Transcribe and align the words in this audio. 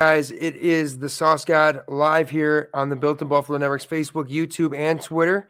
Guys, 0.00 0.32
it 0.32 0.56
is 0.56 0.98
the 0.98 1.08
Sauce 1.08 1.44
God 1.44 1.84
live 1.86 2.28
here 2.28 2.68
on 2.74 2.88
the 2.88 2.96
Built 2.96 3.22
in 3.22 3.28
Buffalo 3.28 3.58
Network's 3.58 3.86
Facebook, 3.86 4.28
YouTube, 4.28 4.76
and 4.76 5.00
Twitter. 5.00 5.48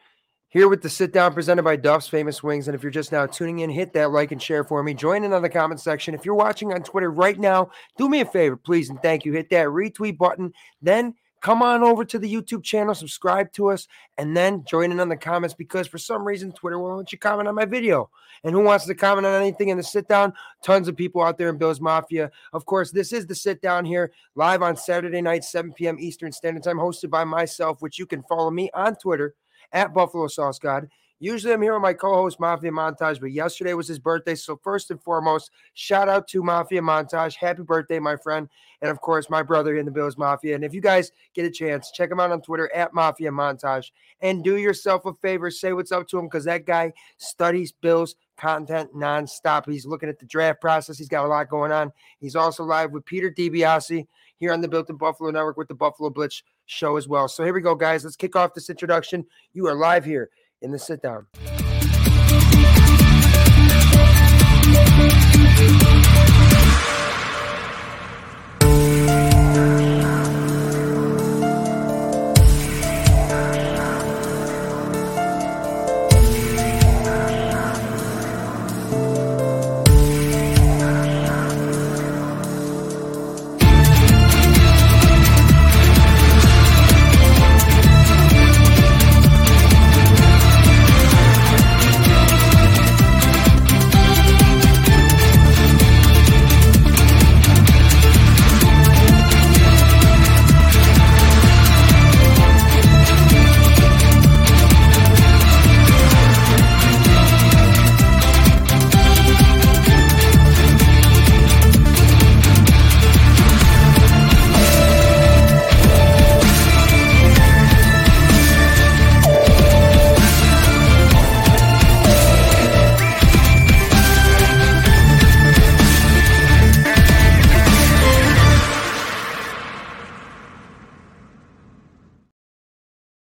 Here 0.50 0.68
with 0.68 0.82
the 0.82 0.90
sit 0.90 1.14
down 1.14 1.32
presented 1.32 1.62
by 1.62 1.76
Duff's 1.76 2.08
Famous 2.08 2.42
Wings. 2.42 2.68
And 2.68 2.74
if 2.74 2.82
you're 2.82 2.92
just 2.92 3.10
now 3.10 3.24
tuning 3.24 3.60
in, 3.60 3.70
hit 3.70 3.94
that 3.94 4.10
like 4.10 4.32
and 4.32 4.42
share 4.42 4.62
for 4.62 4.82
me. 4.82 4.92
Join 4.92 5.24
in 5.24 5.32
on 5.32 5.40
the 5.40 5.48
comment 5.48 5.80
section. 5.80 6.14
If 6.14 6.26
you're 6.26 6.34
watching 6.34 6.74
on 6.74 6.82
Twitter 6.82 7.10
right 7.10 7.38
now, 7.38 7.70
do 7.96 8.06
me 8.06 8.20
a 8.20 8.26
favor, 8.26 8.56
please, 8.56 8.90
and 8.90 9.00
thank 9.00 9.24
you. 9.24 9.32
Hit 9.32 9.48
that 9.48 9.68
retweet 9.68 10.18
button. 10.18 10.52
Then 10.82 11.14
come 11.44 11.60
on 11.60 11.82
over 11.82 12.06
to 12.06 12.18
the 12.18 12.32
YouTube 12.32 12.64
channel, 12.64 12.94
subscribe 12.94 13.52
to 13.52 13.68
us, 13.68 13.86
and 14.16 14.34
then 14.34 14.64
join 14.64 14.90
in 14.90 14.98
on 14.98 15.10
the 15.10 15.16
comments 15.16 15.54
because 15.54 15.86
for 15.86 15.98
some 15.98 16.26
reason 16.26 16.50
Twitter 16.50 16.78
won't 16.78 16.96
let 16.96 17.12
you 17.12 17.18
comment 17.18 17.46
on 17.46 17.54
my 17.54 17.66
video. 17.66 18.08
And 18.44 18.54
who 18.54 18.62
wants 18.62 18.86
to 18.86 18.94
comment 18.94 19.26
on 19.26 19.42
anything 19.42 19.68
in 19.68 19.76
the 19.76 19.82
sit 19.82 20.08
down? 20.08 20.32
Tons 20.62 20.88
of 20.88 20.96
people 20.96 21.20
out 21.20 21.36
there 21.36 21.50
in 21.50 21.58
Bills 21.58 21.82
Mafia. 21.82 22.30
Of 22.54 22.64
course, 22.64 22.90
this 22.90 23.12
is 23.12 23.26
the 23.26 23.34
sit 23.34 23.60
down 23.60 23.84
here 23.84 24.10
live 24.34 24.62
on 24.62 24.74
Saturday 24.74 25.20
night, 25.20 25.44
7 25.44 25.74
p.m. 25.74 25.98
Eastern 26.00 26.32
Standard 26.32 26.62
Time, 26.62 26.78
hosted 26.78 27.10
by 27.10 27.24
myself, 27.24 27.82
which 27.82 27.98
you 27.98 28.06
can 28.06 28.22
follow 28.22 28.50
me 28.50 28.70
on 28.72 28.96
Twitter 28.96 29.34
at 29.70 29.92
Buffalo 29.92 30.28
Sauce 30.28 30.58
God. 30.58 30.88
Usually 31.20 31.52
I'm 31.52 31.62
here 31.62 31.72
with 31.72 31.82
my 31.82 31.92
co-host 31.92 32.40
Mafia 32.40 32.72
Montage, 32.72 33.20
but 33.20 33.30
yesterday 33.30 33.72
was 33.74 33.86
his 33.86 34.00
birthday. 34.00 34.34
So 34.34 34.58
first 34.62 34.90
and 34.90 35.00
foremost, 35.00 35.52
shout 35.74 36.08
out 36.08 36.26
to 36.28 36.42
Mafia 36.42 36.82
Montage. 36.82 37.36
Happy 37.36 37.62
birthday, 37.62 38.00
my 38.00 38.16
friend. 38.16 38.48
And 38.82 38.90
of 38.90 39.00
course, 39.00 39.30
my 39.30 39.42
brother 39.42 39.76
in 39.76 39.86
the 39.86 39.92
Bills 39.92 40.18
Mafia. 40.18 40.56
And 40.56 40.64
if 40.64 40.74
you 40.74 40.80
guys 40.80 41.12
get 41.32 41.46
a 41.46 41.50
chance, 41.50 41.92
check 41.92 42.10
him 42.10 42.18
out 42.18 42.32
on 42.32 42.42
Twitter 42.42 42.70
at 42.74 42.92
Mafia 42.92 43.30
Montage. 43.30 43.92
And 44.20 44.42
do 44.42 44.56
yourself 44.56 45.06
a 45.06 45.14
favor, 45.14 45.50
say 45.50 45.72
what's 45.72 45.92
up 45.92 46.08
to 46.08 46.18
him 46.18 46.26
because 46.26 46.44
that 46.46 46.66
guy 46.66 46.92
studies 47.16 47.70
Bills 47.72 48.16
content 48.36 48.92
nonstop. 48.94 49.70
He's 49.70 49.86
looking 49.86 50.08
at 50.08 50.18
the 50.18 50.26
draft 50.26 50.60
process. 50.60 50.98
He's 50.98 51.08
got 51.08 51.24
a 51.24 51.28
lot 51.28 51.48
going 51.48 51.70
on. 51.70 51.92
He's 52.18 52.36
also 52.36 52.64
live 52.64 52.90
with 52.90 53.04
Peter 53.06 53.30
DiBiase 53.30 54.06
here 54.36 54.52
on 54.52 54.60
the 54.60 54.68
Built 54.68 54.90
in 54.90 54.96
Buffalo 54.96 55.30
Network 55.30 55.56
with 55.56 55.68
the 55.68 55.74
Buffalo 55.74 56.10
Blitz 56.10 56.42
show 56.66 56.96
as 56.96 57.06
well. 57.06 57.28
So 57.28 57.44
here 57.44 57.54
we 57.54 57.60
go, 57.60 57.76
guys. 57.76 58.02
Let's 58.02 58.16
kick 58.16 58.34
off 58.34 58.52
this 58.52 58.68
introduction. 58.68 59.24
You 59.52 59.68
are 59.68 59.74
live 59.74 60.04
here 60.04 60.28
in 60.62 60.72
the 60.72 60.78
sit 60.78 61.02
down. 61.02 61.26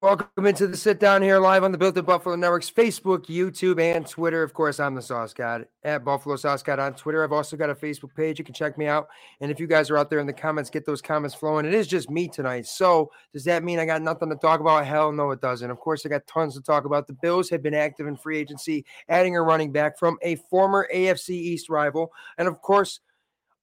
Welcome 0.06 0.47
into 0.47 0.69
the 0.69 0.77
sit 0.77 1.00
down 1.00 1.21
here 1.21 1.41
live 1.41 1.65
on 1.65 1.72
the 1.72 1.78
Built 1.78 1.99
in 1.99 2.05
Buffalo 2.05 2.37
Network's 2.37 2.71
Facebook, 2.71 3.27
YouTube, 3.27 3.81
and 3.81 4.06
Twitter. 4.06 4.44
Of 4.44 4.55
course, 4.55 4.78
I'm 4.78 4.94
the 4.94 5.03
Sauce 5.03 5.34
God 5.34 5.67
at 5.83 6.05
Buffalo 6.05 6.37
Sauce 6.37 6.62
God 6.62 6.78
on 6.78 6.94
Twitter. 6.94 7.25
I've 7.25 7.33
also 7.33 7.56
got 7.56 7.71
a 7.71 7.75
Facebook 7.75 8.15
page. 8.15 8.39
You 8.39 8.44
can 8.44 8.55
check 8.55 8.78
me 8.78 8.87
out. 8.87 9.09
And 9.41 9.50
if 9.50 9.59
you 9.59 9.67
guys 9.67 9.91
are 9.91 9.99
out 9.99 10.09
there 10.09 10.21
in 10.21 10.27
the 10.28 10.33
comments, 10.33 10.71
get 10.71 10.87
those 10.87 11.03
comments 11.03 11.34
flowing. 11.34 11.67
It 11.67 11.75
is 11.75 11.89
just 11.89 12.09
me 12.09 12.28
tonight. 12.28 12.67
So 12.69 13.11
does 13.33 13.43
that 13.47 13.65
mean 13.65 13.81
I 13.81 13.84
got 13.84 14.00
nothing 14.00 14.28
to 14.28 14.37
talk 14.37 14.61
about? 14.61 14.87
Hell 14.87 15.11
no, 15.11 15.33
it 15.33 15.41
doesn't. 15.41 15.72
Of 15.72 15.81
course, 15.81 16.06
I 16.06 16.09
got 16.09 16.25
tons 16.28 16.55
to 16.55 16.62
talk 16.62 16.84
about. 16.84 17.09
The 17.09 17.12
Bills 17.12 17.50
have 17.50 17.65
been 17.65 17.75
active 17.75 18.06
in 18.06 18.17
free 18.17 18.38
agency, 18.38 18.84
adding 19.09 19.37
a 19.37 19.43
running 19.43 19.73
back 19.73 19.99
from 19.99 20.19
a 20.23 20.37
former 20.37 20.88
AFC 20.94 21.31
East 21.31 21.69
rival. 21.69 22.12
And 22.38 22.47
of 22.47 22.62
course, 22.62 23.00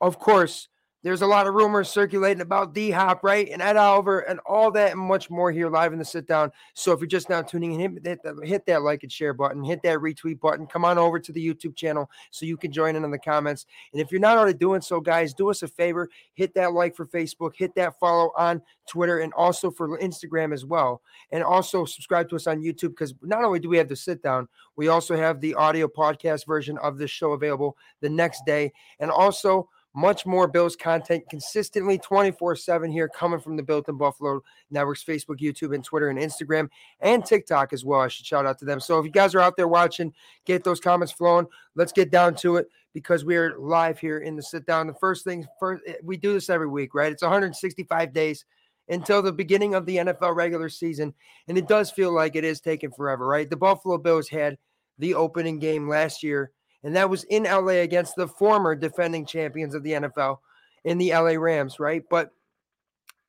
of 0.01 0.19
course, 0.19 0.67
there's 1.03 1.21
a 1.21 1.27
lot 1.27 1.47
of 1.47 1.53
rumors 1.53 1.89
circulating 1.89 2.41
about 2.41 2.73
D 2.73 2.89
Hop, 2.89 3.23
right? 3.23 3.49
And 3.49 3.61
Ed 3.61 3.75
Oliver 3.77 4.21
and 4.21 4.39
all 4.45 4.71
that 4.71 4.93
and 4.93 5.01
much 5.01 5.29
more 5.29 5.51
here 5.51 5.69
live 5.69 5.91
in 5.93 5.99
the 5.99 6.05
sit 6.05 6.27
down. 6.27 6.51
So 6.73 6.93
if 6.93 7.01
you're 7.01 7.07
just 7.07 7.29
now 7.29 7.41
tuning 7.41 7.73
in, 7.73 7.79
hit, 7.79 8.05
hit, 8.05 8.19
hit, 8.43 8.65
that 8.67 8.83
like 8.83 9.03
and 9.03 9.11
share 9.11 9.33
button, 9.33 9.63
hit 9.63 9.83
that 9.83 9.99
retweet 9.99 10.39
button. 10.39 10.65
Come 10.65 10.85
on 10.85 10.97
over 10.97 11.19
to 11.19 11.31
the 11.31 11.45
YouTube 11.45 11.75
channel 11.75 12.09
so 12.31 12.45
you 12.45 12.55
can 12.55 12.71
join 12.71 12.95
in 12.95 13.03
on 13.03 13.11
the 13.11 13.19
comments. 13.19 13.65
And 13.91 14.01
if 14.01 14.11
you're 14.11 14.21
not 14.21 14.37
already 14.37 14.57
doing 14.57 14.81
so, 14.81 15.01
guys, 15.01 15.33
do 15.33 15.49
us 15.49 15.61
a 15.61 15.67
favor 15.67 16.09
hit 16.33 16.53
that 16.55 16.73
like 16.73 16.95
for 16.95 17.05
Facebook, 17.05 17.51
hit 17.55 17.75
that 17.75 17.99
follow 17.99 18.31
on 18.37 18.61
Twitter, 18.87 19.19
and 19.19 19.33
also 19.33 19.71
for 19.71 19.99
Instagram 19.99 20.53
as 20.53 20.65
well. 20.65 21.01
And 21.31 21.43
also 21.43 21.85
subscribe 21.85 22.29
to 22.29 22.35
us 22.35 22.47
on 22.47 22.61
YouTube 22.61 22.89
because 22.89 23.13
not 23.21 23.43
only 23.43 23.59
do 23.59 23.69
we 23.69 23.77
have 23.77 23.89
the 23.89 23.95
sit 23.95 24.21
down, 24.21 24.47
we 24.75 24.87
also 24.87 25.15
have 25.15 25.41
the 25.41 25.55
audio 25.55 25.87
podcast 25.87 26.45
version 26.47 26.77
of 26.79 26.97
this 26.97 27.11
show 27.11 27.33
available 27.33 27.77
the 28.01 28.09
next 28.09 28.45
day. 28.45 28.71
And 28.99 29.11
also, 29.11 29.69
much 29.95 30.25
more 30.25 30.47
Bills 30.47 30.75
content 30.75 31.23
consistently 31.29 31.97
24 31.97 32.55
7 32.55 32.91
here 32.91 33.07
coming 33.07 33.39
from 33.39 33.55
the 33.55 33.63
Built 33.63 33.89
in 33.89 33.97
Buffalo 33.97 34.41
Networks, 34.71 35.03
Facebook, 35.03 35.39
YouTube, 35.39 35.73
and 35.75 35.83
Twitter, 35.83 36.09
and 36.09 36.19
Instagram, 36.19 36.69
and 36.99 37.23
TikTok 37.25 37.73
as 37.73 37.85
well. 37.85 38.01
I 38.01 38.07
should 38.07 38.25
shout 38.25 38.45
out 38.45 38.57
to 38.59 38.65
them. 38.65 38.79
So 38.79 38.99
if 38.99 39.05
you 39.05 39.11
guys 39.11 39.35
are 39.35 39.41
out 39.41 39.55
there 39.55 39.67
watching, 39.67 40.13
get 40.45 40.63
those 40.63 40.79
comments 40.79 41.13
flowing. 41.13 41.47
Let's 41.75 41.91
get 41.91 42.11
down 42.11 42.35
to 42.35 42.57
it 42.57 42.67
because 42.93 43.25
we 43.25 43.35
are 43.35 43.57
live 43.57 43.99
here 43.99 44.19
in 44.19 44.35
the 44.35 44.43
sit 44.43 44.65
down. 44.65 44.87
The 44.87 44.93
first 44.95 45.23
thing, 45.23 45.45
first, 45.59 45.83
eh, 45.87 45.95
we 46.03 46.17
do 46.17 46.33
this 46.33 46.49
every 46.49 46.67
week, 46.67 46.93
right? 46.95 47.11
It's 47.11 47.23
165 47.23 48.13
days 48.13 48.45
until 48.89 49.21
the 49.21 49.31
beginning 49.31 49.75
of 49.75 49.85
the 49.85 49.97
NFL 49.97 50.35
regular 50.35 50.69
season. 50.69 51.13
And 51.47 51.57
it 51.57 51.67
does 51.67 51.91
feel 51.91 52.13
like 52.13 52.35
it 52.35 52.43
is 52.43 52.61
taking 52.61 52.91
forever, 52.91 53.25
right? 53.25 53.49
The 53.49 53.57
Buffalo 53.57 53.97
Bills 53.97 54.27
had 54.27 54.57
the 54.99 55.15
opening 55.15 55.59
game 55.59 55.87
last 55.87 56.23
year 56.23 56.51
and 56.83 56.95
that 56.95 57.09
was 57.09 57.23
in 57.25 57.43
LA 57.43 57.81
against 57.81 58.15
the 58.15 58.27
former 58.27 58.75
defending 58.75 59.25
champions 59.25 59.73
of 59.73 59.83
the 59.83 59.93
NFL 59.93 60.39
in 60.83 60.97
the 60.97 61.11
LA 61.11 61.35
Rams, 61.35 61.79
right? 61.79 62.03
But 62.09 62.31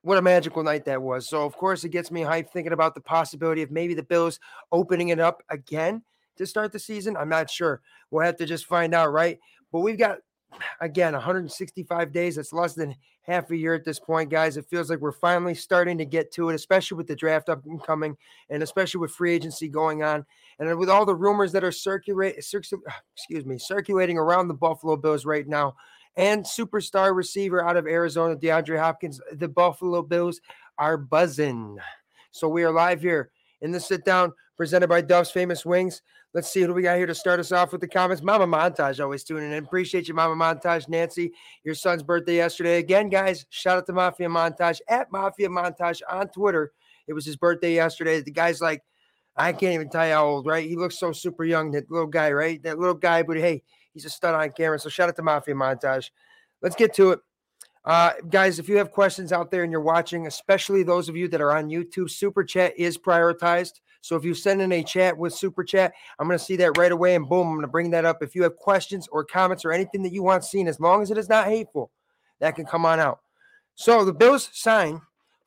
what 0.01 0.17
a 0.17 0.21
magical 0.21 0.61
night 0.61 0.85
that 0.85 1.01
was. 1.01 1.27
So, 1.27 1.45
of 1.45 1.57
course, 1.57 1.83
it 1.83 1.89
gets 1.89 2.11
me 2.11 2.21
hyped 2.21 2.51
thinking 2.51 2.73
about 2.73 2.93
the 2.93 3.01
possibility 3.01 3.63
of 3.63 3.71
maybe 3.71 3.93
the 3.93 4.03
Bills 4.03 4.39
opening 4.71 5.09
it 5.09 5.19
up 5.19 5.41
again 5.49 6.03
to 6.37 6.45
start 6.45 6.71
the 6.71 6.79
season. 6.79 7.17
I'm 7.17 7.29
not 7.29 7.49
sure. 7.49 7.81
We'll 8.11 8.25
have 8.25 8.37
to 8.37 8.45
just 8.45 8.67
find 8.67 8.93
out, 8.93 9.11
right? 9.11 9.39
But 9.71 9.79
we've 9.79 9.97
got, 9.97 10.19
again, 10.79 11.13
165 11.13 12.11
days. 12.11 12.35
That's 12.35 12.53
less 12.53 12.75
than 12.75 12.95
half 13.25 13.49
a 13.51 13.57
year 13.57 13.73
at 13.73 13.83
this 13.83 13.99
point, 13.99 14.29
guys. 14.29 14.57
It 14.57 14.67
feels 14.69 14.89
like 14.89 14.99
we're 14.99 15.11
finally 15.11 15.55
starting 15.55 15.97
to 15.97 16.05
get 16.05 16.31
to 16.33 16.49
it, 16.49 16.55
especially 16.55 16.97
with 16.97 17.07
the 17.07 17.15
draft 17.15 17.49
up 17.49 17.65
and 17.65 17.81
coming, 17.83 18.15
and 18.49 18.61
especially 18.61 18.99
with 18.99 19.11
free 19.11 19.33
agency 19.33 19.67
going 19.67 20.03
on, 20.03 20.25
and 20.59 20.77
with 20.77 20.89
all 20.89 21.05
the 21.05 21.15
rumors 21.15 21.51
that 21.51 21.63
are 21.63 21.71
circulating, 21.71 22.41
ah, 22.87 23.01
excuse 23.15 23.45
me, 23.45 23.57
circulating 23.57 24.17
around 24.17 24.47
the 24.47 24.53
Buffalo 24.53 24.95
Bills 24.95 25.25
right 25.25 25.47
now, 25.47 25.75
and 26.15 26.45
superstar 26.45 27.15
receiver 27.15 27.65
out 27.65 27.77
of 27.77 27.87
Arizona, 27.87 28.35
DeAndre 28.35 28.79
Hopkins. 28.79 29.19
The 29.33 29.49
Buffalo 29.49 30.01
Bills 30.01 30.39
are 30.77 30.97
buzzing. 30.97 31.77
So 32.31 32.47
we 32.47 32.63
are 32.63 32.71
live 32.71 33.01
here 33.01 33.31
in 33.61 33.71
the 33.71 33.79
sit 33.79 34.05
down 34.05 34.33
presented 34.55 34.87
by 34.87 35.01
Duff's 35.01 35.31
Famous 35.31 35.65
Wings. 35.65 36.01
Let's 36.35 36.51
see 36.51 36.63
who 36.63 36.73
we 36.73 36.81
got 36.81 36.97
here 36.97 37.05
to 37.05 37.15
start 37.15 37.39
us 37.39 37.53
off 37.53 37.71
with 37.71 37.79
the 37.79 37.87
comments. 37.87 38.21
Mama 38.21 38.45
Montage 38.45 39.01
always 39.01 39.23
tuning 39.23 39.53
in. 39.53 39.63
Appreciate 39.63 40.09
you, 40.09 40.13
Mama 40.13 40.35
Montage. 40.35 40.89
Nancy, 40.89 41.31
your 41.63 41.75
son's 41.75 42.03
birthday 42.03 42.35
yesterday. 42.35 42.77
Again, 42.77 43.07
guys, 43.07 43.45
shout 43.51 43.77
out 43.77 43.85
to 43.85 43.93
Mafia 43.93 44.27
Montage 44.27 44.81
at 44.89 45.09
Mafia 45.13 45.47
Montage 45.47 46.01
on 46.09 46.27
Twitter. 46.27 46.73
It 47.07 47.13
was 47.13 47.25
his 47.25 47.37
birthday 47.37 47.73
yesterday. 47.73 48.19
The 48.19 48.31
guy's 48.31 48.59
like, 48.59 48.83
I 49.37 49.53
can't 49.53 49.75
even 49.75 49.87
tell 49.87 50.05
you 50.05 50.11
how 50.11 50.25
old, 50.25 50.45
right? 50.45 50.67
He 50.67 50.75
looks 50.75 50.99
so 50.99 51.13
super 51.13 51.45
young, 51.45 51.71
that 51.71 51.89
little 51.89 52.05
guy, 52.05 52.33
right? 52.33 52.61
That 52.63 52.79
little 52.79 52.95
guy, 52.95 53.23
but 53.23 53.37
hey, 53.37 53.63
he's 53.93 54.03
a 54.03 54.09
stud 54.09 54.35
on 54.35 54.51
camera. 54.51 54.77
So 54.77 54.89
shout 54.89 55.07
out 55.07 55.15
to 55.15 55.23
Mafia 55.23 55.55
Montage. 55.55 56.09
Let's 56.61 56.75
get 56.75 56.93
to 56.95 57.11
it. 57.11 57.19
Uh, 57.85 58.11
guys, 58.29 58.59
if 58.59 58.67
you 58.67 58.75
have 58.75 58.91
questions 58.91 59.31
out 59.31 59.51
there 59.51 59.63
and 59.63 59.71
you're 59.71 59.79
watching, 59.79 60.27
especially 60.27 60.83
those 60.83 61.07
of 61.07 61.15
you 61.15 61.29
that 61.29 61.39
are 61.39 61.55
on 61.55 61.69
YouTube, 61.69 62.09
Super 62.09 62.43
Chat 62.43 62.73
is 62.77 62.97
prioritized. 62.97 63.79
So 64.05 64.15
if 64.15 64.23
you 64.23 64.35
send 64.35 64.61
in 64.61 64.71
a 64.71 64.83
chat 64.83 65.17
with 65.17 65.33
Super 65.33 65.63
Chat, 65.63 65.91
I'm 66.19 66.27
going 66.27 66.37
to 66.37 66.43
see 66.43 66.55
that 66.57 66.77
right 66.77 66.91
away 66.91 67.15
and 67.15 67.27
boom, 67.27 67.47
I'm 67.47 67.53
going 67.55 67.61
to 67.61 67.67
bring 67.67 67.89
that 67.89 68.05
up. 68.05 68.21
If 68.21 68.35
you 68.35 68.43
have 68.43 68.55
questions 68.55 69.07
or 69.11 69.23
comments 69.23 69.65
or 69.65 69.71
anything 69.71 70.03
that 70.03 70.13
you 70.13 70.21
want 70.21 70.43
seen, 70.43 70.67
as 70.67 70.79
long 70.79 71.01
as 71.01 71.09
it 71.09 71.17
is 71.17 71.27
not 71.27 71.47
hateful, 71.47 71.89
that 72.39 72.55
can 72.55 72.67
come 72.67 72.85
on 72.85 72.99
out. 72.99 73.21
So 73.73 74.05
the 74.05 74.13
Bills 74.13 74.47
sign 74.53 75.01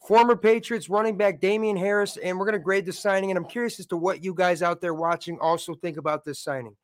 former 0.05 0.35
Patriots 0.35 0.89
running 0.89 1.17
back 1.17 1.41
Damien 1.41 1.77
Harris, 1.77 2.17
and 2.17 2.37
we're 2.37 2.47
going 2.47 2.59
to 2.59 2.65
grade 2.65 2.85
the 2.85 2.93
signing. 2.93 3.31
And 3.31 3.39
I'm 3.39 3.45
curious 3.45 3.79
as 3.79 3.87
to 3.87 3.97
what 3.97 4.25
you 4.25 4.35
guys 4.35 4.61
out 4.61 4.81
there 4.81 4.93
watching 4.95 5.39
also 5.39 5.77
think 5.77 5.97
about 5.97 6.25
this 6.25 6.41
signing. 6.41 6.75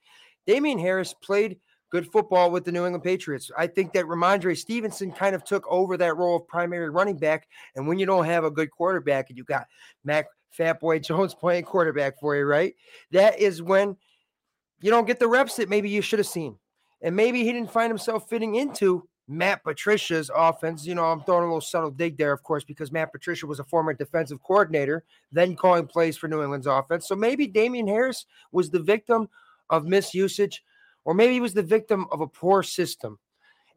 Damien 0.46 0.78
Harris 0.78 1.12
played 1.12 1.58
good 1.90 2.06
football 2.12 2.52
with 2.52 2.64
the 2.64 2.70
New 2.70 2.84
England 2.84 3.02
Patriots. 3.02 3.50
I 3.58 3.66
think 3.66 3.94
that 3.94 4.04
Rhamondre 4.04 4.56
Stevenson 4.56 5.10
kind 5.10 5.34
of 5.34 5.42
took 5.42 5.66
over 5.68 5.96
that 5.96 6.16
role 6.16 6.36
of 6.36 6.46
primary 6.46 6.90
running 6.90 7.16
back. 7.16 7.48
And 7.74 7.88
when 7.88 7.98
you 7.98 8.06
don't 8.06 8.26
have 8.26 8.44
a 8.44 8.50
good 8.50 8.70
quarterback 8.70 9.28
and 9.28 9.36
you 9.36 9.42
got 9.42 9.66
Mac 10.04 10.26
Fat 10.54 10.78
Boy 10.78 11.00
Jones 11.00 11.34
playing 11.34 11.64
quarterback 11.64 12.20
for 12.20 12.36
you, 12.36 12.44
right? 12.44 12.74
That 13.10 13.38
is 13.40 13.60
when 13.60 13.96
you 14.80 14.90
don't 14.90 15.06
get 15.06 15.18
the 15.18 15.28
reps 15.28 15.56
that 15.56 15.68
maybe 15.68 15.90
you 15.90 16.00
should 16.00 16.20
have 16.20 16.28
seen. 16.28 16.56
And 17.02 17.16
maybe 17.16 17.42
he 17.42 17.52
didn't 17.52 17.72
find 17.72 17.90
himself 17.90 18.28
fitting 18.28 18.54
into 18.54 19.08
Matt 19.26 19.64
Patricia's 19.64 20.30
offense. 20.34 20.86
You 20.86 20.94
know, 20.94 21.04
I'm 21.04 21.22
throwing 21.22 21.42
a 21.42 21.46
little 21.46 21.60
subtle 21.60 21.90
dig 21.90 22.16
there, 22.16 22.32
of 22.32 22.42
course, 22.42 22.64
because 22.64 22.92
Matt 22.92 23.12
Patricia 23.12 23.46
was 23.46 23.58
a 23.58 23.64
former 23.64 23.92
defensive 23.94 24.42
coordinator, 24.42 25.04
then 25.32 25.56
calling 25.56 25.86
plays 25.86 26.16
for 26.16 26.28
New 26.28 26.42
England's 26.42 26.66
offense. 26.66 27.08
So 27.08 27.16
maybe 27.16 27.46
Damien 27.46 27.88
Harris 27.88 28.26
was 28.52 28.70
the 28.70 28.80
victim 28.80 29.28
of 29.70 29.84
misusage, 29.84 30.60
or 31.04 31.14
maybe 31.14 31.34
he 31.34 31.40
was 31.40 31.54
the 31.54 31.62
victim 31.62 32.06
of 32.12 32.20
a 32.20 32.26
poor 32.26 32.62
system. 32.62 33.18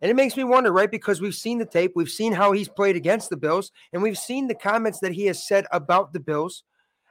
And 0.02 0.12
it 0.12 0.16
makes 0.16 0.38
me 0.38 0.44
wonder, 0.44 0.72
right? 0.72 0.92
Because 0.92 1.22
we've 1.22 1.34
seen 1.34 1.58
the 1.58 1.66
tape, 1.66 1.94
we've 1.96 2.10
seen 2.10 2.32
how 2.32 2.52
he's 2.52 2.70
played 2.70 2.96
against 2.96 3.30
the 3.30 3.38
Bills, 3.38 3.72
and 3.94 4.04
we've 4.04 4.18
seen 4.18 4.48
the 4.48 4.56
comments 4.56 5.00
that 5.00 5.12
he 5.12 5.26
has 5.26 5.48
said 5.48 5.66
about 5.72 6.14
the 6.14 6.20
Bills. 6.20 6.64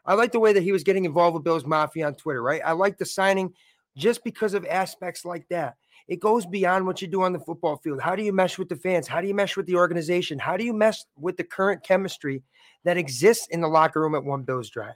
I 0.05 0.15
like 0.15 0.31
the 0.31 0.41
way 0.41 0.53
that 0.53 0.63
he 0.63 0.71
was 0.71 0.85
getting 0.85 1.05
involved 1.05 1.35
with 1.35 1.43
Bills 1.45 1.67
Mafia 1.67 2.07
on 2.07 2.15
Twitter, 2.15 2.43
right? 2.43 2.63
I 2.65 2.73
like 2.73 2.97
the 2.97 3.05
signing 3.05 3.53
just 3.97 4.23
because 4.23 4.55
of 4.55 4.65
aspects 4.67 5.25
like 5.25 5.49
that. 5.49 5.75
It 6.07 6.21
goes 6.21 6.47
beyond 6.47 6.87
what 6.87 7.03
you 7.03 7.09
do 7.09 7.23
on 7.23 7.33
the 7.33 7.41
football 7.41 7.77
field. 7.79 8.01
How 8.01 8.15
do 8.15 8.23
you 8.23 8.33
mesh 8.33 8.59
with 8.59 8.69
the 8.69 8.77
fans? 8.77 9.09
How 9.09 9.21
do 9.21 9.27
you 9.27 9.35
mesh 9.35 9.57
with 9.57 9.67
the 9.67 9.75
organization? 9.75 10.39
How 10.39 10.57
do 10.57 10.65
you 10.65 10.73
mesh 10.73 10.99
with 11.19 11.37
the 11.37 11.43
current 11.43 11.83
chemistry 11.83 12.45
that 12.85 12.97
exists 12.97 13.49
in 13.51 13.61
the 13.61 13.69
locker 13.69 14.01
room 14.01 14.15
at 14.15 14.23
One 14.23 14.43
Bills 14.43 14.71
Drive? 14.71 14.95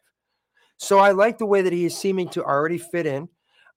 So 0.76 1.00
I 1.00 1.10
like 1.10 1.38
the 1.38 1.46
way 1.46 1.62
that 1.62 1.72
he 1.72 1.84
is 1.84 1.96
seeming 1.96 2.28
to 2.31 2.44
already 2.44 2.78
fit 2.78 3.06
in. 3.06 3.28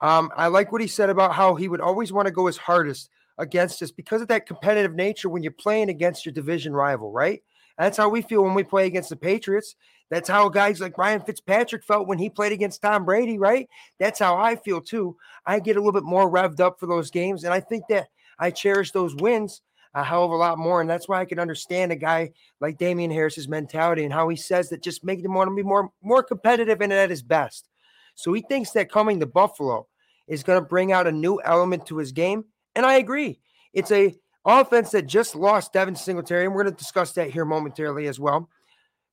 Um, 0.02 0.32
I 0.36 0.48
like 0.48 0.72
what 0.72 0.82
he 0.82 0.88
said 0.88 1.10
about 1.10 1.34
how 1.34 1.56
he 1.56 1.68
would 1.68 1.82
always 1.82 2.14
want 2.14 2.28
to 2.28 2.32
go 2.32 2.46
his 2.46 2.58
hardest 2.58 3.10
against 3.38 3.82
us 3.82 3.92
because 3.92 4.22
of 4.22 4.28
that 4.28 4.46
competitive 4.46 4.94
nature 4.94 5.30
when 5.30 5.44
you're 5.44 5.52
playing 5.52 5.90
against 5.90 6.26
your 6.26 6.34
division 6.34 6.74
rival, 6.74 7.12
right? 7.12 7.42
That's 7.78 7.98
how 7.98 8.10
we 8.10 8.22
feel 8.22 8.44
when 8.44 8.54
we 8.54 8.64
play 8.64 8.86
against 8.86 9.10
the 9.10 9.16
Patriots. 9.16 9.76
That's 10.10 10.30
how 10.30 10.48
guys 10.50 10.80
like 10.80 10.98
Ryan 10.98 11.22
Fitzpatrick 11.22 11.84
felt 11.84 12.08
when 12.08 12.20
he 12.20 12.30
played 12.30 12.52
against 12.52 12.82
Tom 12.82 13.04
Brady, 13.06 13.40
right? 13.40 13.68
That's 14.00 14.20
how 14.20 14.38
I 14.38 14.56
feel 14.56 14.80
too. 14.80 15.18
I 15.46 15.60
get 15.60 15.76
a 15.76 15.80
little 15.80 15.92
bit 15.92 16.04
more 16.04 16.30
revved 16.30 16.60
up 16.60 16.80
for 16.80 16.86
those 16.86 17.10
games. 17.10 17.44
And 17.44 17.54
I 17.54 17.60
think 17.60 17.86
that 17.90 18.10
I 18.38 18.52
cherish 18.52 18.92
those 18.92 19.16
wins 19.16 19.62
a 19.96 20.04
hell 20.04 20.26
of 20.26 20.32
a 20.32 20.36
lot 20.36 20.58
more. 20.58 20.82
And 20.82 20.90
that's 20.90 21.08
why 21.08 21.20
I 21.20 21.26
can 21.26 21.40
understand 21.40 21.92
a 21.92 21.96
guy 21.96 22.32
like 22.60 22.78
Damien 22.78 23.12
Harris's 23.12 23.48
mentality 23.48 24.04
and 24.04 24.14
how 24.14 24.28
he 24.30 24.36
says 24.36 24.70
that 24.70 24.84
just 24.84 25.04
making 25.04 25.26
him 25.26 25.34
want 25.34 25.50
to 25.50 25.56
be 25.56 25.64
more, 25.64 25.92
more 26.02 26.24
competitive 26.24 26.82
and 26.82 26.92
at 26.94 27.10
his 27.10 27.24
best. 27.24 27.70
So 28.16 28.34
he 28.34 28.42
thinks 28.42 28.72
that 28.72 28.92
coming 28.92 29.20
to 29.20 29.26
Buffalo 29.26 29.88
is 30.28 30.44
going 30.44 30.62
to 30.62 30.68
bring 30.68 30.92
out 30.92 31.08
a 31.08 31.12
new 31.12 31.40
element 31.44 31.86
to 31.88 31.98
his 31.98 32.12
game. 32.12 32.46
And 32.76 32.86
I 32.86 32.96
agree. 32.96 33.40
It's 33.74 33.92
a 33.92 34.16
offense 34.46 34.92
that 34.92 35.06
just 35.06 35.36
lost 35.36 35.74
Devin 35.74 35.96
Singletary, 35.96 36.46
and 36.46 36.54
we're 36.54 36.64
going 36.64 36.74
to 36.74 36.80
discuss 36.80 37.12
that 37.14 37.30
here 37.30 37.46
momentarily 37.46 38.08
as 38.08 38.20
well. 38.20 38.50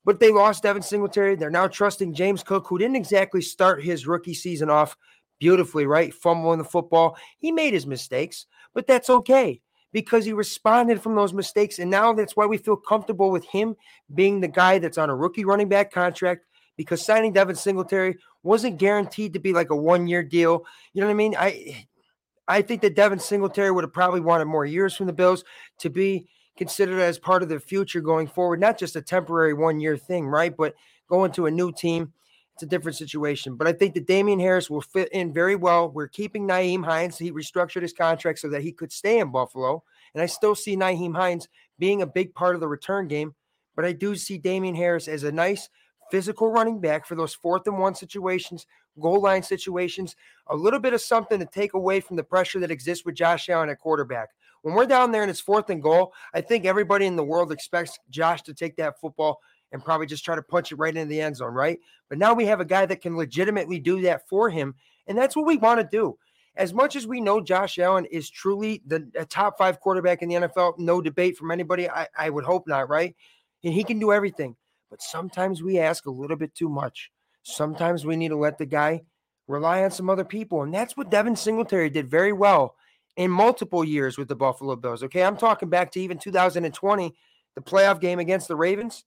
But 0.05 0.19
they 0.19 0.31
lost 0.31 0.62
Devin 0.62 0.83
Singletary. 0.83 1.37
They're 1.37 1.51
now 1.51 1.69
trusting 1.69 2.15
James 2.15 2.43
Cook, 2.43 2.67
who 2.67 2.79
didn't 2.79 2.97
exactly 2.97 3.43
start 3.43 3.83
his 3.83 4.07
rookie 4.07 4.35
season 4.35 4.71
off 4.71 4.97
beautifully, 5.39 5.87
right? 5.87 6.15
Fumbling 6.15 6.59
the 6.59 6.65
football. 6.65 7.17
He 7.39 7.53
made 7.53 7.75
his 7.75 7.87
mistakes, 7.87 8.47
but 8.75 8.87
that's 8.87 9.11
okay 9.11 9.61
because 9.93 10.25
he 10.25 10.33
responded 10.33 11.03
from 11.03 11.15
those 11.17 11.33
mistakes. 11.33 11.79
And 11.79 11.91
now 11.91 12.12
that's 12.12 12.37
why 12.37 12.47
we 12.47 12.59
feel 12.59 12.77
comfortable 12.77 13.31
with 13.31 13.45
him 13.45 13.77
being 14.15 14.41
the 14.41 14.49
guy 14.49 14.79
that's 14.79 14.99
on 14.99 15.11
a 15.11 15.17
rookie 15.17 15.45
running 15.45 15.69
back 15.69 15.91
contract 15.91 16.47
because 16.77 17.05
signing 17.05 17.33
Devin 17.33 17.57
Singletary 17.57 18.17
wasn't 18.43 18.79
guaranteed 18.79 19.33
to 19.33 19.39
be 19.39 19.53
like 19.53 19.71
a 19.71 19.77
one 19.77 20.07
year 20.07 20.23
deal. 20.23 20.65
You 20.93 21.01
know 21.01 21.09
what 21.09 21.12
I 21.12 21.17
mean? 21.17 21.35
I 21.39 21.87
I 22.50 22.62
think 22.62 22.82
that 22.82 22.97
Devin 22.97 23.20
Singletary 23.20 23.70
would 23.70 23.85
have 23.85 23.93
probably 23.93 24.20
wanted 24.20 24.47
more 24.47 24.64
years 24.64 24.97
from 24.97 25.06
the 25.06 25.12
Bills 25.12 25.44
to 25.79 25.88
be 25.88 26.26
considered 26.56 26.99
as 26.99 27.17
part 27.17 27.44
of 27.44 27.49
their 27.49 27.61
future 27.61 28.00
going 28.00 28.26
forward, 28.26 28.58
not 28.58 28.76
just 28.76 28.97
a 28.97 29.02
temporary 29.02 29.55
one 29.55 29.79
year 29.79 29.97
thing, 29.97 30.26
right? 30.26 30.55
But 30.56 30.75
going 31.08 31.31
to 31.32 31.47
a 31.47 31.50
new 31.50 31.70
team, 31.73 32.12
it's 32.55 32.64
a 32.64 32.67
different 32.67 32.99
situation. 32.99 33.55
But 33.55 33.69
I 33.69 33.73
think 33.73 33.94
that 33.94 34.08
Damien 34.08 34.41
Harris 34.41 34.69
will 34.69 34.81
fit 34.81 35.08
in 35.12 35.32
very 35.32 35.55
well. 35.55 35.91
We're 35.91 36.08
keeping 36.08 36.47
Nyheim 36.47 36.85
Hines. 36.85 37.17
He 37.17 37.31
restructured 37.31 37.82
his 37.82 37.93
contract 37.93 38.41
so 38.41 38.49
that 38.49 38.62
he 38.62 38.73
could 38.73 38.91
stay 38.91 39.20
in 39.20 39.31
Buffalo. 39.31 39.85
And 40.12 40.20
I 40.20 40.26
still 40.26 40.56
see 40.56 40.76
Nyheim 40.76 41.14
Hines 41.14 41.49
being 41.79 42.02
a 42.02 42.06
big 42.06 42.35
part 42.35 42.56
of 42.56 42.61
the 42.61 42.69
return 42.69 43.06
game. 43.06 43.37
But 43.76 43.85
I 43.85 43.93
do 43.93 44.17
see 44.17 44.38
Damien 44.38 44.75
Harris 44.75 45.06
as 45.06 45.23
a 45.23 45.30
nice 45.30 45.69
physical 46.11 46.50
running 46.50 46.80
back 46.80 47.07
for 47.07 47.14
those 47.14 47.33
fourth 47.33 47.66
and 47.66 47.78
one 47.78 47.95
situations, 47.95 48.66
goal 48.99 49.20
line 49.20 49.42
situations, 49.42 50.16
a 50.49 50.56
little 50.56 50.80
bit 50.80 50.94
of 50.94 51.00
something 51.00 51.38
to 51.38 51.47
take 51.47 51.75
away 51.75 52.00
from 52.00 52.16
the 52.16 52.25
pressure 52.25 52.59
that 52.61 52.70
exists 52.70 53.04
with 53.04 53.14
Josh 53.14 53.49
Allen 53.49 53.68
at 53.68 53.78
quarterback. 53.78 54.30
When 54.62 54.75
we're 54.75 54.87
down 54.87 55.12
there 55.12 55.23
and 55.23 55.30
it's 55.30 55.40
fourth 55.40 55.70
and 55.70 55.82
goal, 55.82 56.12
I 56.35 56.40
think 56.40 56.64
everybody 56.64 57.06
in 57.06 57.16
the 57.16 57.25
world 57.25 57.52
expects 57.52 57.99
Josh 58.11 58.42
to 58.42 58.54
take 58.54 58.76
that 58.76 59.00
football 59.00 59.40
and 59.73 59.85
probably 59.85 60.06
just 60.06 60.25
try 60.25 60.35
to 60.35 60.42
punch 60.42 60.73
it 60.73 60.76
right 60.76 60.94
into 60.94 61.09
the 61.09 61.20
end 61.20 61.37
zone, 61.37 61.54
right? 61.54 61.78
But 62.09 62.18
now 62.18 62.35
we 62.35 62.47
have 62.47 62.61
a 62.61 62.64
guy 62.64 62.87
that 62.87 63.00
can 63.00 63.16
legitimately 63.16 63.78
do 63.78 64.02
that 64.02 64.28
for 64.28 64.50
him. 64.50 64.75
And 65.06 65.16
that's 65.16 65.37
what 65.37 65.47
we 65.47 65.56
want 65.56 65.80
to 65.80 65.88
do. 65.90 66.18
As 66.56 66.75
much 66.75 66.97
as 66.97 67.06
we 67.06 67.20
know 67.20 67.40
Josh 67.40 67.78
Allen 67.78 68.04
is 68.06 68.28
truly 68.28 68.82
the 68.85 69.09
top 69.30 69.56
five 69.56 69.80
quarterback 69.80 70.20
in 70.20 70.28
the 70.28 70.35
NFL, 70.35 70.78
no 70.78 71.00
debate 71.00 71.37
from 71.37 71.50
anybody, 71.50 71.88
I, 71.88 72.09
I 72.18 72.28
would 72.28 72.44
hope 72.44 72.66
not, 72.66 72.88
right? 72.88 73.14
And 73.64 73.73
he 73.73 73.85
can 73.85 73.99
do 73.99 74.12
everything. 74.12 74.56
But 74.90 75.00
sometimes 75.00 75.62
we 75.62 75.78
ask 75.78 76.06
a 76.06 76.11
little 76.11 76.37
bit 76.37 76.54
too 76.54 76.68
much. 76.68 77.11
Sometimes 77.42 78.04
we 78.04 78.16
need 78.16 78.28
to 78.28 78.37
let 78.37 78.59
the 78.59 78.66
guy 78.66 79.02
rely 79.49 79.82
on 79.82 79.90
some 79.90 80.09
other 80.09 80.25
people. 80.25 80.62
And 80.62 80.73
that's 80.73 80.97
what 80.97 81.11
Devin 81.11 81.37
Singletary 81.37 81.90
did 81.90 82.09
very 82.09 82.32
well 82.32 82.76
in 83.16 83.30
multiple 83.30 83.85
years 83.85 84.16
with 84.16 84.28
the 84.28 84.37
Buffalo 84.37 84.76
Bills. 84.76 85.02
Okay. 85.02 85.23
I'm 85.23 85.37
talking 85.37 85.68
back 85.68 85.90
to 85.92 86.00
even 86.00 86.18
2020, 86.18 87.14
the 87.54 87.61
playoff 87.61 88.00
game 88.00 88.18
against 88.18 88.49
the 88.49 88.56
Ravens. 88.56 89.04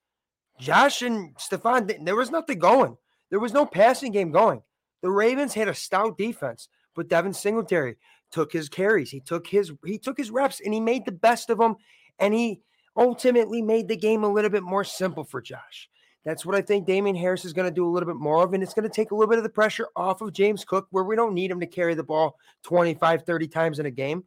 Josh 0.60 1.02
and 1.02 1.36
Stefon, 1.38 2.06
there 2.06 2.16
was 2.16 2.30
nothing 2.30 2.60
going. 2.60 2.98
There 3.30 3.40
was 3.40 3.54
no 3.54 3.66
passing 3.66 4.12
game 4.12 4.32
going. 4.32 4.62
The 5.02 5.10
Ravens 5.10 5.54
had 5.54 5.68
a 5.68 5.74
stout 5.74 6.18
defense, 6.18 6.70
but 6.96 7.10
Devin 7.10 7.34
Singletary 7.34 7.96
took 8.32 8.54
his 8.54 8.70
carries. 8.70 9.10
He 9.10 9.20
took 9.20 9.48
his 9.48 9.72
he 9.86 9.98
took 9.98 10.18
his 10.18 10.32
reps 10.32 10.62
and 10.64 10.74
he 10.74 10.80
made 10.80 11.06
the 11.06 11.12
best 11.12 11.50
of 11.50 11.58
them. 11.58 11.76
And 12.20 12.34
he 12.34 12.62
ultimately 12.96 13.62
made 13.62 13.88
the 13.88 13.98
game 13.98 14.24
a 14.24 14.32
little 14.32 14.52
bit 14.52 14.64
more 14.64 14.84
simple 14.84 15.24
for 15.24 15.42
Josh. 15.42 15.90
That's 16.26 16.46
what 16.46 16.56
I 16.56 16.62
think 16.62 16.86
Damien 16.86 17.16
Harris 17.16 17.44
is 17.44 17.54
going 17.54 17.68
to 17.68 17.74
do 17.74 17.86
a 17.86 17.92
little 17.92 18.08
bit 18.08 18.16
more 18.16 18.44
of. 18.44 18.54
And 18.54 18.64
it's 18.64 18.74
going 18.74 18.88
to 18.88 18.94
take 18.94 19.12
a 19.12 19.16
little 19.16 19.30
bit 19.30 19.40
of 19.40 19.44
the 19.44 19.50
pressure 19.50 19.88
off 19.96 20.22
of 20.22 20.32
James 20.32 20.64
Cook, 20.64 20.88
where 20.92 21.04
we 21.04 21.16
don't 21.16 21.34
need 21.34 21.52
him 21.52 21.60
to 21.60 21.68
carry 21.68 21.96
the 21.96 22.04
ball 22.04 22.38
25, 22.64 23.24
30 23.24 23.48
times 23.48 23.80
in 23.80 23.86
a 23.86 23.92
game. 23.92 24.24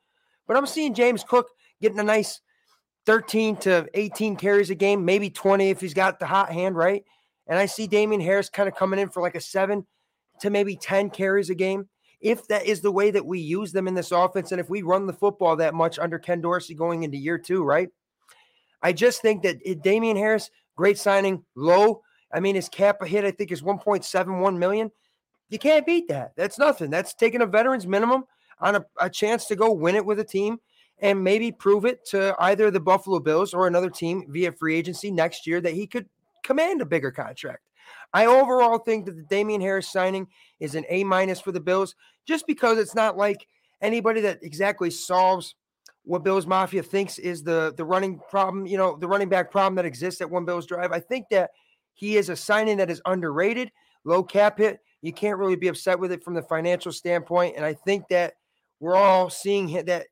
But 0.47 0.57
I'm 0.57 0.67
seeing 0.67 0.95
James 0.95 1.25
Cook 1.25 1.49
getting 1.81 1.99
a 1.99 2.05
nice 2.05 2.41
13 3.07 3.57
to 3.57 3.89
18 3.95 4.37
carries 4.37 4.71
a 4.71 4.75
game, 4.75 5.05
maybe 5.05 5.31
20 5.31 5.71
if 5.71 5.81
he's 5.81 5.95
got 5.95 6.19
the 6.19 6.27
hot 6.27 6.53
hand, 6.53 6.77
right? 6.77 7.05
And 7.47 7.59
I 7.59 7.67
see 7.67 7.87
Damien 7.87 8.21
Harris 8.21 8.51
kind 8.51 8.69
of 8.69 8.75
coming 8.75 8.99
in 8.99 9.09
for 9.09 9.23
like 9.23 9.37
a 9.37 9.41
seven 9.41 9.87
to 10.41 10.51
maybe 10.51 10.77
10 10.77 11.11
carries 11.11 11.49
a 11.49 11.55
game. 11.55 11.89
If 12.21 12.49
that 12.49 12.67
is 12.67 12.81
the 12.81 12.91
way 12.91 13.11
that 13.13 13.25
we 13.25 13.39
use 13.39 13.73
them 13.73 13.87
in 13.87 13.95
this 13.95 14.11
offense, 14.11 14.51
and 14.51 14.61
if 14.61 14.69
we 14.69 14.83
run 14.83 15.07
the 15.07 15.13
football 15.13 15.57
that 15.57 15.75
much 15.75 15.99
under 15.99 16.19
Ken 16.19 16.41
Dorsey 16.41 16.75
going 16.75 17.05
into 17.05 17.17
year 17.17 17.39
two, 17.39 17.63
right? 17.63 17.89
I 18.83 18.93
just 18.93 19.23
think 19.23 19.43
that 19.43 19.83
Damien 19.83 20.17
Harris, 20.17 20.51
great 20.77 20.99
signing, 20.99 21.45
low. 21.55 22.03
I 22.33 22.41
mean, 22.41 22.55
his 22.55 22.69
cap 22.69 23.05
hit, 23.05 23.25
I 23.25 23.31
think, 23.31 23.51
is 23.51 23.63
1.71 23.63 24.59
million. 24.59 24.91
You 25.49 25.59
can't 25.59 25.87
beat 25.87 26.09
that. 26.09 26.33
That's 26.37 26.59
nothing. 26.59 26.91
That's 26.91 27.15
taking 27.15 27.43
a 27.43 27.47
veteran's 27.47 27.87
minimum 27.87 28.25
on 28.61 28.77
a, 28.77 28.87
a 29.01 29.11
chance 29.11 29.47
to 29.47 29.57
go 29.57 29.73
win 29.73 29.95
it 29.95 30.05
with 30.05 30.19
a 30.19 30.25
team 30.25 30.59
and 30.99 31.23
maybe 31.23 31.53
prove 31.53 31.85
it 31.85 32.05
to 32.07 32.35
either 32.39 32.71
the 32.71 32.81
Buffalo 32.81 33.21
Bills 33.21 33.55
or 33.55 33.67
another 33.67 33.91
team 33.91 34.25
via 34.29 34.53
free 34.53 34.77
agency 34.77 35.11
next 35.11 35.47
year 35.47 35.61
that 35.61 35.75
he 35.75 35.87
could 35.87 36.09
command 36.43 36.81
a 36.81 36.87
bigger 36.87 37.11
contract. 37.11 37.63
I 38.13 38.27
overall 38.27 38.79
think 38.79 39.05
that 39.07 39.17
the 39.17 39.23
Damien 39.23 39.61
Harris 39.61 39.91
signing 39.91 40.27
is 40.59 40.75
an 40.75 40.85
A 40.89 41.05
minus 41.05 41.41
for 41.41 41.53
the 41.53 41.61
Bills, 41.61 41.95
just 42.27 42.47
because 42.47 42.79
it's 42.79 42.95
not 42.95 43.17
like 43.17 43.47
anybody 43.81 44.21
that 44.23 44.43
exactly 44.43 44.91
solves 44.91 45.55
what 46.07 46.23
Bills 46.23 46.47
Mafia 46.47 46.85
thinks 46.85 47.19
is 47.19 47.43
the 47.43 47.75
the 47.77 47.85
running 47.85 48.21
problem, 48.31 48.65
you 48.65 48.79
know, 48.79 48.97
the 48.97 49.09
running 49.09 49.29
back 49.29 49.51
problem 49.51 49.75
that 49.75 49.85
exists 49.85 50.21
at 50.21 50.31
One 50.31 50.45
Bills 50.45 50.65
Drive. 50.65 50.93
I 50.93 51.01
think 51.01 51.27
that 51.33 51.51
he 51.95 52.17
is 52.17 52.29
a 52.29 52.37
signing 52.37 52.77
that 52.77 52.91
is 52.91 53.03
underrated, 53.07 53.73
low 54.05 54.23
cap 54.23 54.59
hit. 54.59 54.79
You 55.03 55.13
can't 55.13 55.37
really 55.37 55.57
be 55.57 55.67
upset 55.67 55.99
with 55.99 56.13
it 56.13 56.23
from 56.23 56.35
the 56.35 56.43
financial 56.43 56.93
standpoint, 56.93 57.57
and 57.57 57.65
I 57.65 57.75
think 57.75 58.07
that 58.09 58.35
we're 58.79 58.95
all 58.95 59.29
seeing 59.29 59.85
that 59.87 60.07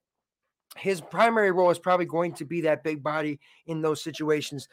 his 0.77 1.01
primary 1.01 1.53
role 1.53 1.71
is 1.71 1.79
probably 1.79 2.07
going 2.07 2.35
to 2.35 2.45
be 2.45 2.61
that 2.63 2.83
big 2.83 3.01
body 3.01 3.39
in 3.67 3.81
those 3.81 4.03
situations. 4.03 4.69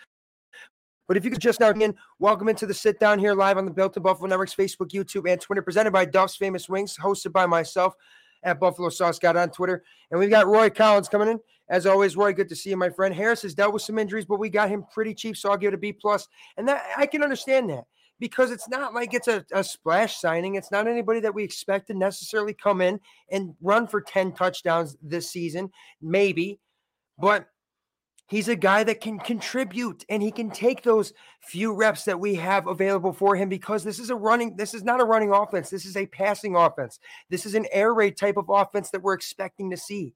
But 1.08 1.18
if 1.18 1.26
you 1.26 1.30
could 1.30 1.42
just 1.42 1.60
now 1.60 1.70
in, 1.70 1.94
welcome 2.18 2.50
into 2.50 2.66
the 2.66 2.74
sit 2.74 3.00
down 3.00 3.20
here 3.20 3.36
live 3.36 3.58
on 3.60 3.66
the 3.66 3.72
Built 3.72 3.96
in 3.96 4.02
Buffalo 4.02 4.28
Networks 4.28 4.56
Facebook, 4.56 4.90
YouTube, 4.90 5.30
and 5.30 5.40
Twitter, 5.40 5.62
presented 5.62 5.92
by 5.92 6.06
Duff's 6.06 6.36
Famous 6.36 6.68
Wings, 6.68 6.98
hosted 6.98 7.32
by 7.32 7.46
myself 7.46 7.94
at 8.44 8.60
Buffalo 8.60 8.90
Sauce 8.90 9.20
God 9.20 9.38
on 9.38 9.50
Twitter. 9.50 9.84
And 10.10 10.20
we've 10.20 10.30
got 10.30 10.48
Roy 10.48 10.70
Collins 10.70 11.10
coming 11.10 11.30
in. 11.30 11.40
As 11.70 11.86
always, 11.86 12.18
Roy, 12.18 12.34
good 12.34 12.50
to 12.50 12.56
see 12.56 12.72
you, 12.72 12.78
my 12.78 12.90
friend. 12.90 13.16
Harris 13.16 13.44
has 13.44 13.54
dealt 13.54 13.74
with 13.74 13.82
some 13.82 13.98
injuries, 13.98 14.26
but 14.26 14.40
we 14.40 14.50
got 14.50 14.70
him 14.70 14.86
pretty 14.94 15.14
cheap, 15.14 15.38
so 15.38 15.50
I'll 15.50 15.58
give 15.58 15.70
it 15.70 15.76
a 15.76 15.78
B 15.78 15.94
plus. 15.94 16.28
And 16.58 16.68
that 16.68 16.84
I 16.98 17.06
can 17.06 17.24
understand 17.24 17.70
that 17.70 17.86
because 18.20 18.52
it's 18.52 18.68
not 18.68 18.94
like 18.94 19.14
it's 19.14 19.28
a, 19.28 19.46
a 19.54 19.64
splash 19.64 20.18
signing. 20.18 20.56
It's 20.56 20.72
not 20.72 20.88
anybody 20.88 21.22
that 21.22 21.34
we 21.34 21.44
expect 21.44 21.88
to 21.88 21.94
necessarily 21.94 22.54
come 22.54 22.82
in 22.82 23.00
and 23.32 23.56
run 23.62 23.88
for 23.88 24.02
10 24.02 24.34
touchdowns 24.34 24.98
this 25.02 25.30
season, 25.30 25.72
maybe. 26.02 26.60
But 27.18 27.48
he's 28.32 28.48
a 28.48 28.56
guy 28.56 28.82
that 28.82 29.02
can 29.02 29.20
contribute 29.20 30.06
and 30.08 30.24
he 30.24 30.32
can 30.32 30.50
take 30.50 30.82
those 30.84 31.12
few 31.42 31.74
reps 31.74 32.06
that 32.06 32.18
we 32.18 32.34
have 32.34 32.66
available 32.66 33.12
for 33.12 33.36
him 33.36 33.50
because 33.50 33.84
this 33.84 34.00
is 34.00 34.10
a 34.10 34.16
running, 34.16 34.56
this 34.56 34.74
is 34.74 34.84
not 34.84 35.02
a 35.02 35.04
running 35.04 35.34
offense. 35.34 35.70
This 35.70 35.86
is 35.86 35.98
a 35.98 36.06
passing 36.06 36.56
offense. 36.56 36.98
This 37.30 37.46
is 37.46 37.56
an 37.56 37.68
air 37.74 37.94
raid 37.94 38.16
type 38.16 38.38
of 38.38 38.46
offense 38.48 38.90
that 38.92 39.04
we're 39.04 39.16
expecting 39.16 39.70
to 39.72 39.78
see. 39.78 40.14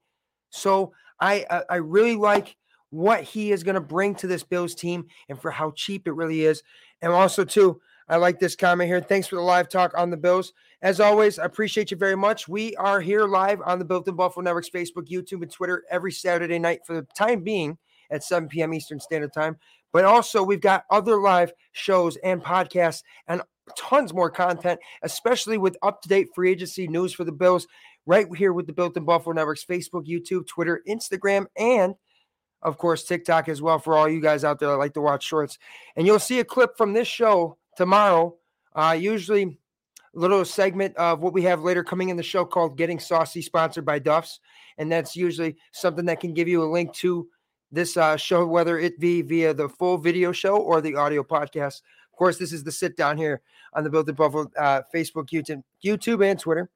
So 0.48 0.94
I 1.20 1.44
I 1.68 1.76
really 1.76 2.16
like 2.16 2.56
what 2.88 3.22
he 3.22 3.52
is 3.52 3.62
going 3.62 3.74
to 3.74 3.80
bring 3.82 4.14
to 4.14 4.26
this 4.26 4.42
Bills 4.42 4.74
team 4.74 5.06
and 5.28 5.38
for 5.38 5.50
how 5.50 5.72
cheap 5.72 6.08
it 6.08 6.12
really 6.12 6.46
is. 6.46 6.62
And 7.02 7.12
also, 7.12 7.44
too, 7.44 7.80
I 8.08 8.16
like 8.16 8.38
this 8.38 8.56
comment 8.56 8.88
here. 8.88 9.02
Thanks 9.02 9.26
for 9.26 9.36
the 9.36 9.42
live 9.42 9.68
talk 9.68 9.92
on 9.98 10.08
the 10.08 10.16
Bills. 10.16 10.54
As 10.80 11.00
always, 11.00 11.38
I 11.38 11.44
appreciate 11.44 11.90
you 11.90 11.98
very 11.98 12.16
much. 12.16 12.48
We 12.48 12.74
are 12.76 13.00
here 13.00 13.26
live 13.26 13.60
on 13.66 13.78
the 13.78 13.84
Built 13.84 14.08
in 14.08 14.14
Buffalo 14.14 14.44
Networks 14.44 14.70
Facebook, 14.70 15.08
YouTube, 15.08 15.42
and 15.42 15.50
Twitter 15.50 15.84
every 15.90 16.12
Saturday 16.12 16.58
night 16.58 16.86
for 16.86 16.94
the 16.94 17.02
time 17.14 17.42
being 17.42 17.76
at 18.10 18.24
7 18.24 18.48
p.m. 18.48 18.74
Eastern 18.74 19.00
Standard 19.00 19.32
Time. 19.32 19.56
But 19.92 20.04
also, 20.04 20.42
we've 20.42 20.60
got 20.60 20.84
other 20.90 21.20
live 21.20 21.52
shows 21.72 22.16
and 22.18 22.42
podcasts 22.42 23.02
and 23.28 23.42
tons 23.78 24.12
more 24.12 24.30
content, 24.30 24.78
especially 25.02 25.58
with 25.58 25.76
up 25.82 26.02
to 26.02 26.08
date 26.08 26.28
free 26.34 26.50
agency 26.50 26.86
news 26.86 27.12
for 27.12 27.24
the 27.24 27.32
Bills, 27.32 27.66
right 28.04 28.26
here 28.36 28.52
with 28.52 28.66
the 28.66 28.72
Built 28.72 28.96
in 28.96 29.04
Buffalo 29.04 29.34
Networks 29.34 29.64
Facebook, 29.64 30.06
YouTube, 30.06 30.46
Twitter, 30.46 30.82
Instagram, 30.88 31.46
and 31.56 31.94
of 32.62 32.78
course, 32.78 33.04
TikTok 33.04 33.48
as 33.48 33.62
well 33.62 33.78
for 33.78 33.96
all 33.96 34.08
you 34.08 34.20
guys 34.20 34.42
out 34.42 34.58
there 34.58 34.70
that 34.70 34.76
like 34.76 34.94
to 34.94 35.00
watch 35.00 35.24
shorts. 35.24 35.58
And 35.94 36.06
you'll 36.06 36.18
see 36.18 36.40
a 36.40 36.44
clip 36.44 36.76
from 36.76 36.92
this 36.92 37.06
show 37.06 37.58
tomorrow. 37.76 38.36
Uh, 38.74 38.96
usually, 38.98 39.42
a 39.42 40.18
little 40.18 40.44
segment 40.44 40.96
of 40.96 41.20
what 41.20 41.32
we 41.32 41.42
have 41.42 41.62
later 41.62 41.84
coming 41.84 42.08
in 42.08 42.16
the 42.16 42.22
show 42.22 42.44
called 42.44 42.76
Getting 42.76 42.98
Saucy, 42.98 43.42
sponsored 43.42 43.84
by 43.84 43.98
Duff's. 43.98 44.40
And 44.78 44.90
that's 44.90 45.14
usually 45.14 45.56
something 45.72 46.06
that 46.06 46.20
can 46.20 46.34
give 46.34 46.48
you 46.48 46.62
a 46.62 46.66
link 46.70 46.92
to 46.94 47.28
this 47.70 47.96
uh, 47.96 48.16
show, 48.16 48.46
whether 48.46 48.78
it 48.78 48.98
be 48.98 49.22
via 49.22 49.52
the 49.54 49.68
full 49.68 49.98
video 49.98 50.32
show 50.32 50.56
or 50.56 50.80
the 50.80 50.96
audio 50.96 51.22
podcast. 51.22 51.82
Of 52.12 52.18
course, 52.18 52.38
this 52.38 52.52
is 52.52 52.64
the 52.64 52.72
sit 52.72 52.96
down 52.96 53.16
here 53.16 53.42
on 53.74 53.84
the 53.84 53.90
Built 53.90 54.08
in 54.08 54.14
Buffalo 54.14 54.50
uh, 54.58 54.82
Facebook, 54.94 55.28
YouTube, 55.28 55.62
YouTube, 55.84 56.24
and 56.24 56.38
Twitter. 56.38 56.70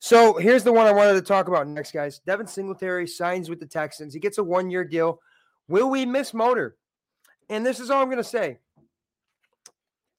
So 0.00 0.34
here's 0.38 0.64
the 0.64 0.72
one 0.72 0.86
I 0.86 0.92
wanted 0.92 1.12
to 1.12 1.20
talk 1.20 1.48
about 1.48 1.68
next, 1.68 1.92
guys. 1.92 2.20
Devin 2.26 2.46
Singletary 2.46 3.06
signs 3.06 3.50
with 3.50 3.60
the 3.60 3.66
Texans. 3.66 4.14
He 4.14 4.20
gets 4.20 4.38
a 4.38 4.44
one 4.44 4.70
year 4.70 4.82
deal. 4.82 5.20
Will 5.68 5.90
we 5.90 6.06
miss 6.06 6.32
Motor? 6.32 6.76
And 7.50 7.64
this 7.64 7.80
is 7.80 7.90
all 7.90 8.00
I'm 8.00 8.08
going 8.08 8.16
to 8.16 8.24
say. 8.24 8.58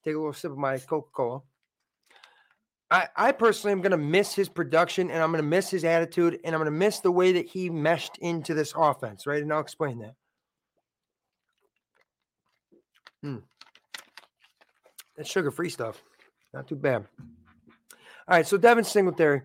Take 0.03 0.15
a 0.15 0.17
little 0.17 0.33
sip 0.33 0.51
of 0.51 0.57
my 0.57 0.77
Coca 0.77 1.09
Cola. 1.11 1.41
I, 2.91 3.07
I 3.15 3.31
personally 3.31 3.71
am 3.71 3.81
going 3.81 3.91
to 3.91 3.98
miss 3.98 4.36
his 4.36 4.50
production 4.50 5.10
and 5.10 5.24
I'm 5.24 5.31
going 5.31 5.41
to 5.41 5.48
miss 5.48 5.69
his 5.69 5.86
attitude 5.86 6.39
and 6.43 6.53
I'm 6.53 6.60
going 6.60 6.71
to 6.71 6.77
miss 6.77 7.00
the 7.00 7.12
way 7.12 7.31
that 7.31 7.48
he 7.48 7.69
meshed 7.69 8.17
into 8.17 8.53
this 8.53 8.74
offense, 8.75 9.25
right? 9.25 9.41
And 9.41 9.51
I'll 9.51 9.62
explain 9.62 10.00
that. 10.00 10.15
Hmm. 13.24 13.38
That's 15.15 15.29
sugar 15.29 15.51
free 15.51 15.69
stuff. 15.69 16.03
Not 16.53 16.67
too 16.67 16.75
bad. 16.75 17.05
All 18.27 18.38
right. 18.38 18.48
So, 18.48 18.57
Devin 18.57 18.83
Singletary, 18.83 19.41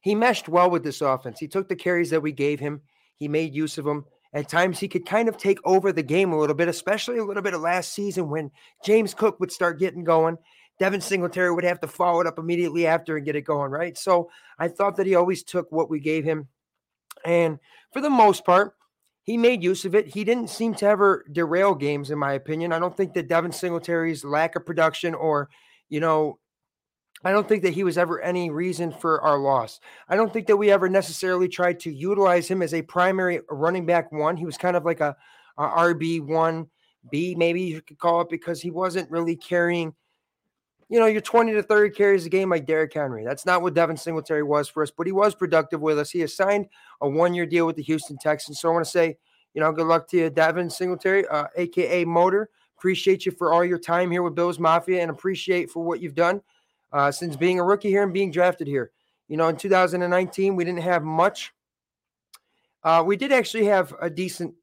he 0.00 0.14
meshed 0.14 0.48
well 0.48 0.70
with 0.70 0.84
this 0.84 1.00
offense. 1.00 1.38
He 1.38 1.48
took 1.48 1.68
the 1.68 1.76
carries 1.76 2.10
that 2.10 2.22
we 2.22 2.32
gave 2.32 2.60
him, 2.60 2.80
he 3.16 3.28
made 3.28 3.54
use 3.54 3.76
of 3.76 3.84
them. 3.84 4.04
At 4.32 4.48
times, 4.48 4.80
he 4.80 4.88
could 4.88 5.06
kind 5.06 5.28
of 5.28 5.36
take 5.36 5.58
over 5.64 5.92
the 5.92 6.02
game 6.02 6.32
a 6.32 6.38
little 6.38 6.56
bit, 6.56 6.66
especially 6.66 7.18
a 7.18 7.24
little 7.24 7.42
bit 7.42 7.54
of 7.54 7.60
last 7.60 7.92
season 7.92 8.28
when 8.30 8.50
James 8.84 9.14
Cook 9.14 9.38
would 9.38 9.52
start 9.52 9.78
getting 9.78 10.02
going. 10.02 10.38
Devin 10.78 11.00
Singletary 11.00 11.52
would 11.52 11.64
have 11.64 11.80
to 11.80 11.88
follow 11.88 12.20
it 12.20 12.26
up 12.26 12.38
immediately 12.38 12.86
after 12.86 13.16
and 13.16 13.24
get 13.24 13.36
it 13.36 13.42
going, 13.42 13.70
right? 13.70 13.96
So 13.96 14.30
I 14.58 14.68
thought 14.68 14.96
that 14.96 15.06
he 15.06 15.14
always 15.14 15.42
took 15.42 15.70
what 15.70 15.90
we 15.90 16.00
gave 16.00 16.24
him. 16.24 16.48
And 17.24 17.58
for 17.92 18.00
the 18.00 18.10
most 18.10 18.44
part, 18.44 18.74
he 19.22 19.38
made 19.38 19.62
use 19.62 19.84
of 19.84 19.94
it. 19.94 20.08
He 20.08 20.24
didn't 20.24 20.50
seem 20.50 20.74
to 20.74 20.86
ever 20.86 21.24
derail 21.32 21.74
games, 21.74 22.10
in 22.10 22.18
my 22.18 22.34
opinion. 22.34 22.72
I 22.72 22.78
don't 22.78 22.96
think 22.96 23.14
that 23.14 23.28
Devin 23.28 23.52
Singletary's 23.52 24.24
lack 24.24 24.56
of 24.56 24.66
production 24.66 25.14
or, 25.14 25.48
you 25.88 26.00
know, 26.00 26.38
I 27.24 27.32
don't 27.32 27.48
think 27.48 27.62
that 27.62 27.72
he 27.72 27.84
was 27.84 27.96
ever 27.96 28.20
any 28.20 28.50
reason 28.50 28.92
for 28.92 29.22
our 29.22 29.38
loss. 29.38 29.80
I 30.08 30.16
don't 30.16 30.30
think 30.30 30.46
that 30.48 30.58
we 30.58 30.70
ever 30.70 30.90
necessarily 30.90 31.48
tried 31.48 31.80
to 31.80 31.92
utilize 31.92 32.46
him 32.46 32.60
as 32.60 32.74
a 32.74 32.82
primary 32.82 33.40
running 33.48 33.86
back 33.86 34.12
one. 34.12 34.36
He 34.36 34.44
was 34.44 34.58
kind 34.58 34.76
of 34.76 34.84
like 34.84 35.00
a, 35.00 35.16
a 35.56 35.66
RB 35.66 36.20
one 36.20 36.68
B, 37.10 37.34
maybe 37.34 37.62
you 37.62 37.80
could 37.80 37.98
call 37.98 38.20
it, 38.20 38.28
because 38.28 38.60
he 38.60 38.70
wasn't 38.70 39.10
really 39.10 39.36
carrying, 39.36 39.94
you 40.88 40.98
know, 41.00 41.06
your 41.06 41.20
20 41.20 41.52
to 41.52 41.62
30 41.62 41.90
carries 41.90 42.26
a 42.26 42.28
game 42.28 42.50
like 42.50 42.66
Derrick 42.66 42.92
Henry. 42.92 43.24
That's 43.24 43.46
not 43.46 43.62
what 43.62 43.74
Devin 43.74 43.96
Singletary 43.96 44.42
was 44.42 44.68
for 44.68 44.82
us, 44.82 44.90
but 44.90 45.06
he 45.06 45.12
was 45.12 45.34
productive 45.34 45.80
with 45.80 45.98
us. 45.98 46.10
He 46.10 46.20
has 46.20 46.34
signed 46.34 46.68
a 47.00 47.08
one 47.08 47.34
year 47.34 47.46
deal 47.46 47.66
with 47.66 47.76
the 47.76 47.82
Houston 47.82 48.18
Texans. 48.18 48.60
So 48.60 48.68
I 48.68 48.72
want 48.72 48.84
to 48.84 48.90
say, 48.90 49.16
you 49.54 49.60
know, 49.60 49.72
good 49.72 49.86
luck 49.86 50.08
to 50.08 50.16
you, 50.16 50.30
Devin 50.30 50.68
Singletary, 50.70 51.26
uh, 51.28 51.46
aka 51.56 52.04
Motor. 52.04 52.50
Appreciate 52.76 53.24
you 53.24 53.32
for 53.32 53.52
all 53.52 53.64
your 53.64 53.78
time 53.78 54.10
here 54.10 54.22
with 54.22 54.34
Bills 54.34 54.58
Mafia 54.58 55.00
and 55.00 55.10
appreciate 55.10 55.70
for 55.70 55.82
what 55.82 56.00
you've 56.00 56.14
done 56.14 56.42
uh, 56.92 57.10
since 57.10 57.36
being 57.36 57.58
a 57.58 57.64
rookie 57.64 57.88
here 57.88 58.02
and 58.02 58.12
being 58.12 58.30
drafted 58.30 58.66
here. 58.66 58.90
You 59.28 59.36
know, 59.36 59.48
in 59.48 59.56
2019, 59.56 60.54
we 60.54 60.64
didn't 60.64 60.82
have 60.82 61.02
much. 61.02 61.52
Uh, 62.82 63.02
we 63.06 63.16
did 63.16 63.32
actually 63.32 63.64
have 63.66 63.94
a 64.00 64.10
decent 64.10 64.54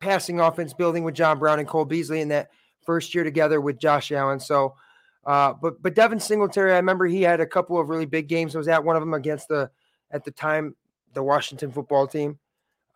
passing 0.00 0.40
offense 0.40 0.74
building 0.74 1.04
with 1.04 1.14
John 1.14 1.38
Brown 1.38 1.60
and 1.60 1.68
Cole 1.68 1.84
Beasley 1.84 2.20
in 2.20 2.28
that 2.28 2.50
first 2.84 3.14
year 3.14 3.22
together 3.22 3.60
with 3.60 3.78
Josh 3.78 4.10
Allen. 4.10 4.40
So, 4.40 4.74
uh, 5.28 5.52
but 5.52 5.82
but 5.82 5.94
Devin 5.94 6.18
Singletary, 6.18 6.72
I 6.72 6.76
remember 6.76 7.04
he 7.04 7.20
had 7.20 7.38
a 7.38 7.46
couple 7.46 7.78
of 7.78 7.90
really 7.90 8.06
big 8.06 8.28
games. 8.28 8.54
I 8.54 8.58
was 8.58 8.66
at 8.66 8.82
one 8.82 8.96
of 8.96 9.02
them 9.02 9.12
against 9.12 9.48
the 9.48 9.70
at 10.10 10.24
the 10.24 10.30
time 10.30 10.74
the 11.12 11.22
Washington 11.22 11.70
football 11.70 12.06
team. 12.06 12.38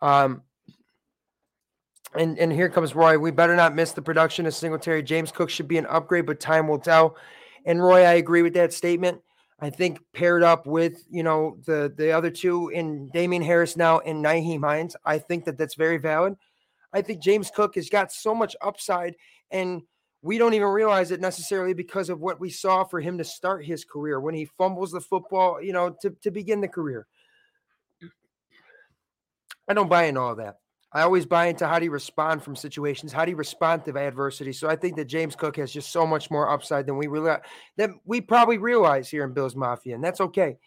Um, 0.01 0.41
and 2.15 2.39
and 2.39 2.51
here 2.51 2.69
comes 2.69 2.95
Roy. 2.95 3.19
We 3.19 3.29
better 3.29 3.55
not 3.55 3.75
miss 3.75 3.91
the 3.91 4.01
production 4.01 4.47
of 4.47 4.55
Singletary. 4.55 5.03
James 5.03 5.31
Cook 5.31 5.51
should 5.51 5.67
be 5.67 5.77
an 5.77 5.85
upgrade, 5.85 6.25
but 6.25 6.39
time 6.39 6.67
will 6.67 6.79
tell. 6.79 7.17
And 7.65 7.83
Roy, 7.83 8.01
I 8.01 8.13
agree 8.13 8.41
with 8.41 8.55
that 8.55 8.73
statement. 8.73 9.21
I 9.59 9.69
think 9.69 9.99
paired 10.11 10.41
up 10.41 10.65
with 10.65 11.05
you 11.11 11.21
know 11.21 11.57
the 11.67 11.93
the 11.95 12.13
other 12.13 12.31
two 12.31 12.69
in 12.69 13.09
Damien 13.09 13.43
Harris 13.43 13.77
now 13.77 13.99
and 13.99 14.25
Nyheim 14.25 14.63
Hines, 14.63 14.95
I 15.05 15.19
think 15.19 15.45
that 15.45 15.59
that's 15.59 15.75
very 15.75 15.97
valid. 15.99 16.33
I 16.93 17.03
think 17.03 17.21
James 17.21 17.51
Cook 17.53 17.75
has 17.75 17.89
got 17.89 18.11
so 18.11 18.33
much 18.33 18.55
upside, 18.59 19.15
and 19.51 19.83
we 20.23 20.37
don't 20.37 20.53
even 20.53 20.69
realize 20.69 21.11
it 21.11 21.19
necessarily 21.19 21.73
because 21.73 22.09
of 22.09 22.21
what 22.21 22.39
we 22.39 22.49
saw 22.49 22.85
for 22.85 22.99
him 23.01 23.17
to 23.17 23.23
start 23.25 23.65
his 23.65 23.83
career 23.83 24.19
when 24.19 24.33
he 24.33 24.45
fumbles 24.45 24.91
the 24.91 25.01
football, 25.01 25.61
you 25.61 25.73
know, 25.73 25.95
to, 26.01 26.09
to 26.21 26.31
begin 26.31 26.61
the 26.61 26.67
career. 26.67 27.05
I 29.67 29.73
don't 29.73 29.89
buy 29.89 30.05
in 30.05 30.17
all 30.17 30.35
that. 30.37 30.55
I 30.93 31.01
always 31.01 31.25
buy 31.25 31.47
into 31.47 31.67
how 31.67 31.79
do 31.79 31.85
you 31.85 31.91
respond 31.91 32.41
from 32.41 32.55
situations, 32.55 33.11
how 33.11 33.25
do 33.25 33.31
you 33.31 33.37
respond 33.37 33.83
to 33.85 33.97
adversity. 33.97 34.53
So 34.53 34.69
I 34.69 34.75
think 34.75 34.95
that 34.95 35.05
James 35.05 35.35
Cook 35.35 35.57
has 35.57 35.73
just 35.73 35.91
so 35.91 36.07
much 36.07 36.31
more 36.31 36.49
upside 36.49 36.85
than 36.85 36.97
we 36.97 37.07
really 37.07 37.35
that 37.77 37.89
we 38.05 38.21
probably 38.21 38.59
realize 38.59 39.09
here 39.09 39.23
in 39.23 39.33
Bills 39.33 39.55
Mafia, 39.55 39.95
and 39.95 40.03
that's 40.03 40.21
okay, 40.21 40.57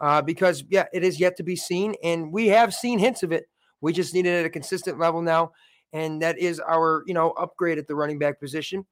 uh, 0.00 0.22
because 0.22 0.64
yeah, 0.68 0.84
it 0.92 1.02
is 1.02 1.18
yet 1.18 1.36
to 1.38 1.42
be 1.42 1.56
seen, 1.56 1.94
and 2.04 2.30
we 2.30 2.48
have 2.48 2.74
seen 2.74 2.98
hints 2.98 3.22
of 3.22 3.32
it 3.32 3.48
We 3.80 3.92
just 3.92 4.14
need 4.14 4.26
it 4.26 4.38
at 4.38 4.46
a 4.46 4.50
consistent 4.50 4.98
level 4.98 5.22
now. 5.22 5.52
And 5.92 6.22
that 6.22 6.38
is 6.38 6.60
our, 6.60 7.02
you 7.06 7.14
know, 7.14 7.30
upgrade 7.32 7.78
at 7.78 7.88
the 7.88 7.94
running 7.94 8.18
back 8.18 8.38
position, 8.38 8.86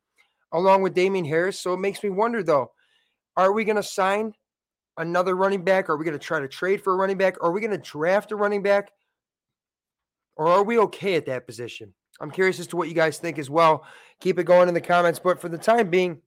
along 0.53 0.83
with 0.83 0.95
Damien 0.95 1.25
Harris. 1.25 1.61
So 1.61 1.75
it 1.75 1.79
makes 1.79 2.03
me 2.03 2.11
wonder 2.11 2.43
though, 2.43 2.73
are 3.37 3.53
we 3.53 3.65
going 3.65 3.77
to 3.77 3.83
sign 3.83 4.33
another 4.97 5.37
running 5.37 5.65
back? 5.65 5.89
Are 5.89 5.97
we 5.97 6.05
going 6.05 6.19
to 6.19 6.25
try 6.25 6.41
to 6.41 6.49
trade 6.49 6.83
for 6.83 6.93
a 6.93 6.97
running 6.97 7.19
back? 7.19 7.37
Are 7.41 7.53
we 7.53 7.61
going 7.61 7.71
to 7.71 7.79
draft 7.79 8.33
a 8.33 8.37
running 8.37 8.63
back? 8.63 8.91
Or 10.37 10.49
are 10.49 10.63
we 10.63 10.79
okay 10.79 11.15
at 11.15 11.27
that 11.27 11.47
position? 11.47 11.95
I'm 12.21 12.31
curious 12.31 12.59
as 12.59 12.67
to 12.69 12.77
what 12.77 12.89
you 12.89 12.95
guys 12.95 13.19
think 13.19 13.39
as 13.39 13.49
well. 13.49 13.85
Keep 14.21 14.39
it 14.39 14.45
going 14.45 14.69
in 14.69 14.75
the 14.75 14.81
comments. 14.81 15.21
But 15.23 15.41
for 15.41 15.49
the 15.49 15.59
time 15.59 15.89
being, 15.89 16.21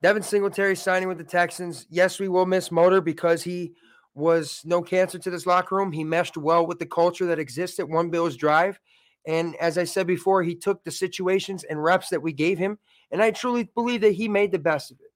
Devin 0.00 0.22
Singletary 0.22 0.74
signing 0.74 1.08
with 1.08 1.18
the 1.18 1.24
Texans. 1.24 1.86
Yes, 1.90 2.18
we 2.18 2.28
will 2.28 2.46
miss 2.46 2.72
Motor 2.72 3.00
because 3.00 3.42
he 3.42 3.74
was 4.14 4.60
no 4.64 4.82
cancer 4.82 5.18
to 5.18 5.30
this 5.30 5.46
locker 5.46 5.76
room. 5.76 5.92
He 5.92 6.02
meshed 6.02 6.36
well 6.36 6.66
with 6.66 6.80
the 6.80 6.86
culture 6.86 7.26
that 7.26 7.38
exists 7.38 7.78
at 7.78 7.88
One 7.88 8.10
Bills 8.10 8.36
Drive. 8.36 8.80
And 9.26 9.56
as 9.56 9.78
I 9.78 9.84
said 9.84 10.06
before, 10.06 10.42
he 10.42 10.54
took 10.54 10.82
the 10.82 10.90
situations 10.90 11.64
and 11.64 11.82
reps 11.82 12.08
that 12.08 12.22
we 12.22 12.32
gave 12.32 12.58
him. 12.58 12.78
And 13.10 13.22
I 13.22 13.30
truly 13.30 13.64
believe 13.74 14.00
that 14.00 14.12
he 14.12 14.28
made 14.28 14.52
the 14.52 14.58
best 14.58 14.90
of 14.90 14.98
it. 15.00 15.12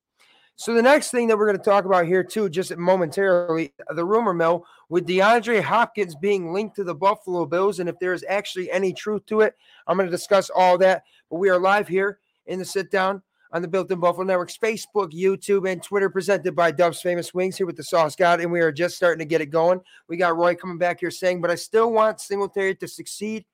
So 0.58 0.72
the 0.72 0.82
next 0.82 1.10
thing 1.10 1.28
that 1.28 1.36
we're 1.36 1.46
going 1.46 1.58
to 1.58 1.62
talk 1.62 1.84
about 1.84 2.06
here 2.06 2.24
too, 2.24 2.48
just 2.48 2.74
momentarily, 2.78 3.74
the 3.90 4.04
rumor 4.04 4.32
mill 4.32 4.64
with 4.88 5.06
DeAndre 5.06 5.60
Hopkins 5.60 6.14
being 6.14 6.50
linked 6.54 6.76
to 6.76 6.84
the 6.84 6.94
Buffalo 6.94 7.44
Bills, 7.44 7.78
and 7.78 7.90
if 7.90 7.98
there 7.98 8.14
is 8.14 8.24
actually 8.26 8.70
any 8.70 8.94
truth 8.94 9.26
to 9.26 9.42
it, 9.42 9.54
I'm 9.86 9.98
going 9.98 10.06
to 10.06 10.10
discuss 10.10 10.48
all 10.48 10.78
that. 10.78 11.02
But 11.30 11.36
we 11.36 11.50
are 11.50 11.58
live 11.58 11.88
here 11.88 12.20
in 12.46 12.58
the 12.58 12.64
sit 12.64 12.90
down 12.90 13.22
on 13.52 13.60
the 13.60 13.68
Built 13.68 13.90
in 13.90 14.00
Buffalo 14.00 14.24
Network's 14.24 14.56
Facebook, 14.56 15.12
YouTube, 15.12 15.70
and 15.70 15.82
Twitter, 15.82 16.08
presented 16.08 16.56
by 16.56 16.70
Duff's 16.70 17.02
Famous 17.02 17.34
Wings 17.34 17.58
here 17.58 17.66
with 17.66 17.76
the 17.76 17.82
Sauce 17.82 18.16
God, 18.16 18.40
and 18.40 18.50
we 18.50 18.60
are 18.60 18.72
just 18.72 18.96
starting 18.96 19.18
to 19.18 19.28
get 19.28 19.42
it 19.42 19.46
going. 19.46 19.82
We 20.08 20.16
got 20.16 20.36
Roy 20.38 20.54
coming 20.54 20.78
back 20.78 21.00
here 21.00 21.10
saying, 21.10 21.42
but 21.42 21.50
I 21.50 21.56
still 21.56 21.92
want 21.92 22.18
Singletary 22.18 22.76
to 22.76 22.88
succeed. 22.88 23.44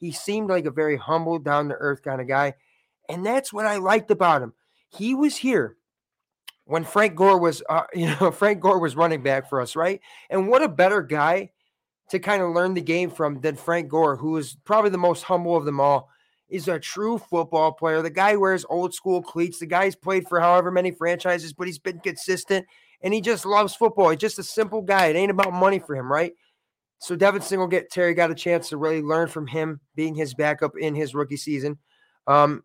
He 0.00 0.12
seemed 0.12 0.48
like 0.48 0.64
a 0.64 0.70
very 0.70 0.96
humble, 0.96 1.38
down 1.38 1.68
to 1.68 1.74
earth 1.74 2.02
kind 2.02 2.20
of 2.20 2.26
guy, 2.26 2.54
and 3.08 3.24
that's 3.24 3.52
what 3.52 3.66
I 3.66 3.76
liked 3.76 4.10
about 4.10 4.42
him. 4.42 4.54
He 4.88 5.14
was 5.14 5.36
here 5.36 5.76
when 6.64 6.84
Frank 6.84 7.16
Gore 7.16 7.38
was, 7.38 7.62
uh, 7.68 7.82
you 7.94 8.06
know, 8.06 8.30
Frank 8.30 8.60
Gore 8.60 8.78
was 8.78 8.96
running 8.96 9.22
back 9.22 9.48
for 9.48 9.60
us, 9.60 9.76
right? 9.76 10.00
And 10.30 10.48
what 10.48 10.62
a 10.62 10.68
better 10.68 11.02
guy 11.02 11.50
to 12.10 12.18
kind 12.18 12.42
of 12.42 12.52
learn 12.54 12.74
the 12.74 12.80
game 12.80 13.10
from 13.10 13.40
than 13.40 13.56
Frank 13.56 13.88
Gore, 13.88 14.16
who 14.16 14.36
is 14.36 14.56
probably 14.64 14.90
the 14.90 14.98
most 14.98 15.22
humble 15.22 15.56
of 15.56 15.64
them 15.64 15.80
all. 15.80 16.08
Is 16.48 16.66
a 16.66 16.80
true 16.80 17.16
football 17.18 17.70
player. 17.70 18.02
The 18.02 18.10
guy 18.10 18.34
wears 18.34 18.66
old 18.68 18.92
school 18.92 19.22
cleats. 19.22 19.60
The 19.60 19.66
guy's 19.66 19.94
played 19.94 20.26
for 20.26 20.40
however 20.40 20.72
many 20.72 20.90
franchises, 20.90 21.52
but 21.52 21.68
he's 21.68 21.78
been 21.78 22.00
consistent 22.00 22.66
and 23.02 23.14
he 23.14 23.20
just 23.20 23.46
loves 23.46 23.76
football. 23.76 24.10
He's 24.10 24.18
just 24.18 24.40
a 24.40 24.42
simple 24.42 24.82
guy. 24.82 25.06
It 25.06 25.16
ain't 25.16 25.30
about 25.30 25.52
money 25.52 25.78
for 25.78 25.94
him, 25.94 26.10
right? 26.10 26.32
So 27.00 27.16
Devin 27.16 27.40
Singletary 27.40 27.82
got 27.82 27.90
Terry 27.90 28.14
got 28.14 28.30
a 28.30 28.34
chance 28.34 28.68
to 28.68 28.76
really 28.76 29.00
learn 29.00 29.28
from 29.28 29.46
him 29.46 29.80
being 29.96 30.14
his 30.14 30.34
backup 30.34 30.76
in 30.78 30.94
his 30.94 31.14
rookie 31.14 31.36
season. 31.36 31.78
Um, 32.26 32.62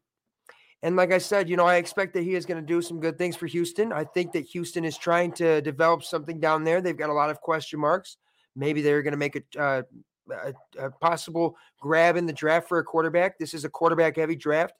and 0.83 0.97
like 0.97 1.13
I 1.13 1.17
said, 1.19 1.49
you 1.49 1.55
know, 1.55 1.65
I 1.65 1.77
expect 1.77 2.13
that 2.13 2.23
he 2.23 2.35
is 2.35 2.45
going 2.45 2.59
to 2.59 2.65
do 2.65 2.81
some 2.81 2.99
good 2.99 3.17
things 3.17 3.37
for 3.37 3.47
Houston. 3.47 3.93
I 3.93 4.03
think 4.03 4.33
that 4.33 4.41
Houston 4.41 4.83
is 4.83 4.97
trying 4.97 5.31
to 5.33 5.61
develop 5.61 6.03
something 6.03 6.39
down 6.39 6.65
there. 6.65 6.81
They've 6.81 6.97
got 6.97 7.09
a 7.09 7.13
lot 7.13 7.29
of 7.29 7.39
question 7.39 7.79
marks. 7.79 8.17
Maybe 8.57 8.81
they're 8.81 9.01
going 9.01 9.13
to 9.13 9.17
make 9.17 9.37
a, 9.37 9.59
uh, 9.59 9.81
a, 10.29 10.53
a 10.77 10.91
possible 10.91 11.55
grab 11.79 12.17
in 12.17 12.25
the 12.25 12.33
draft 12.33 12.67
for 12.67 12.79
a 12.79 12.83
quarterback. 12.83 13.39
This 13.39 13.53
is 13.53 13.63
a 13.63 13.69
quarterback 13.69 14.17
heavy 14.17 14.35
draft. 14.35 14.73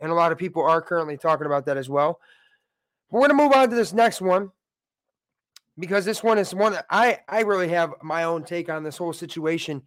And 0.00 0.10
a 0.10 0.14
lot 0.14 0.32
of 0.32 0.38
people 0.38 0.62
are 0.62 0.80
currently 0.80 1.18
talking 1.18 1.46
about 1.46 1.66
that 1.66 1.76
as 1.76 1.88
well. 1.88 2.18
We're 3.10 3.20
going 3.20 3.30
to 3.30 3.36
move 3.36 3.52
on 3.52 3.68
to 3.68 3.76
this 3.76 3.92
next 3.92 4.22
one 4.22 4.50
because 5.78 6.04
this 6.04 6.22
one 6.22 6.38
is 6.38 6.54
one 6.54 6.76
I, 6.90 7.20
I 7.28 7.40
really 7.40 7.68
have 7.68 7.94
my 8.02 8.24
own 8.24 8.44
take 8.44 8.68
on 8.68 8.82
this 8.82 8.96
whole 8.96 9.12
situation. 9.12 9.82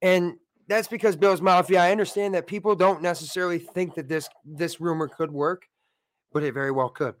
And 0.00 0.34
that's 0.68 0.88
because 0.88 1.16
Bills 1.16 1.40
Mafia. 1.40 1.80
I 1.80 1.90
understand 1.90 2.34
that 2.34 2.46
people 2.46 2.74
don't 2.74 3.02
necessarily 3.02 3.58
think 3.58 3.94
that 3.94 4.08
this 4.08 4.28
this 4.44 4.80
rumor 4.80 5.08
could 5.08 5.30
work, 5.30 5.66
but 6.32 6.42
it 6.42 6.54
very 6.54 6.70
well 6.70 6.88
could. 6.88 7.14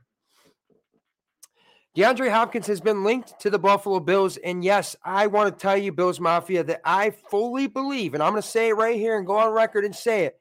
DeAndre 1.96 2.30
Hopkins 2.30 2.66
has 2.68 2.80
been 2.80 3.04
linked 3.04 3.38
to 3.40 3.50
the 3.50 3.58
Buffalo 3.58 4.00
Bills. 4.00 4.38
And 4.38 4.64
yes, 4.64 4.96
I 5.04 5.26
want 5.26 5.52
to 5.52 5.60
tell 5.60 5.76
you, 5.76 5.92
Bills 5.92 6.20
Mafia, 6.20 6.64
that 6.64 6.80
I 6.84 7.10
fully 7.10 7.66
believe, 7.66 8.14
and 8.14 8.22
I'm 8.22 8.32
going 8.32 8.40
to 8.42 8.48
say 8.48 8.70
it 8.70 8.76
right 8.76 8.96
here 8.96 9.18
and 9.18 9.26
go 9.26 9.36
on 9.36 9.52
record 9.52 9.84
and 9.84 9.94
say 9.94 10.24
it, 10.24 10.40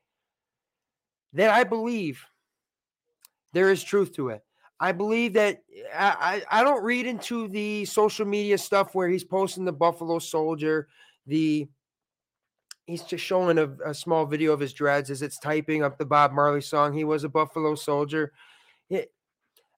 that 1.33 1.49
I 1.49 1.65
believe 1.65 2.25
there 3.51 3.69
is 3.69 3.83
truth 3.83 4.13
to 4.13 4.29
it. 4.29 4.43
I 4.81 4.91
believe 4.91 5.33
that 5.33 5.61
I, 5.95 6.41
I, 6.51 6.59
I 6.59 6.63
don't 6.63 6.83
read 6.83 7.05
into 7.05 7.47
the 7.47 7.85
social 7.85 8.25
media 8.25 8.57
stuff 8.57 8.95
where 8.95 9.07
he's 9.07 9.23
posting 9.23 9.63
the 9.63 9.71
Buffalo 9.71 10.17
Soldier, 10.17 10.87
the 11.27 11.69
he's 12.87 13.03
just 13.03 13.23
showing 13.23 13.59
a, 13.59 13.69
a, 13.85 13.93
small 13.93 14.25
video 14.25 14.51
of 14.53 14.59
his 14.59 14.73
dreads 14.73 15.11
as 15.11 15.21
it's 15.21 15.37
typing 15.37 15.83
up 15.83 15.99
the 15.99 16.05
Bob 16.05 16.33
Marley 16.33 16.61
song. 16.61 16.93
He 16.93 17.03
was 17.03 17.23
a 17.23 17.29
Buffalo 17.29 17.75
soldier. 17.75 18.33
It, 18.89 19.13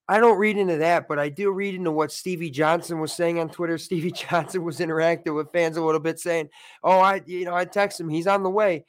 I 0.07 0.19
don't 0.19 0.39
read 0.39 0.57
into 0.57 0.77
that, 0.77 1.09
but 1.09 1.19
I 1.19 1.27
do 1.27 1.51
read 1.51 1.75
into 1.75 1.91
what 1.91 2.11
Stevie 2.11 2.49
Johnson 2.49 2.99
was 2.99 3.11
saying 3.11 3.39
on 3.39 3.49
Twitter. 3.49 3.77
Stevie 3.77 4.11
Johnson 4.11 4.63
was 4.63 4.79
interacting 4.79 5.33
with 5.35 5.51
fans 5.51 5.75
a 5.75 5.83
little 5.83 5.99
bit, 5.99 6.17
saying, 6.17 6.49
"Oh, 6.81 6.99
I, 6.99 7.21
you 7.25 7.43
know, 7.43 7.55
I 7.55 7.65
text 7.65 7.99
him. 7.99 8.07
He's 8.07 8.27
on 8.27 8.41
the 8.41 8.49
way." 8.49 8.85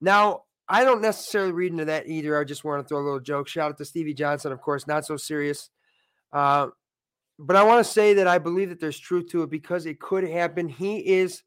Now, 0.00 0.44
I 0.70 0.84
don't 0.84 1.02
necessarily 1.02 1.50
read 1.50 1.72
into 1.72 1.84
that 1.86 2.08
either. 2.08 2.38
I 2.38 2.44
just 2.44 2.64
want 2.64 2.80
to 2.80 2.88
throw 2.88 3.00
a 3.00 3.04
little 3.04 3.20
joke. 3.20 3.48
Shout 3.48 3.72
out 3.72 3.78
to 3.78 3.84
Stevie 3.84 4.14
Johnson, 4.14 4.52
of 4.52 4.60
course, 4.60 4.86
not 4.86 5.04
so 5.04 5.16
serious. 5.16 5.68
Uh, 6.32 6.68
but 7.40 7.56
I 7.56 7.64
want 7.64 7.84
to 7.84 7.90
say 7.90 8.14
that 8.14 8.28
I 8.28 8.38
believe 8.38 8.68
that 8.68 8.78
there's 8.78 8.98
truth 8.98 9.28
to 9.30 9.42
it 9.42 9.50
because 9.50 9.84
it 9.84 9.98
could 9.98 10.22
happen. 10.22 10.68
He 10.68 10.98
is 10.98 11.42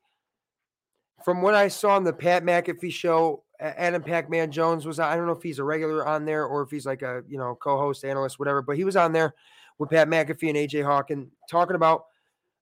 from 1.23 1.41
what 1.41 1.55
I 1.55 1.69
saw 1.69 1.95
on 1.95 2.03
the 2.03 2.11
Pat 2.11 2.43
McAfee 2.43 2.91
show, 2.91 3.43
Adam 3.61 4.03
Pac-Man 4.03 4.51
Jones 4.51 4.85
was 4.85 4.99
I 4.99 5.15
don't 5.15 5.25
know 5.25 5.31
if 5.31 5.43
he's 5.43 5.59
a 5.59 5.63
regular 5.63 6.05
on 6.05 6.25
there 6.25 6.45
or 6.45 6.63
if 6.63 6.69
he's 6.69 6.85
like 6.85 7.01
a 7.01 7.23
you 7.29 7.37
know 7.37 7.55
co-host, 7.55 8.03
analyst, 8.03 8.39
whatever, 8.39 8.61
but 8.61 8.75
he 8.75 8.83
was 8.83 8.97
on 8.97 9.13
there 9.13 9.33
with 9.79 9.89
Pat 9.89 10.09
McAfee 10.09 10.49
and 10.49 10.57
AJ 10.57 10.83
Hawk 10.83 11.11
and 11.11 11.29
talking 11.49 11.77
about 11.77 12.03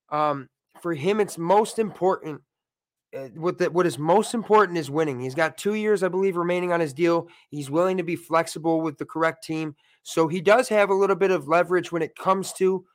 um, 0.10 0.48
for 0.80 0.94
him 0.94 1.20
it's 1.20 1.40
most 1.40 1.80
important. 1.80 2.42
Uh, 3.16 3.28
what 3.36 3.58
the, 3.58 3.70
what 3.70 3.86
is 3.86 4.00
most 4.00 4.34
important 4.34 4.78
is 4.78 4.90
winning. 4.90 5.20
He's 5.20 5.36
got 5.36 5.58
two 5.58 5.74
years, 5.74 6.02
I 6.02 6.08
believe, 6.08 6.38
remaining 6.38 6.72
on 6.72 6.80
his 6.80 6.94
deal. 6.94 7.28
He's 7.50 7.70
willing 7.70 7.98
to 7.98 8.04
be 8.04 8.16
flexible 8.16 8.82
with 8.82 8.98
the 8.98 9.06
correct 9.06 9.44
team, 9.44 9.76
so 10.04 10.28
he 10.28 10.40
does 10.40 10.70
have 10.70 10.90
a 10.90 10.94
little 10.94 11.16
bit 11.16 11.32
of 11.32 11.48
leverage 11.48 11.92
when 11.92 12.02
it 12.02 12.16
comes 12.16 12.54
to 12.54 12.86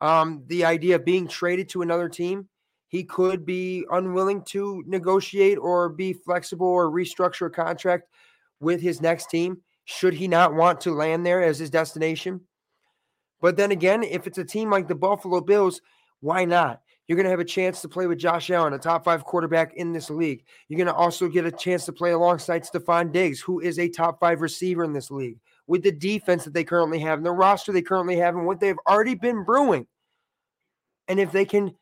um, 0.00 0.44
the 0.46 0.64
idea 0.64 0.96
of 0.96 1.04
being 1.04 1.26
traded 1.26 1.68
to 1.70 1.82
another 1.82 2.08
team 2.08 2.48
he 2.94 3.02
could 3.02 3.44
be 3.44 3.84
unwilling 3.90 4.40
to 4.40 4.84
negotiate 4.86 5.58
or 5.58 5.88
be 5.88 6.12
flexible 6.12 6.68
or 6.68 6.88
restructure 6.88 7.48
a 7.48 7.50
contract 7.50 8.08
with 8.60 8.80
his 8.80 9.02
next 9.02 9.28
team 9.30 9.58
should 9.84 10.14
he 10.14 10.28
not 10.28 10.54
want 10.54 10.80
to 10.82 10.92
land 10.92 11.26
there 11.26 11.42
as 11.42 11.58
his 11.58 11.70
destination. 11.70 12.40
But 13.40 13.56
then 13.56 13.72
again, 13.72 14.04
if 14.04 14.28
it's 14.28 14.38
a 14.38 14.44
team 14.44 14.70
like 14.70 14.86
the 14.86 14.94
Buffalo 14.94 15.40
Bills, 15.40 15.80
why 16.20 16.44
not? 16.44 16.82
You're 17.06 17.16
going 17.16 17.24
to 17.24 17.30
have 17.30 17.40
a 17.40 17.44
chance 17.44 17.82
to 17.82 17.88
play 17.88 18.06
with 18.06 18.18
Josh 18.18 18.50
Allen, 18.50 18.72
a 18.72 18.78
top 18.78 19.04
five 19.04 19.24
quarterback 19.24 19.74
in 19.74 19.92
this 19.92 20.08
league. 20.08 20.44
You're 20.68 20.78
going 20.78 20.86
to 20.86 20.94
also 20.94 21.28
get 21.28 21.44
a 21.44 21.52
chance 21.52 21.84
to 21.84 21.92
play 21.92 22.12
alongside 22.12 22.62
Stefon 22.62 23.12
Diggs, 23.12 23.40
who 23.40 23.60
is 23.60 23.78
a 23.78 23.88
top 23.88 24.18
five 24.20 24.40
receiver 24.40 24.84
in 24.84 24.94
this 24.94 25.10
league, 25.10 25.38
with 25.66 25.82
the 25.82 25.92
defense 25.92 26.44
that 26.44 26.54
they 26.54 26.64
currently 26.64 26.98
have 27.00 27.18
and 27.18 27.26
the 27.26 27.32
roster 27.32 27.72
they 27.72 27.82
currently 27.82 28.16
have 28.16 28.36
and 28.36 28.46
what 28.46 28.58
they've 28.58 28.78
already 28.88 29.14
been 29.14 29.44
brewing. 29.44 29.86
And 31.08 31.20
if 31.20 31.30
they 31.30 31.44
can 31.44 31.74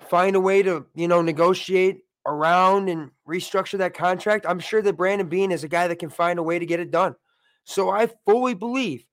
find 0.00 0.34
a 0.34 0.40
way 0.40 0.62
to, 0.62 0.86
you 0.96 1.06
know, 1.06 1.22
negotiate 1.22 2.00
around 2.26 2.88
and 2.88 3.10
restructure 3.28 3.78
that 3.78 3.94
contract, 3.94 4.44
I'm 4.48 4.58
sure 4.58 4.82
that 4.82 4.96
Brandon 4.96 5.28
Beane 5.28 5.52
is 5.52 5.62
a 5.62 5.68
guy 5.68 5.86
that 5.86 6.00
can 6.00 6.10
find 6.10 6.40
a 6.40 6.42
way 6.42 6.58
to 6.58 6.66
get 6.66 6.80
it 6.80 6.90
done. 6.90 7.14
So 7.62 7.90
I 7.90 8.08
fully 8.24 8.54
believe 8.54 9.06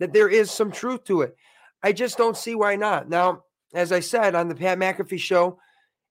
that 0.00 0.12
there 0.12 0.28
is 0.28 0.50
some 0.50 0.70
truth 0.70 1.04
to 1.04 1.22
it. 1.22 1.34
I 1.82 1.92
just 1.92 2.18
don't 2.18 2.36
see 2.36 2.54
why 2.54 2.76
not. 2.76 3.08
Now, 3.08 3.44
as 3.74 3.92
I 3.92 4.00
said 4.00 4.34
on 4.34 4.48
the 4.48 4.54
Pat 4.54 4.78
McAfee 4.78 5.18
show, 5.18 5.58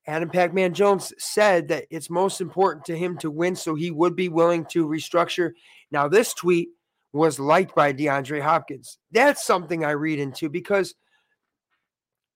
Adam 0.07 0.29
Pac-Man 0.29 0.73
Jones 0.73 1.13
said 1.17 1.67
that 1.69 1.85
it's 1.89 2.09
most 2.09 2.41
important 2.41 2.85
to 2.85 2.97
him 2.97 3.17
to 3.17 3.31
win, 3.31 3.55
so 3.55 3.73
he 3.73 3.89
would 3.89 4.15
be 4.15 4.29
willing 4.29 4.65
to 4.65 4.87
restructure. 4.87 5.51
Now, 5.91 6.07
this 6.07 6.33
tweet 6.33 6.69
was 7.11 7.39
liked 7.39 7.73
by 7.73 7.91
DeAndre 7.91 8.41
Hopkins. 8.41 8.99
That's 9.11 9.45
something 9.45 9.83
I 9.83 9.91
read 9.91 10.19
into 10.19 10.49
because– 10.49 10.93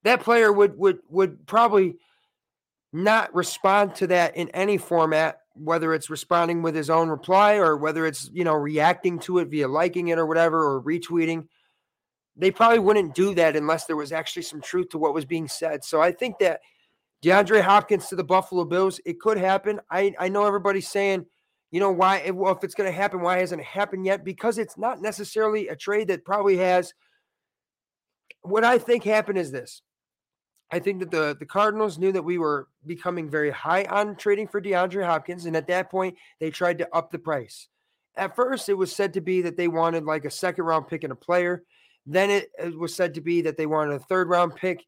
that 0.03 0.21
player 0.21 0.51
would 0.51 0.77
would 0.77 0.99
would 1.09 1.45
probably 1.45 1.95
not 2.91 3.33
respond 3.35 3.95
to 3.95 4.07
that 4.07 4.35
in 4.35 4.49
any 4.49 4.77
format 4.77 5.41
whether 5.53 5.93
it's 5.93 6.09
responding 6.09 6.61
with 6.61 6.73
his 6.73 6.89
own 6.89 7.09
reply 7.09 7.55
or 7.55 7.75
whether 7.75 8.05
it's 8.05 8.29
you 8.33 8.43
know 8.43 8.53
reacting 8.53 9.19
to 9.19 9.39
it 9.39 9.49
via 9.49 9.67
liking 9.67 10.07
it 10.07 10.17
or 10.17 10.25
whatever 10.25 10.63
or 10.63 10.81
retweeting 10.81 11.47
they 12.39 12.51
probably 12.51 12.79
wouldn't 12.79 13.13
do 13.13 13.35
that 13.35 13.55
unless 13.55 13.85
there 13.85 13.95
was 13.95 14.11
actually 14.11 14.41
some 14.41 14.61
truth 14.61 14.89
to 14.89 14.97
what 14.97 15.13
was 15.13 15.25
being 15.25 15.47
said 15.47 15.83
so 15.83 16.01
i 16.01 16.11
think 16.11 16.39
that 16.39 16.61
DeAndre 17.21 17.61
Hopkins 17.61 18.07
to 18.07 18.15
the 18.15 18.23
Buffalo 18.23 18.63
Bills 18.63 18.99
it 19.05 19.19
could 19.19 19.37
happen 19.37 19.79
i 19.91 20.13
i 20.19 20.29
know 20.29 20.45
everybody's 20.45 20.87
saying 20.87 21.25
you 21.71 21.79
know 21.79 21.91
why 21.91 22.29
well 22.31 22.55
if 22.55 22.63
it's 22.63 22.75
going 22.75 22.89
to 22.89 22.97
happen 22.97 23.21
why 23.21 23.39
hasn't 23.39 23.61
it 23.61 23.67
happened 23.67 24.05
yet 24.05 24.23
because 24.23 24.57
it's 24.57 24.77
not 24.77 25.01
necessarily 25.01 25.67
a 25.67 25.75
trade 25.75 26.07
that 26.07 26.25
probably 26.25 26.57
has 26.57 26.93
what 28.41 28.63
i 28.63 28.77
think 28.77 29.03
happened 29.03 29.37
is 29.37 29.51
this 29.51 29.81
I 30.71 30.79
think 30.79 30.99
that 30.99 31.11
the, 31.11 31.35
the 31.39 31.45
Cardinals 31.45 31.97
knew 31.97 32.11
that 32.11 32.23
we 32.23 32.37
were 32.37 32.67
becoming 32.85 33.29
very 33.29 33.49
high 33.49 33.85
on 33.85 34.15
trading 34.15 34.47
for 34.47 34.61
DeAndre 34.61 35.05
Hopkins. 35.05 35.45
And 35.45 35.55
at 35.55 35.67
that 35.67 35.89
point, 35.89 36.15
they 36.39 36.51
tried 36.51 36.77
to 36.79 36.95
up 36.95 37.11
the 37.11 37.19
price. 37.19 37.67
At 38.15 38.35
first, 38.35 38.69
it 38.69 38.75
was 38.75 38.95
said 38.95 39.13
to 39.13 39.21
be 39.21 39.41
that 39.41 39.57
they 39.57 39.67
wanted 39.67 40.03
like 40.03 40.25
a 40.25 40.31
second 40.31 40.65
round 40.65 40.87
pick 40.87 41.03
and 41.03 41.13
a 41.13 41.15
player. 41.15 41.63
Then 42.05 42.29
it, 42.29 42.49
was 42.77 42.95
said 42.95 43.13
to 43.15 43.21
be 43.21 43.41
that 43.41 43.57
they 43.57 43.65
wanted 43.65 43.93
a 43.93 43.99
third 43.99 44.29
round 44.29 44.55
pick. 44.55 44.85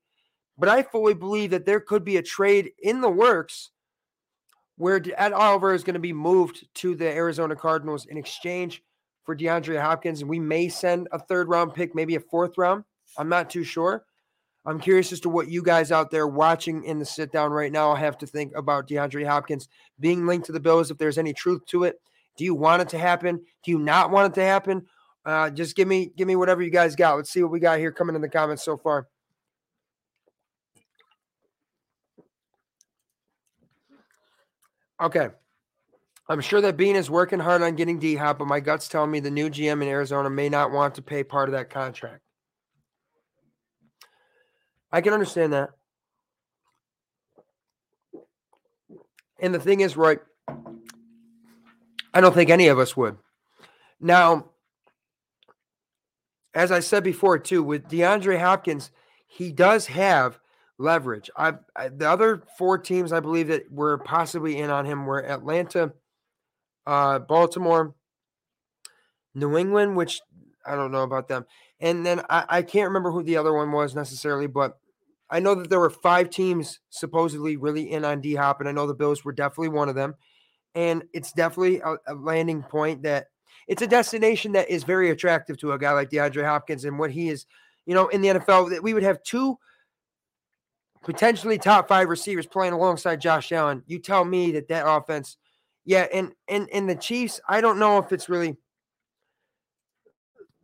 But 0.58 0.70
I 0.70 0.84
fully 0.84 1.14
believe 1.14 1.52
that 1.52 1.66
there 1.66 1.80
could 1.80 2.04
be 2.04 2.18
a 2.18 2.22
trade 2.22 2.72
in 2.80 3.02
the 3.02 3.10
works 3.10 3.72
where 4.78 5.02
Ed 5.18 5.34
Oliver 5.34 5.74
is 5.74 5.84
going 5.84 5.94
to 5.94 6.00
be 6.00 6.14
moved 6.14 6.68
to 6.76 6.96
the 6.96 7.08
Arizona 7.08 7.56
Cardinals 7.56 8.06
in 8.06 8.18
exchange 8.18 8.84
for 9.24 9.36
DeAndre 9.36 9.80
Hopkins. 9.80 10.22
And 10.22 10.30
we 10.30 10.40
may 10.40 10.70
send 10.70 11.08
a 11.12 11.20
third 11.20 11.50
round 11.50 11.74
pick, 11.74 11.94
maybe 11.94 12.16
a 12.16 12.20
fourth 12.20 12.58
round. 12.58 12.84
I'm 13.18 13.30
not 13.30 13.50
too 13.50 13.64
sure. 13.64 14.06
I'm 14.66 14.80
curious 14.80 15.12
as 15.12 15.20
to 15.22 15.30
what 15.30 15.50
you 15.50 15.64
guys 15.64 15.92
out 15.92 16.12
there 16.12 16.28
watching 16.28 16.84
in 16.84 17.00
the 17.00 17.06
sit 17.06 17.32
down 17.32 17.52
right 17.52 17.72
now 17.72 17.96
have 17.96 18.18
to 18.20 18.28
think 18.28 18.54
about 18.56 18.88
DeAndre 18.88 19.26
Hopkins 19.26 19.68
being 20.00 20.28
linked 20.28 20.46
to 20.48 20.52
the 20.52 20.60
Bills. 20.60 20.92
If 20.92 20.98
there's 21.00 21.18
any 21.18 21.34
truth 21.34 21.66
to 21.68 21.84
it, 21.86 22.00
do 22.38 22.44
you 22.44 22.54
want 22.54 22.82
it 22.82 22.90
to 22.90 23.00
happen? 23.00 23.42
Do 23.64 23.72
you 23.72 23.80
not 23.80 24.12
want 24.12 24.32
it 24.32 24.40
to 24.40 24.46
happen? 24.46 24.86
Uh, 25.26 25.50
just 25.50 25.76
give 25.76 25.88
me 25.88 26.12
give 26.18 26.28
me 26.28 26.36
whatever 26.36 26.62
you 26.62 26.72
guys 26.72 26.96
got. 26.96 27.16
Let's 27.16 27.32
see 27.32 27.44
what 27.44 27.52
we 27.52 27.60
got 27.60 27.80
here 27.80 27.92
coming 27.92 28.16
in 28.16 28.22
the 28.22 28.30
comments 28.30 28.64
so 28.64 28.78
far. 28.78 29.08
Okay. 35.00 35.30
I'm 36.30 36.42
sure 36.42 36.62
that 36.62 36.78
Beane 36.78 36.96
is 36.96 37.10
working 37.10 37.40
hard 37.40 37.62
on 37.62 37.76
getting 37.76 38.00
D 38.00 38.16
Hop, 38.16 38.40
but 38.40 38.48
my 38.48 38.60
gut's 38.60 38.88
telling 38.88 39.12
me 39.12 39.20
the 39.20 39.32
new 39.32 39.50
GM 39.50 39.82
in 39.82 39.88
Arizona 39.88 40.30
may 40.30 40.48
not 40.48 40.72
want 40.72 40.96
to 40.96 41.02
pay 41.02 41.24
part 41.24 41.50
of 41.50 41.54
that 41.54 41.70
contract. 41.70 42.22
I 44.92 45.02
can 45.02 45.14
understand 45.14 45.54
that. 45.54 45.72
And 49.40 49.54
the 49.54 49.60
thing 49.60 49.82
is, 49.82 49.98
Roy, 49.98 50.18
I 52.14 52.22
don't 52.22 52.34
think 52.34 52.50
any 52.50 52.68
of 52.68 52.78
us 52.78 52.96
would. 52.96 53.18
Now, 54.00 54.51
as 56.54 56.72
I 56.72 56.80
said 56.80 57.04
before, 57.04 57.40
too, 57.40 57.64
with 57.64 57.88
DeAndre 57.88 58.40
Hopkins, 58.40 58.92
he 59.26 59.52
does 59.52 59.88
have 59.88 60.40
leverage. 60.78 61.30
I, 61.38 61.54
I 61.76 61.90
the 61.90 62.10
other 62.10 62.44
four 62.58 62.78
teams 62.78 63.14
I 63.14 63.20
believe 63.20 63.48
that 63.48 63.72
were 63.72 63.98
possibly 64.00 64.58
in 64.58 64.70
on 64.70 64.86
him 64.86 65.06
were 65.06 65.24
Atlanta, 65.24 65.94
uh, 66.86 67.20
Baltimore, 67.20 67.96
New 69.34 69.58
England, 69.58 69.96
which 69.96 70.22
I 70.66 70.76
don't 70.76 70.92
know 70.92 71.04
about 71.04 71.28
them, 71.28 71.46
and 71.80 72.06
then 72.06 72.22
I, 72.30 72.46
I 72.50 72.62
can't 72.64 72.88
remember 72.88 73.12
who 73.12 73.24
the 73.24 73.38
other 73.38 73.54
one 73.54 73.72
was 73.72 73.96
necessarily, 73.96 74.48
but 74.48 74.78
I 75.32 75.40
know 75.40 75.56
that 75.56 75.70
there 75.70 75.80
were 75.80 75.90
five 75.90 76.30
teams 76.30 76.80
supposedly 76.90 77.56
really 77.56 77.90
in 77.90 78.04
on 78.04 78.20
D 78.20 78.36
Hop, 78.36 78.60
and 78.60 78.68
I 78.68 78.74
know 78.74 78.86
the 78.86 78.94
Bills 78.94 79.24
were 79.24 79.32
definitely 79.32 79.70
one 79.70 79.88
of 79.88 79.96
them. 79.96 80.16
And 80.76 81.04
it's 81.14 81.32
definitely 81.32 81.80
a, 81.80 81.96
a, 82.08 82.14
landing 82.14 82.64
point 82.64 83.04
that 83.04 83.28
it's 83.68 83.82
a 83.82 83.88
destination 83.88 84.52
that 84.54 84.70
is 84.70 84.84
very 84.84 85.10
attractive 85.10 85.58
to 85.60 85.74
a 85.74 85.80
guy 85.80 85.92
like 85.92 86.10
DeAndre 86.10 86.46
Hopkins 86.46 86.86
and 86.86 86.98
what 86.98 87.12
he 87.12 87.30
is, 87.30 87.46
you 87.86 87.94
know, 87.94 88.08
in 88.10 88.22
the 88.22 88.30
NFL. 88.30 88.70
That 88.70 88.84
we 88.84 88.94
would 88.94 89.04
have 89.04 89.22
two 89.24 89.58
potentially 91.04 91.58
top 91.58 91.88
five 91.88 92.10
receivers 92.10 92.46
playing 92.46 92.74
alongside 92.74 93.22
Josh 93.22 93.52
Allen. 93.52 93.84
You 93.88 94.00
tell 94.00 94.26
me 94.26 94.52
that 94.54 94.68
that 94.70 94.88
offense, 94.88 95.38
yeah, 95.86 96.08
and 96.14 96.34
and 96.48 96.70
and 96.74 96.90
the 96.90 96.96
Chiefs. 96.96 97.40
I 97.48 97.62
don't 97.62 97.80
know 97.80 97.98
if 97.98 98.12
it's 98.12 98.30
really. 98.30 98.58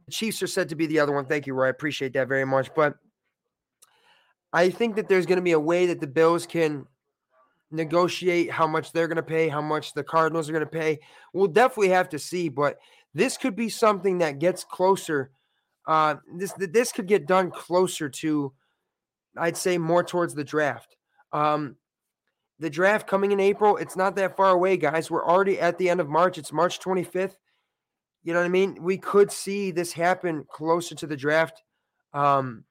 The 0.06 0.12
Chiefs 0.12 0.42
are 0.42 0.48
said 0.48 0.70
to 0.70 0.76
be 0.76 0.86
the 0.88 1.00
other 1.00 1.12
one. 1.12 1.26
Thank 1.26 1.48
you, 1.48 1.54
Roy. 1.54 1.68
I 1.68 1.70
appreciate 1.70 2.14
that 2.14 2.30
very 2.30 2.46
much, 2.46 2.74
but 2.74 2.96
I 4.54 4.70
think 4.70 4.96
that 4.96 5.10
there's 5.10 5.26
going 5.26 5.38
to 5.38 5.44
be 5.44 5.52
a 5.52 5.60
way 5.60 5.88
that 5.88 6.00
the 6.00 6.08
Bills 6.08 6.46
can 6.46 6.88
negotiate 7.72 8.52
how 8.52 8.68
much 8.68 8.92
they're 8.92 9.08
going 9.08 9.18
to 9.18 9.24
pay, 9.24 9.50
how 9.50 9.62
much 9.62 9.94
the 9.94 10.04
Cardinals 10.04 10.50
are 10.50 10.54
going 10.54 10.66
to 10.66 10.70
pay. 10.70 11.00
We'll 11.34 11.48
definitely 11.48 11.90
have 11.90 12.10
to 12.10 12.20
see, 12.20 12.50
but 12.50 12.78
this 13.14 13.38
could 13.38 13.56
be 13.56 13.70
something 13.70 14.20
that 14.20 14.40
gets 14.40 14.64
closer. 14.64 15.32
Uh, 15.86 16.16
this 16.36 16.54
this 16.58 16.92
could 16.92 17.08
get 17.08 17.28
done 17.28 17.52
closer 17.52 18.10
to, 18.10 18.54
I'd 19.38 19.58
say, 19.58 19.78
more 19.78 20.04
towards 20.04 20.34
the 20.34 20.44
draft. 20.44 20.96
Um, 21.32 21.76
the 22.60 22.70
draft 22.70 23.08
coming 23.08 23.32
in 23.32 23.40
April, 23.40 23.78
it's 23.78 23.96
not 23.96 24.16
that 24.16 24.36
far 24.36 24.52
away, 24.52 24.78
guys. 24.78 25.12
We're 25.12 25.26
already 25.26 25.60
at 25.60 25.78
the 25.78 25.90
end 25.90 26.00
of 26.00 26.10
March. 26.10 26.38
It's 26.38 26.52
March 26.52 26.80
25th. 26.80 27.36
You 28.24 28.34
know 28.34 28.40
what 28.40 28.46
I 28.46 28.50
mean? 28.50 28.78
We 28.82 28.98
could 28.98 29.32
see 29.32 29.72
this 29.72 29.94
happen 29.94 30.46
closer 30.52 30.96
to 30.96 31.08
the 31.08 31.16
draft. 31.16 31.64
Um, 32.14 32.66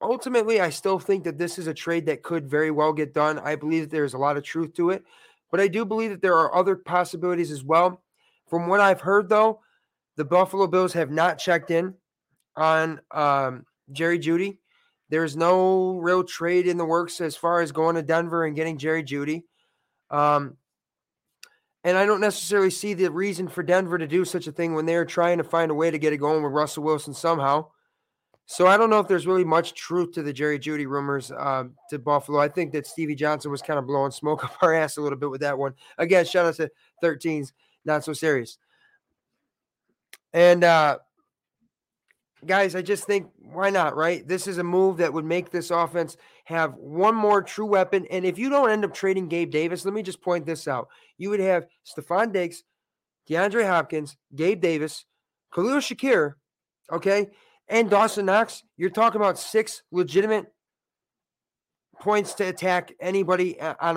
ultimately, 0.00 0.60
I 0.60 0.70
still 0.70 0.98
think 0.98 1.24
that 1.24 1.38
this 1.38 1.58
is 1.58 1.66
a 1.66 1.74
trade 1.74 2.06
that 2.06 2.22
could 2.22 2.48
very 2.48 2.70
well 2.70 2.92
get 2.92 3.14
done. 3.14 3.38
I 3.38 3.56
believe 3.56 3.90
there's 3.90 4.14
a 4.14 4.18
lot 4.18 4.36
of 4.36 4.44
truth 4.44 4.74
to 4.74 4.90
it, 4.90 5.04
but 5.50 5.60
I 5.60 5.68
do 5.68 5.84
believe 5.84 6.10
that 6.10 6.22
there 6.22 6.36
are 6.36 6.54
other 6.54 6.76
possibilities 6.76 7.50
as 7.50 7.64
well. 7.64 8.02
From 8.48 8.66
what 8.66 8.80
I've 8.80 9.00
heard, 9.00 9.28
though, 9.28 9.60
the 10.16 10.24
Buffalo 10.24 10.66
Bills 10.66 10.92
have 10.94 11.10
not 11.10 11.38
checked 11.38 11.70
in 11.70 11.94
on 12.56 13.00
um, 13.10 13.66
Jerry 13.92 14.18
Jeudy. 14.18 14.58
There's 15.10 15.36
no 15.36 15.96
real 15.98 16.24
trade 16.24 16.66
in 16.66 16.76
the 16.76 16.84
works 16.84 17.20
as 17.20 17.36
far 17.36 17.60
as 17.60 17.72
going 17.72 17.96
to 17.96 18.02
Denver 18.02 18.44
and 18.44 18.56
getting 18.56 18.78
Jerry 18.78 19.02
Jeudy. 19.02 19.44
Um, 20.10 20.56
and 21.84 21.96
I 21.96 22.04
don't 22.04 22.20
necessarily 22.20 22.70
see 22.70 22.94
the 22.94 23.10
reason 23.10 23.48
for 23.48 23.62
Denver 23.62 23.96
to 23.96 24.06
do 24.06 24.24
such 24.24 24.46
a 24.46 24.52
thing 24.52 24.74
when 24.74 24.86
they're 24.86 25.04
trying 25.04 25.38
to 25.38 25.44
find 25.44 25.70
a 25.70 25.74
way 25.74 25.90
to 25.90 25.98
get 25.98 26.12
it 26.12 26.18
going 26.18 26.42
with 26.42 26.52
Russell 26.52 26.82
Wilson 26.82 27.14
somehow. 27.14 27.68
So 28.50 28.66
I 28.66 28.78
don't 28.78 28.88
know 28.88 28.98
if 28.98 29.06
there's 29.06 29.26
really 29.26 29.44
much 29.44 29.74
truth 29.74 30.12
to 30.12 30.22
the 30.22 30.32
Jerry 30.32 30.58
Jeudy 30.58 30.86
rumors 30.86 31.30
um, 31.36 31.74
to 31.90 31.98
Buffalo. 31.98 32.40
I 32.40 32.48
think 32.48 32.72
that 32.72 32.86
Stevie 32.86 33.14
Johnson 33.14 33.50
was 33.50 33.60
kind 33.60 33.78
of 33.78 33.86
blowing 33.86 34.10
smoke 34.10 34.42
up 34.44 34.56
our 34.62 34.72
ass 34.72 34.96
a 34.96 35.02
little 35.02 35.18
bit 35.18 35.28
with 35.28 35.42
that 35.42 35.58
one. 35.58 35.74
Again, 35.98 36.24
shout 36.24 36.46
out 36.46 36.54
to 36.54 36.70
13s, 37.04 37.52
not 37.84 38.04
so 38.04 38.14
serious. 38.14 38.56
And 40.32 40.64
uh, 40.64 40.96
guys, 42.46 42.74
I 42.74 42.80
just 42.80 43.04
think 43.04 43.28
why 43.36 43.68
not, 43.68 43.94
right? 43.94 44.26
This 44.26 44.46
is 44.46 44.56
a 44.56 44.64
move 44.64 44.96
that 44.96 45.12
would 45.12 45.26
make 45.26 45.50
this 45.50 45.70
offense 45.70 46.16
have 46.44 46.72
one 46.76 47.14
more 47.14 47.42
true 47.42 47.66
weapon. 47.66 48.06
And 48.10 48.24
if 48.24 48.38
you 48.38 48.48
don't 48.48 48.70
end 48.70 48.82
up 48.82 48.94
trading 48.94 49.28
Gabe 49.28 49.50
Davis, 49.50 49.84
let 49.84 49.92
me 49.92 50.02
just 50.02 50.22
point 50.22 50.46
this 50.46 50.66
out. 50.66 50.88
You 51.18 51.28
would 51.28 51.40
have 51.40 51.66
Stefon 51.84 52.32
Diggs, 52.32 52.64
DeAndre 53.28 53.66
Hopkins, 53.66 54.16
Gabe 54.34 54.62
Davis, 54.62 55.04
Khalil 55.52 55.80
Shakir, 55.80 56.32
okay? 56.90 57.28
And 57.68 57.90
Dawson 57.90 58.26
Knox, 58.26 58.62
you're 58.76 58.90
talking 58.90 59.20
about 59.20 59.38
six 59.38 59.82
legitimate 59.90 60.46
points 62.00 62.34
to 62.34 62.44
attack 62.44 62.92
anybody 63.00 63.60
on 63.60 63.96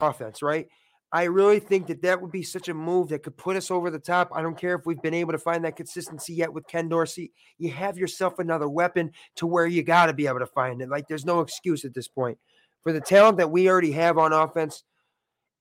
Offense, 0.00 0.42
right? 0.42 0.68
I 1.12 1.24
really 1.24 1.60
think 1.60 1.86
that 1.86 2.02
that 2.02 2.20
would 2.20 2.32
be 2.32 2.42
such 2.42 2.68
a 2.68 2.74
move 2.74 3.08
that 3.08 3.22
could 3.22 3.36
put 3.36 3.56
us 3.56 3.70
over 3.70 3.90
the 3.90 3.98
top. 3.98 4.30
I 4.34 4.42
don't 4.42 4.58
care 4.58 4.74
if 4.74 4.86
we've 4.86 5.00
been 5.00 5.14
able 5.14 5.32
to 5.32 5.38
find 5.38 5.64
that 5.64 5.76
consistency 5.76 6.34
yet 6.34 6.52
with 6.52 6.66
Ken 6.66 6.88
Dorsey. 6.88 7.32
You 7.58 7.70
have 7.70 7.96
yourself 7.96 8.38
another 8.38 8.68
weapon 8.68 9.12
to 9.36 9.46
where 9.46 9.66
you 9.66 9.82
got 9.82 10.06
to 10.06 10.12
be 10.12 10.26
able 10.26 10.40
to 10.40 10.46
find 10.46 10.82
it. 10.82 10.88
Like 10.88 11.06
there's 11.06 11.24
no 11.24 11.40
excuse 11.40 11.84
at 11.84 11.94
this 11.94 12.08
point 12.08 12.38
for 12.82 12.92
the 12.92 13.00
talent 13.00 13.38
that 13.38 13.50
we 13.50 13.68
already 13.68 13.92
have 13.92 14.18
on 14.18 14.32
offense 14.32 14.82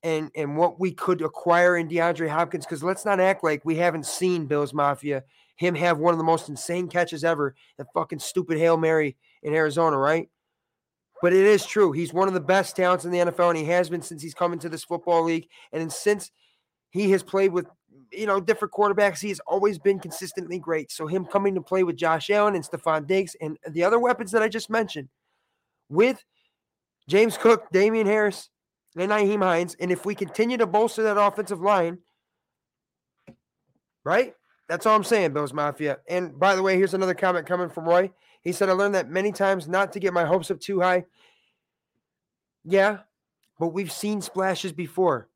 and 0.03 0.29
and 0.35 0.57
what 0.57 0.79
we 0.79 0.91
could 0.91 1.21
acquire 1.21 1.77
in 1.77 1.87
DeAndre 1.87 2.27
Hopkins. 2.27 2.65
Because 2.65 2.83
let's 2.83 3.05
not 3.05 3.19
act 3.19 3.43
like 3.43 3.63
we 3.63 3.75
haven't 3.75 4.07
seen 4.07 4.47
Bills 4.47 4.73
Mafia 4.73 5.23
him 5.57 5.75
have 5.75 5.97
one 5.97 6.13
of 6.13 6.17
the 6.17 6.23
most 6.23 6.49
insane 6.49 6.87
catches 6.87 7.23
ever, 7.23 7.55
that 7.77 7.87
fucking 7.93 8.19
stupid 8.19 8.57
hail 8.57 8.77
mary 8.77 9.15
in 9.43 9.53
Arizona, 9.53 9.97
right? 9.97 10.29
But 11.21 11.33
it 11.33 11.45
is 11.45 11.65
true. 11.65 11.91
He's 11.91 12.13
one 12.13 12.27
of 12.27 12.33
the 12.33 12.39
best 12.39 12.75
talents 12.75 13.05
in 13.05 13.11
the 13.11 13.19
NFL, 13.19 13.49
and 13.49 13.57
he 13.57 13.65
has 13.65 13.89
been 13.89 14.01
since 14.01 14.21
he's 14.21 14.33
come 14.33 14.53
into 14.53 14.69
this 14.69 14.83
football 14.83 15.23
league. 15.23 15.47
And 15.71 15.91
since 15.91 16.31
he 16.89 17.11
has 17.11 17.23
played 17.23 17.51
with 17.51 17.67
you 18.11 18.25
know 18.25 18.39
different 18.39 18.73
quarterbacks, 18.73 19.19
he 19.19 19.29
has 19.29 19.39
always 19.41 19.79
been 19.79 19.99
consistently 19.99 20.59
great. 20.59 20.91
So 20.91 21.07
him 21.07 21.25
coming 21.25 21.55
to 21.55 21.61
play 21.61 21.83
with 21.83 21.95
Josh 21.95 22.29
Allen 22.29 22.55
and 22.55 22.63
Stefon 22.63 23.07
Diggs 23.07 23.35
and 23.41 23.57
the 23.69 23.83
other 23.83 23.99
weapons 23.99 24.31
that 24.31 24.41
I 24.41 24.49
just 24.49 24.69
mentioned, 24.69 25.09
with 25.89 26.23
James 27.07 27.37
Cook, 27.37 27.69
Damien 27.71 28.07
Harris, 28.07 28.49
and 28.97 29.11
Nyheim 29.11 29.41
Hines, 29.41 29.75
and 29.79 29.91
if 29.91 30.05
we 30.05 30.15
continue 30.15 30.57
to 30.57 30.65
bolster 30.65 31.03
that 31.03 31.17
offensive 31.17 31.61
line, 31.61 31.99
right? 34.03 34.33
That's 34.67 34.85
all 34.85 34.95
I'm 34.95 35.03
saying, 35.03 35.33
Bills 35.33 35.53
Mafia. 35.53 35.99
And 36.09 36.39
by 36.39 36.55
the 36.55 36.63
way, 36.63 36.75
here's 36.77 36.93
another 36.93 37.13
comment 37.13 37.45
coming 37.45 37.69
from 37.69 37.85
Roy. 37.85 38.11
He 38.45 38.51
said, 38.51 38.69
I 38.69 38.73
learned 38.73 38.93
that 38.93 39.09
many 39.09 39.31
times 39.31 39.67
not 39.67 39.91
to 39.93 39.99
get 39.99 40.13
my 40.13 40.23
hopes 40.23 40.51
up 40.51 40.59
too 40.59 40.79
high. 40.79 41.05
Yeah, 42.63 42.99
but 43.59 43.69
we've 43.69 43.91
seen 43.91 44.21
splashes 44.21 44.71
before. 44.71 45.27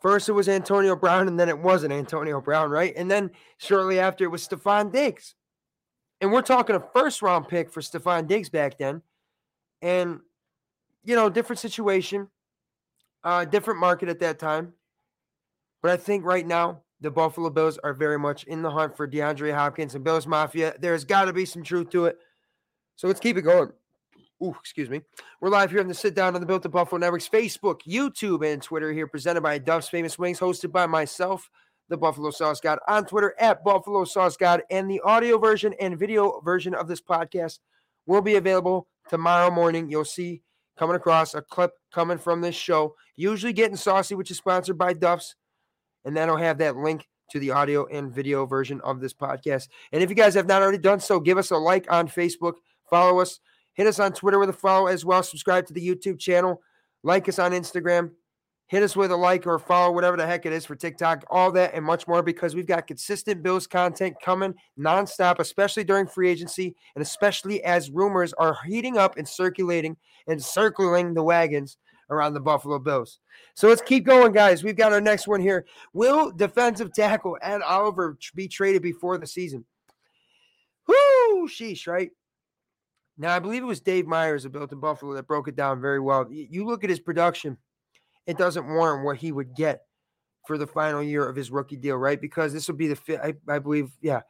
First, 0.00 0.28
it 0.28 0.32
was 0.32 0.48
Antonio 0.48 0.94
Brown, 0.94 1.26
and 1.26 1.40
then 1.40 1.48
it 1.48 1.58
wasn't 1.58 1.94
Antonio 1.94 2.40
Brown, 2.40 2.70
right? 2.70 2.92
And 2.96 3.10
then 3.10 3.30
shortly 3.56 3.98
after, 3.98 4.24
it 4.24 4.30
was 4.30 4.46
Stefon 4.46 4.92
Diggs. 4.92 5.34
And 6.20 6.32
we're 6.32 6.42
talking 6.42 6.76
a 6.76 6.80
first 6.80 7.22
round 7.22 7.48
pick 7.48 7.70
for 7.70 7.80
Stefon 7.80 8.26
Diggs 8.28 8.50
back 8.50 8.76
then. 8.76 9.00
And, 9.80 10.20
you 11.02 11.16
know, 11.16 11.30
different 11.30 11.60
situation, 11.60 12.28
uh, 13.24 13.46
different 13.46 13.80
market 13.80 14.10
at 14.10 14.20
that 14.20 14.38
time. 14.38 14.74
But 15.82 15.92
I 15.92 15.96
think 15.96 16.26
right 16.26 16.46
now, 16.46 16.82
the 17.00 17.10
Buffalo 17.10 17.48
Bills 17.48 17.78
are 17.78 17.94
very 17.94 18.18
much 18.18 18.44
in 18.44 18.60
the 18.60 18.70
hunt 18.70 18.94
for 18.94 19.08
DeAndre 19.08 19.54
Hopkins 19.54 19.94
and 19.94 20.04
Bills 20.04 20.26
Mafia. 20.26 20.74
There's 20.78 21.06
got 21.06 21.24
to 21.24 21.32
be 21.32 21.46
some 21.46 21.62
truth 21.62 21.88
to 21.90 22.04
it. 22.04 22.18
So 23.00 23.06
let's 23.08 23.18
keep 23.18 23.38
it 23.38 23.42
going. 23.42 23.70
Ooh, 24.42 24.54
excuse 24.60 24.90
me. 24.90 25.00
We're 25.40 25.48
live 25.48 25.70
here 25.70 25.80
on 25.80 25.88
the 25.88 25.94
sit 25.94 26.14
down 26.14 26.34
on 26.34 26.40
the 26.42 26.46
Built 26.46 26.66
in 26.66 26.70
Buffalo 26.70 26.98
Networks 26.98 27.26
Facebook, 27.26 27.80
YouTube, 27.88 28.46
and 28.46 28.60
Twitter 28.60 28.92
here, 28.92 29.06
presented 29.06 29.40
by 29.40 29.56
Duff's 29.56 29.88
Famous 29.88 30.18
Wings, 30.18 30.38
hosted 30.38 30.70
by 30.70 30.84
myself, 30.84 31.48
the 31.88 31.96
Buffalo 31.96 32.30
Sauce 32.30 32.60
God, 32.60 32.78
on 32.86 33.06
Twitter 33.06 33.34
at 33.40 33.64
Buffalo 33.64 34.04
Sauce 34.04 34.36
God. 34.36 34.64
And 34.70 34.90
the 34.90 35.00
audio 35.00 35.38
version 35.38 35.74
and 35.80 35.98
video 35.98 36.42
version 36.44 36.74
of 36.74 36.88
this 36.88 37.00
podcast 37.00 37.60
will 38.04 38.20
be 38.20 38.34
available 38.34 38.86
tomorrow 39.08 39.50
morning. 39.50 39.88
You'll 39.88 40.04
see 40.04 40.42
coming 40.78 40.96
across 40.96 41.32
a 41.34 41.40
clip 41.40 41.70
coming 41.94 42.18
from 42.18 42.42
this 42.42 42.54
show, 42.54 42.96
usually 43.16 43.54
getting 43.54 43.76
saucy, 43.76 44.14
which 44.14 44.30
is 44.30 44.36
sponsored 44.36 44.76
by 44.76 44.92
Duff's. 44.92 45.36
And 46.04 46.14
that'll 46.14 46.36
have 46.36 46.58
that 46.58 46.76
link 46.76 47.08
to 47.30 47.38
the 47.38 47.52
audio 47.52 47.86
and 47.86 48.12
video 48.12 48.44
version 48.44 48.78
of 48.82 49.00
this 49.00 49.14
podcast. 49.14 49.68
And 49.90 50.02
if 50.02 50.10
you 50.10 50.16
guys 50.16 50.34
have 50.34 50.46
not 50.46 50.60
already 50.60 50.76
done 50.76 51.00
so, 51.00 51.18
give 51.18 51.38
us 51.38 51.50
a 51.50 51.56
like 51.56 51.90
on 51.90 52.06
Facebook 52.06 52.56
Follow 52.90 53.20
us. 53.20 53.40
Hit 53.74 53.86
us 53.86 53.98
on 53.98 54.12
Twitter 54.12 54.38
with 54.38 54.50
a 54.50 54.54
follow 54.54 54.88
as 54.88 55.04
well. 55.04 55.22
Subscribe 55.22 55.66
to 55.66 55.72
the 55.72 55.86
YouTube 55.86 56.18
channel. 56.18 56.60
Like 57.02 57.28
us 57.28 57.38
on 57.38 57.52
Instagram. 57.52 58.10
Hit 58.66 58.84
us 58.84 58.94
with 58.94 59.10
a 59.10 59.16
like 59.16 59.48
or 59.48 59.58
follow, 59.58 59.90
whatever 59.92 60.16
the 60.16 60.26
heck 60.26 60.46
it 60.46 60.52
is 60.52 60.64
for 60.64 60.76
TikTok, 60.76 61.24
all 61.28 61.50
that 61.52 61.74
and 61.74 61.84
much 61.84 62.06
more 62.06 62.22
because 62.22 62.54
we've 62.54 62.68
got 62.68 62.86
consistent 62.86 63.42
Bills 63.42 63.66
content 63.66 64.14
coming 64.22 64.54
nonstop, 64.78 65.40
especially 65.40 65.82
during 65.82 66.06
free 66.06 66.30
agency 66.30 66.76
and 66.94 67.02
especially 67.02 67.64
as 67.64 67.90
rumors 67.90 68.32
are 68.34 68.56
heating 68.64 68.96
up 68.96 69.16
and 69.16 69.26
circulating 69.26 69.96
and 70.28 70.40
circling 70.40 71.14
the 71.14 71.22
wagons 71.22 71.78
around 72.10 72.34
the 72.34 72.40
Buffalo 72.40 72.78
Bills. 72.78 73.18
So 73.54 73.66
let's 73.66 73.82
keep 73.82 74.04
going, 74.04 74.30
guys. 74.30 74.62
We've 74.62 74.76
got 74.76 74.92
our 74.92 75.00
next 75.00 75.26
one 75.26 75.40
here. 75.40 75.66
Will 75.92 76.30
defensive 76.30 76.92
tackle 76.92 77.38
Ed 77.42 77.62
Oliver 77.62 78.18
be 78.36 78.46
traded 78.46 78.82
before 78.82 79.18
the 79.18 79.26
season? 79.26 79.64
Whoo, 80.86 81.48
sheesh, 81.48 81.88
right? 81.88 82.10
Now, 83.20 83.36
I 83.36 83.38
believe 83.38 83.62
it 83.62 83.66
was 83.66 83.82
Dave 83.82 84.06
Myers 84.06 84.46
of 84.46 84.52
Built 84.52 84.72
in 84.72 84.80
Buffalo 84.80 85.12
that 85.12 85.26
broke 85.26 85.46
it 85.46 85.54
down 85.54 85.78
very 85.78 86.00
well. 86.00 86.26
You 86.30 86.64
look 86.64 86.84
at 86.84 86.90
his 86.90 87.00
production, 87.00 87.58
it 88.26 88.38
doesn't 88.38 88.66
warrant 88.66 89.04
what 89.04 89.18
he 89.18 89.30
would 89.30 89.54
get 89.54 89.82
for 90.46 90.56
the 90.56 90.66
final 90.66 91.02
year 91.02 91.28
of 91.28 91.36
his 91.36 91.50
rookie 91.50 91.76
deal, 91.76 91.98
right? 91.98 92.18
Because 92.18 92.54
this 92.54 92.66
will 92.66 92.76
be 92.76 92.88
the 92.88 92.96
fifth, 92.96 93.20
I, 93.22 93.34
I 93.46 93.58
believe, 93.58 93.90
yeah, 94.00 94.22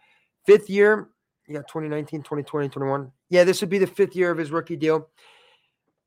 fifth 0.45 0.69
year. 0.69 1.11
Yeah, 1.47 1.61
2019, 1.61 2.23
2020, 2.23 2.69
21. 2.69 3.13
Yeah, 3.29 3.45
this 3.45 3.61
would 3.61 3.71
be 3.71 3.79
the 3.79 3.87
fifth 3.87 4.17
year 4.17 4.33
of 4.33 4.39
his 4.39 4.51
rookie 4.51 4.75
deal. 4.75 5.09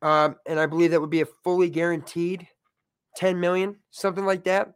Um, 0.01 0.35
and 0.45 0.59
I 0.59 0.65
believe 0.65 0.91
that 0.91 0.99
would 0.99 1.09
be 1.09 1.21
a 1.21 1.27
fully 1.45 1.69
guaranteed 1.69 2.49
10 3.15 3.39
million, 3.39 3.77
something 3.91 4.25
like 4.25 4.43
that. 4.43 4.73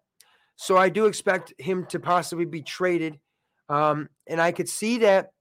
So 0.55 0.77
I 0.77 0.87
do 0.87 1.07
expect 1.07 1.53
him 1.57 1.85
to 1.87 1.99
possibly 1.99 2.45
be 2.45 2.61
traded. 2.61 3.19
Um, 3.67 4.07
and 4.27 4.39
I 4.39 4.53
could 4.53 4.69
see 4.69 4.99
that 4.99 5.31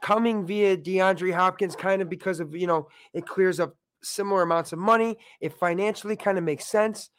coming 0.00 0.46
via 0.46 0.76
DeAndre 0.76 1.34
Hopkins, 1.34 1.76
kind 1.76 2.02
of 2.02 2.08
because 2.08 2.40
of, 2.40 2.54
you 2.54 2.66
know, 2.66 2.88
it 3.12 3.26
clears 3.26 3.60
up 3.60 3.74
similar 4.02 4.42
amounts 4.42 4.72
of 4.72 4.78
money. 4.78 5.16
It 5.40 5.52
financially 5.58 6.16
kind 6.16 6.38
of 6.38 6.44
makes 6.44 6.66
sense. 6.66 7.10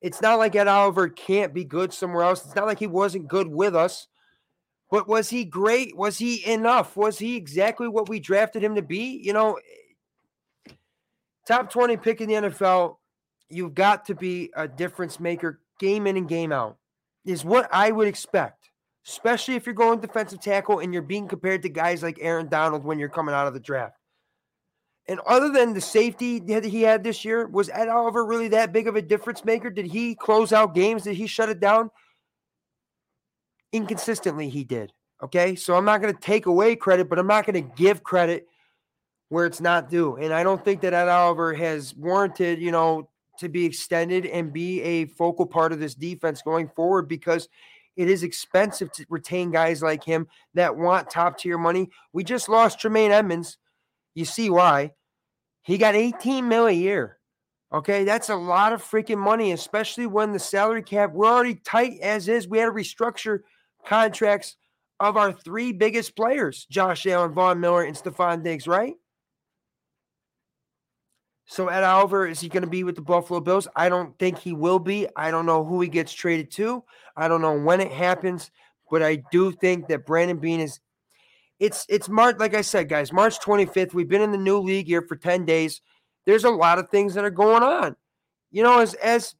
It's 0.00 0.20
not 0.20 0.38
like 0.38 0.54
Ed 0.54 0.68
Oliver 0.68 1.08
can't 1.08 1.54
be 1.54 1.64
good 1.64 1.92
somewhere 1.92 2.24
else. 2.24 2.44
It's 2.44 2.54
not 2.54 2.66
like 2.66 2.78
he 2.78 2.86
wasn't 2.86 3.28
good 3.28 3.48
with 3.48 3.74
us. 3.74 4.08
But 4.90 5.08
was 5.08 5.30
he 5.30 5.44
great? 5.44 5.96
Was 5.96 6.18
he 6.18 6.44
enough? 6.46 6.96
Was 6.96 7.18
he 7.18 7.36
exactly 7.36 7.88
what 7.88 8.08
we 8.08 8.20
drafted 8.20 8.62
him 8.62 8.74
to 8.74 8.82
be? 8.82 9.20
You 9.24 9.32
know, 9.32 9.58
top 11.46 11.70
20 11.70 11.96
pick 11.96 12.20
in 12.20 12.28
the 12.28 12.34
NFL, 12.34 12.96
you've 13.48 13.74
got 13.74 14.04
to 14.06 14.14
be 14.14 14.50
a 14.54 14.68
difference 14.68 15.18
maker 15.18 15.60
game 15.80 16.06
in 16.06 16.16
and 16.16 16.28
game 16.28 16.52
out, 16.52 16.76
is 17.24 17.44
what 17.44 17.68
I 17.72 17.90
would 17.90 18.06
expect 18.06 18.70
especially 19.06 19.54
if 19.54 19.66
you're 19.66 19.74
going 19.74 20.00
defensive 20.00 20.40
tackle 20.40 20.80
and 20.80 20.92
you're 20.92 21.02
being 21.02 21.28
compared 21.28 21.62
to 21.62 21.68
guys 21.68 22.02
like 22.02 22.18
Aaron 22.20 22.48
Donald 22.48 22.84
when 22.84 22.98
you're 22.98 23.08
coming 23.08 23.34
out 23.34 23.46
of 23.46 23.54
the 23.54 23.60
draft. 23.60 23.96
And 25.06 25.20
other 25.26 25.50
than 25.50 25.74
the 25.74 25.80
safety 25.80 26.40
that 26.40 26.64
he 26.64 26.80
had 26.80 27.04
this 27.04 27.24
year, 27.24 27.46
was 27.46 27.68
Ed 27.68 27.88
Oliver 27.88 28.24
really 28.24 28.48
that 28.48 28.72
big 28.72 28.88
of 28.88 28.96
a 28.96 29.02
difference 29.02 29.44
maker? 29.44 29.68
Did 29.68 29.86
he 29.86 30.14
close 30.14 30.52
out 30.52 30.74
games? 30.74 31.02
Did 31.02 31.16
he 31.16 31.26
shut 31.26 31.50
it 31.50 31.60
down? 31.60 31.90
Inconsistently, 33.72 34.48
he 34.48 34.64
did. 34.64 34.92
Okay. 35.22 35.56
So 35.56 35.76
I'm 35.76 35.84
not 35.84 36.00
going 36.00 36.14
to 36.14 36.20
take 36.20 36.46
away 36.46 36.74
credit, 36.74 37.10
but 37.10 37.18
I'm 37.18 37.26
not 37.26 37.44
going 37.44 37.62
to 37.62 37.74
give 37.76 38.02
credit 38.02 38.46
where 39.28 39.44
it's 39.44 39.60
not 39.60 39.90
due. 39.90 40.16
And 40.16 40.32
I 40.32 40.42
don't 40.42 40.64
think 40.64 40.80
that 40.82 40.94
Ed 40.94 41.08
Oliver 41.08 41.52
has 41.52 41.94
warranted, 41.94 42.60
you 42.60 42.70
know, 42.70 43.10
to 43.38 43.48
be 43.48 43.66
extended 43.66 44.26
and 44.26 44.52
be 44.52 44.80
a 44.80 45.06
focal 45.06 45.44
part 45.44 45.72
of 45.72 45.80
this 45.80 45.94
defense 45.94 46.40
going 46.40 46.68
forward 46.68 47.08
because 47.08 47.48
it 47.96 48.08
is 48.08 48.22
expensive 48.22 48.90
to 48.92 49.06
retain 49.08 49.50
guys 49.50 49.82
like 49.82 50.04
him 50.04 50.26
that 50.54 50.76
want 50.76 51.10
top 51.10 51.38
tier 51.38 51.58
money. 51.58 51.90
We 52.12 52.24
just 52.24 52.48
lost 52.48 52.80
Tremaine 52.80 53.12
Edmunds. 53.12 53.58
You 54.14 54.24
see 54.24 54.50
why. 54.50 54.92
He 55.62 55.78
got 55.78 55.94
18 55.94 56.46
mil 56.48 56.66
a 56.66 56.72
year. 56.72 57.18
Okay, 57.72 58.04
that's 58.04 58.28
a 58.28 58.36
lot 58.36 58.72
of 58.72 58.82
freaking 58.82 59.18
money, 59.18 59.50
especially 59.50 60.06
when 60.06 60.32
the 60.32 60.38
salary 60.38 60.82
cap, 60.82 61.12
we're 61.12 61.26
already 61.26 61.56
tight 61.56 61.98
as 62.00 62.28
is. 62.28 62.46
We 62.46 62.58
had 62.58 62.66
to 62.66 62.72
restructure 62.72 63.40
contracts 63.84 64.56
of 65.00 65.16
our 65.16 65.32
three 65.32 65.72
biggest 65.72 66.14
players, 66.14 66.66
Josh 66.70 67.06
Allen, 67.06 67.32
Von 67.32 67.58
Miller, 67.58 67.82
and 67.82 67.96
Stefon 67.96 68.44
Diggs, 68.44 68.68
right? 68.68 68.94
So 71.46 71.68
Ed 71.68 71.84
Oliver, 71.84 72.26
is 72.26 72.40
he 72.40 72.48
going 72.48 72.62
to 72.62 72.70
be 72.70 72.84
with 72.84 72.96
the 72.96 73.02
Buffalo 73.02 73.40
Bills? 73.40 73.68
I 73.76 73.88
don't 73.88 74.18
think 74.18 74.38
he 74.38 74.52
will 74.52 74.78
be. 74.78 75.06
I 75.16 75.30
don't 75.30 75.46
know 75.46 75.64
who 75.64 75.80
he 75.80 75.88
gets 75.88 76.12
traded 76.12 76.50
to. 76.52 76.84
I 77.16 77.28
don't 77.28 77.42
know 77.42 77.58
when 77.58 77.80
it 77.80 77.92
happens, 77.92 78.50
but 78.90 79.02
I 79.02 79.22
do 79.30 79.52
think 79.52 79.88
that 79.88 80.06
Brandon 80.06 80.38
Beane 80.38 80.60
is 80.60 80.80
it's 81.60 81.86
it's 81.88 82.08
March, 82.08 82.36
like 82.38 82.54
I 82.54 82.62
said, 82.62 82.88
guys, 82.88 83.12
March 83.12 83.38
25th. 83.40 83.94
We've 83.94 84.08
been 84.08 84.22
in 84.22 84.32
the 84.32 84.38
new 84.38 84.58
league 84.58 84.86
here 84.86 85.02
for 85.02 85.16
10 85.16 85.44
days. 85.44 85.80
There's 86.26 86.44
a 86.44 86.50
lot 86.50 86.78
of 86.78 86.88
things 86.88 87.14
that 87.14 87.24
are 87.24 87.30
going 87.30 87.62
on. 87.62 87.96
You 88.50 88.62
know, 88.62 88.80
as 88.80 88.94
as 88.94 89.34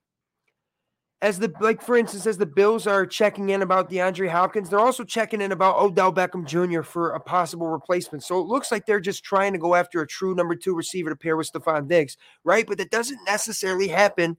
as 1.25 1.39
the 1.39 1.51
like 1.59 1.81
for 1.81 1.97
instance, 1.97 2.27
as 2.27 2.37
the 2.37 2.45
Bills 2.45 2.87
are 2.87 3.07
checking 3.07 3.49
in 3.49 3.63
about 3.63 3.91
DeAndre 3.91 4.29
Hopkins, 4.29 4.69
they're 4.69 4.79
also 4.79 5.05
checking 5.05 5.41
in 5.41 5.53
about 5.53 5.79
Odell 5.79 6.13
Beckham 6.13 6.45
Jr. 6.47 6.83
for 6.83 7.13
a 7.13 7.21
possible 7.21 7.67
replacement. 7.67 8.23
So 8.23 8.39
it 8.41 8.47
looks 8.47 8.71
like 8.71 8.85
they're 8.85 9.01
just 9.01 9.25
trying 9.25 9.55
to 9.55 9.59
go 9.59 9.75
after 9.75 10.03
a 10.03 10.07
true 10.07 10.35
number 10.35 10.55
two 10.55 10.75
receiver 10.75 11.09
to 11.09 11.17
pair 11.17 11.39
with 11.39 11.51
Stefon 11.51 11.89
Diggs, 11.89 12.19
right? 12.45 12.67
But 12.67 12.77
that 12.77 12.91
doesn't 12.91 13.19
necessarily 13.27 13.89
happen 13.89 14.37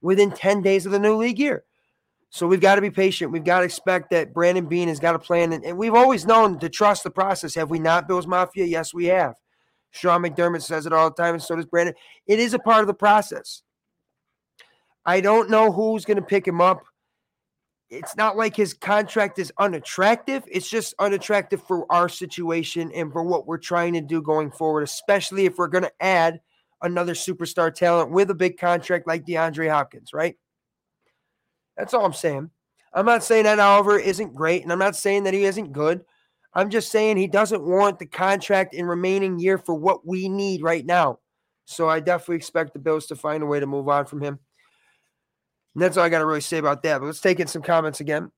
within 0.00 0.30
10 0.30 0.62
days 0.62 0.86
of 0.86 0.92
the 0.92 0.98
new 0.98 1.16
league 1.16 1.38
year. 1.38 1.64
So 2.30 2.46
we've 2.46 2.62
got 2.62 2.76
to 2.76 2.80
be 2.80 2.90
patient. 2.90 3.30
We've 3.30 3.44
got 3.44 3.58
to 3.58 3.66
expect 3.66 4.08
that 4.12 4.32
Brandon 4.32 4.64
Beane 4.64 4.88
has 4.88 4.98
got 4.98 5.14
a 5.14 5.18
plan. 5.18 5.52
And, 5.52 5.62
and 5.66 5.76
we've 5.76 5.92
always 5.92 6.24
known 6.24 6.58
to 6.60 6.70
trust 6.70 7.04
the 7.04 7.10
process. 7.10 7.54
Have 7.56 7.68
we 7.68 7.78
not, 7.78 8.08
Bills 8.08 8.26
Mafia? 8.26 8.64
Yes, 8.64 8.94
we 8.94 9.04
have. 9.06 9.34
Sean 9.90 10.22
McDermott 10.22 10.62
says 10.62 10.86
it 10.86 10.94
all 10.94 11.10
the 11.10 11.22
time, 11.22 11.34
and 11.34 11.42
so 11.42 11.56
does 11.56 11.66
Brandon. 11.66 11.94
It 12.26 12.40
is 12.40 12.54
a 12.54 12.58
part 12.58 12.80
of 12.80 12.86
the 12.86 12.94
process. 12.94 13.60
I 15.04 15.20
don't 15.20 15.50
know 15.50 15.72
who's 15.72 16.04
going 16.04 16.16
to 16.16 16.22
pick 16.22 16.46
him 16.46 16.60
up. 16.60 16.82
It's 17.90 18.16
not 18.16 18.36
like 18.36 18.56
his 18.56 18.72
contract 18.72 19.38
is 19.38 19.52
unattractive. 19.58 20.44
It's 20.50 20.68
just 20.68 20.94
unattractive 20.98 21.62
for 21.62 21.84
our 21.92 22.08
situation 22.08 22.90
and 22.92 23.12
for 23.12 23.22
what 23.22 23.46
we're 23.46 23.58
trying 23.58 23.92
to 23.94 24.00
do 24.00 24.22
going 24.22 24.50
forward, 24.50 24.82
especially 24.82 25.44
if 25.44 25.58
we're 25.58 25.68
going 25.68 25.84
to 25.84 25.92
add 26.00 26.40
another 26.80 27.14
superstar 27.14 27.72
talent 27.72 28.10
with 28.10 28.30
a 28.30 28.34
big 28.34 28.58
contract 28.58 29.06
like 29.06 29.26
DeAndre 29.26 29.70
Hopkins, 29.70 30.12
right? 30.14 30.36
That's 31.76 31.92
all 31.92 32.04
I'm 32.04 32.12
saying. 32.12 32.50
I'm 32.94 33.06
not 33.06 33.24
saying 33.24 33.44
that 33.44 33.58
Oliver 33.58 33.98
isn't 33.98 34.34
great, 34.34 34.62
and 34.62 34.72
I'm 34.72 34.78
not 34.78 34.96
saying 34.96 35.24
that 35.24 35.34
he 35.34 35.44
isn't 35.44 35.72
good. 35.72 36.02
I'm 36.54 36.70
just 36.70 36.90
saying 36.90 37.16
he 37.16 37.26
doesn't 37.26 37.62
warrant 37.62 37.98
the 37.98 38.06
contract 38.06 38.74
in 38.74 38.86
remaining 38.86 39.38
year 39.38 39.56
for 39.56 39.74
what 39.74 40.06
we 40.06 40.28
need 40.28 40.62
right 40.62 40.84
now. 40.84 41.18
So 41.64 41.88
I 41.88 42.00
definitely 42.00 42.36
expect 42.36 42.72
the 42.72 42.78
Bills 42.78 43.06
to 43.06 43.16
find 43.16 43.42
a 43.42 43.46
way 43.46 43.60
to 43.60 43.66
move 43.66 43.88
on 43.88 44.04
from 44.04 44.20
him. 44.20 44.38
And 45.74 45.82
that's 45.82 45.96
all 45.96 46.04
I 46.04 46.08
got 46.08 46.18
to 46.18 46.26
really 46.26 46.40
say 46.40 46.58
about 46.58 46.82
that. 46.82 46.98
But 46.98 47.06
let's 47.06 47.20
take 47.20 47.40
in 47.40 47.46
some 47.46 47.62
comments 47.62 48.00
again. 48.00 48.30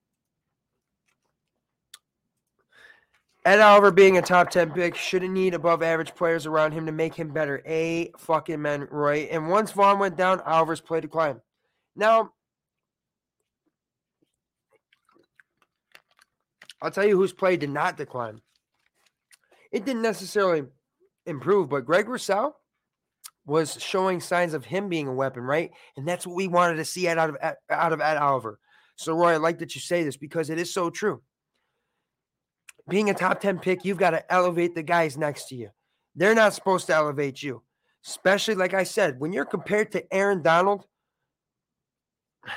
Ed 3.45 3.61
Oliver 3.61 3.91
being 3.91 4.17
a 4.17 4.23
top 4.23 4.49
10 4.49 4.71
pick 4.71 4.95
shouldn't 4.95 5.33
need 5.33 5.53
above 5.53 5.83
average 5.83 6.15
players 6.15 6.47
around 6.47 6.73
him 6.73 6.87
to 6.87 6.93
make 6.93 7.15
him 7.15 7.29
better. 7.29 7.63
A 7.67 8.11
fucking 8.17 8.63
man, 8.63 8.89
Roy. 8.91 9.29
And 9.31 9.51
once 9.51 9.71
Von 9.73 9.99
went 9.99 10.17
down, 10.17 10.41
Oliver's 10.41 10.81
play 10.81 11.01
declined. 11.01 11.41
Now, 11.95 12.33
I'll 16.81 16.91
tell 16.91 17.07
you 17.07 17.17
whose 17.17 17.33
play 17.33 17.57
did 17.57 17.71
not 17.71 17.99
decline. 17.99 18.41
It 19.73 19.85
didn't 19.85 20.03
necessarily 20.03 20.65
improve, 21.27 21.69
but 21.69 21.85
Greg 21.85 22.09
Rousseau 22.09 22.57
was 23.47 23.81
showing 23.81 24.21
signs 24.21 24.55
of 24.55 24.65
him 24.65 24.89
being 24.89 25.09
a 25.09 25.15
weapon, 25.15 25.43
right? 25.43 25.71
And 25.97 26.09
that's 26.09 26.27
what 26.27 26.37
we 26.37 26.49
wanted 26.49 26.77
to 26.77 26.85
see 26.85 27.09
out 27.09 27.19
of 27.19 27.37
out 27.71 27.93
of 27.93 28.01
Ed 28.01 28.17
Oliver. 28.17 28.59
So, 28.97 29.15
Roy, 29.15 29.33
I 29.33 29.37
like 29.37 29.59
that 29.59 29.75
you 29.75 29.81
say 29.81 30.05
this 30.05 30.17
because 30.17 30.51
it 30.51 30.59
is 30.59 30.73
so 30.73 30.91
true. 30.91 31.23
Being 32.89 33.11
a 33.11 33.15
top 33.15 33.41
10 33.41 33.59
pick, 33.59 33.85
you've 33.85 33.99
got 33.99 34.11
to 34.11 34.33
elevate 34.33 34.75
the 34.75 34.83
guys 34.83 35.17
next 35.17 35.49
to 35.49 35.55
you. 35.55 35.71
They're 36.15 36.35
not 36.35 36.55
supposed 36.55 36.87
to 36.87 36.95
elevate 36.95 37.43
you. 37.43 37.63
Especially, 38.07 38.55
like 38.55 38.75
I 38.75 38.85
said, 38.85 39.19
when 39.19 39.33
you're 39.33 39.47
compared 39.47 39.93
to 39.93 40.15
Aaron 40.15 40.43
Donald, 40.43 40.85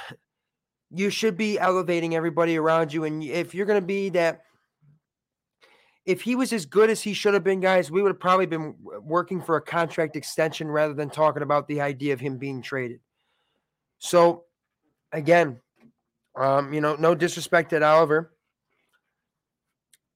you 0.91 1.09
should 1.09 1.37
be 1.37 1.57
elevating 1.59 2.15
everybody 2.15 2.57
around 2.57 2.93
you. 2.93 3.05
And 3.05 3.23
if 3.23 3.55
you're 3.55 3.65
going 3.65 3.81
to 3.81 3.85
be 3.85 4.09
that, 4.09 4.41
if 6.07 6.21
he 6.21 6.35
was 6.35 6.53
as 6.53 6.65
good 6.65 6.89
as 6.89 7.01
he 7.01 7.13
should 7.13 7.33
have 7.33 7.43
been, 7.43 7.59
guys, 7.59 7.91
we 7.91 8.01
would 8.01 8.09
have 8.09 8.19
probably 8.19 8.45
been 8.45 8.75
working 9.01 9.41
for 9.41 9.57
a 9.57 9.61
contract 9.61 10.15
extension 10.15 10.71
rather 10.71 10.93
than 10.93 11.09
talking 11.09 11.43
about 11.43 11.67
the 11.67 11.81
idea 11.81 12.13
of 12.13 12.19
him 12.21 12.37
being 12.37 12.61
traded. 12.61 13.01
So, 13.99 14.45
again, 15.11 15.59
um, 16.37 16.73
you 16.73 16.79
know, 16.79 16.95
no 16.95 17.13
disrespect 17.13 17.71
to 17.71 17.83
Oliver. 17.83 18.31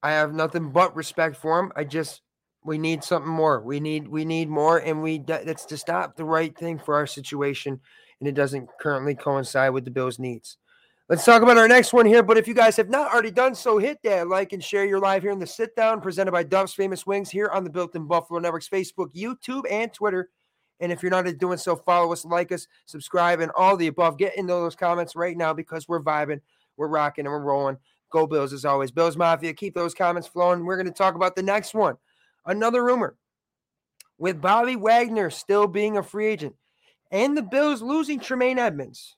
I 0.02 0.12
have 0.12 0.34
nothing 0.34 0.72
but 0.72 0.96
respect 0.96 1.36
for 1.36 1.60
him. 1.60 1.74
I 1.76 1.84
just 1.84 2.22
we 2.64 2.78
need 2.78 3.04
something 3.04 3.32
more. 3.32 3.60
We 3.60 3.82
need 3.82 4.08
we 4.08 4.24
need 4.24 4.48
more, 4.48 4.78
and 4.78 5.04
we 5.04 5.20
that's 5.20 5.66
just 5.66 5.90
not 5.90 6.16
the 6.16 6.24
right 6.24 6.58
thing 6.58 6.80
for 6.80 6.96
our 6.96 7.06
situation, 7.06 7.82
and 8.20 8.30
it 8.30 8.34
doesn't 8.36 8.70
currently 8.80 9.14
coincide 9.14 9.74
with 9.74 9.84
the 9.84 9.92
Bills' 9.92 10.20
needs. 10.20 10.58
Let's 11.12 11.26
talk 11.26 11.42
about 11.42 11.58
our 11.58 11.68
next 11.68 11.92
one 11.92 12.06
here. 12.06 12.24
But 12.24 12.38
if 12.38 12.48
you 12.48 12.54
guys 12.54 12.78
have 12.78 12.88
not 12.88 13.12
already 13.12 13.32
done 13.32 13.54
so, 13.54 13.78
hit 13.78 13.98
that 14.06 14.30
like 14.30 14.54
and 14.54 14.64
share 14.64 14.86
your 14.86 15.02
live 15.02 15.24
here 15.24 15.34
in 15.34 15.40
the 15.40 15.46
sit 15.46 15.76
down 15.76 16.00
presented 16.00 16.32
by 16.32 16.44
Duff's 16.44 16.74
Famous 16.74 17.06
Wings 17.06 17.30
here 17.30 17.50
on 17.50 17.66
the 17.66 17.70
Built 17.70 17.94
in 17.98 18.08
Buffalo 18.08 18.40
Network's 18.40 18.70
Facebook, 18.70 19.14
YouTube, 19.14 19.64
and 19.70 19.94
Twitter. 19.94 20.30
And 20.80 20.90
if 20.90 21.04
you're 21.04 21.12
not 21.12 21.26
doing 21.38 21.58
so, 21.58 21.76
follow 21.76 22.14
us, 22.14 22.24
like 22.24 22.54
us, 22.54 22.66
subscribe, 22.86 23.42
and 23.42 23.52
all 23.58 23.76
the 23.76 23.88
above. 23.88 24.18
Get 24.18 24.38
into 24.38 24.54
those 24.54 24.74
comments 24.74 25.14
right 25.14 25.36
now 25.36 25.52
because 25.52 25.86
we're 25.86 26.02
vibing, 26.02 26.40
we're 26.78 26.88
rocking, 26.88 27.26
and 27.26 27.34
we're 27.34 27.42
rolling. 27.42 27.76
Go 28.10 28.26
Bills 28.26 28.54
as 28.54 28.64
always. 28.64 28.90
Bills 28.90 29.18
Mafia, 29.18 29.54
keep 29.54 29.76
those 29.76 29.94
comments 29.94 30.30
flowing. 30.30 30.64
We're 30.64 30.78
going 30.78 30.88
to 30.88 30.94
talk 30.94 31.16
about 31.16 31.36
the 31.36 31.44
next 31.44 31.74
one. 31.74 31.98
Another 32.46 32.86
rumor 32.86 33.18
with 34.18 34.40
Bobby 34.40 34.78
Wagner 34.78 35.30
still 35.30 35.68
being 35.68 35.98
a 35.98 36.04
free 36.04 36.28
agent 36.28 36.56
and 37.12 37.36
the 37.36 37.42
Bills 37.42 37.82
losing 37.82 38.22
Tremaine 38.22 38.60
Edmunds. 38.60 39.18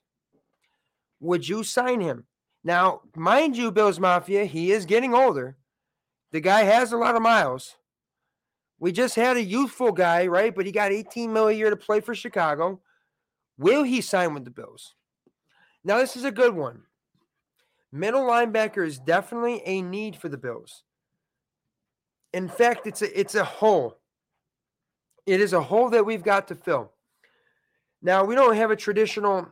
Would 1.20 1.48
you 1.48 1.64
sign 1.64 2.00
him? 2.00 2.24
Now, 2.62 3.02
mind 3.14 3.56
you, 3.56 3.70
Bills 3.70 4.00
Mafia, 4.00 4.44
he 4.44 4.72
is 4.72 4.86
getting 4.86 5.14
older. 5.14 5.56
The 6.32 6.40
guy 6.40 6.62
has 6.62 6.92
a 6.92 6.96
lot 6.96 7.14
of 7.14 7.22
miles. 7.22 7.76
We 8.78 8.90
just 8.90 9.14
had 9.14 9.36
a 9.36 9.42
youthful 9.42 9.92
guy, 9.92 10.26
right? 10.26 10.54
But 10.54 10.66
he 10.66 10.72
got 10.72 10.92
18 10.92 11.32
mil 11.32 11.48
a 11.48 11.52
year 11.52 11.70
to 11.70 11.76
play 11.76 12.00
for 12.00 12.14
Chicago. 12.14 12.80
Will 13.58 13.82
he 13.82 14.00
sign 14.00 14.34
with 14.34 14.44
the 14.44 14.50
Bills? 14.50 14.94
Now, 15.84 15.98
this 15.98 16.16
is 16.16 16.24
a 16.24 16.32
good 16.32 16.54
one. 16.54 16.82
Middle 17.92 18.22
linebacker 18.22 18.84
is 18.84 18.98
definitely 18.98 19.62
a 19.64 19.80
need 19.80 20.16
for 20.16 20.28
the 20.28 20.36
Bills. 20.36 20.82
In 22.32 22.48
fact, 22.48 22.86
it's 22.88 23.02
a 23.02 23.18
it's 23.20 23.36
a 23.36 23.44
hole. 23.44 23.98
It 25.26 25.40
is 25.40 25.52
a 25.52 25.62
hole 25.62 25.90
that 25.90 26.04
we've 26.04 26.24
got 26.24 26.48
to 26.48 26.56
fill. 26.56 26.92
Now, 28.02 28.24
we 28.24 28.34
don't 28.34 28.56
have 28.56 28.70
a 28.70 28.76
traditional 28.76 29.46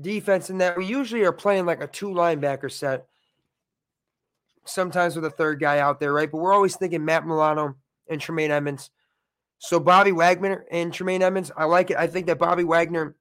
defense 0.00 0.50
in 0.50 0.58
that 0.58 0.76
we 0.76 0.86
usually 0.86 1.22
are 1.22 1.32
playing 1.32 1.66
like 1.66 1.82
a 1.82 1.86
two 1.86 2.08
linebacker 2.08 2.70
set, 2.70 3.06
sometimes 4.64 5.14
with 5.14 5.24
a 5.24 5.30
third 5.30 5.60
guy 5.60 5.78
out 5.78 6.00
there, 6.00 6.12
right? 6.12 6.30
But 6.30 6.38
we're 6.38 6.54
always 6.54 6.76
thinking 6.76 7.04
Matt 7.04 7.26
Milano 7.26 7.76
and 8.08 8.20
Tremaine 8.20 8.50
Edmunds. 8.50 8.90
So 9.58 9.78
Bobby 9.78 10.12
Wagner 10.12 10.64
and 10.70 10.92
Tremaine 10.92 11.22
Edmunds, 11.22 11.52
I 11.56 11.64
like 11.64 11.90
it. 11.90 11.96
I 11.96 12.06
think 12.06 12.26
that 12.26 12.38
Bobby 12.38 12.64
Wagner, 12.64 13.14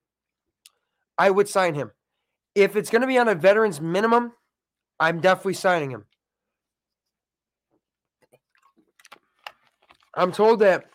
I 1.18 1.30
would 1.30 1.48
sign 1.48 1.76
him. 1.76 1.92
If 2.56 2.76
it's 2.76 2.90
going 2.90 3.02
to 3.02 3.08
be 3.08 3.18
on 3.18 3.28
a 3.28 3.36
veterans 3.36 3.80
minimum, 3.80 4.34
I'm 5.00 5.22
definitely 5.22 5.54
signing 5.54 5.92
him. 5.92 6.06
I'm 10.14 10.32
told 10.32 10.60
that 10.60 10.86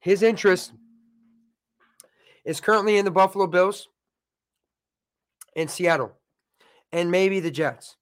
his 0.00 0.22
interest 0.22 0.72
is 2.44 2.60
currently 2.60 2.96
in 2.96 3.04
the 3.04 3.10
Buffalo 3.10 3.46
Bills 3.46 3.88
and 5.56 5.70
Seattle 5.70 6.12
and 6.92 7.10
maybe 7.10 7.40
the 7.40 7.50
Jets. 7.50 7.96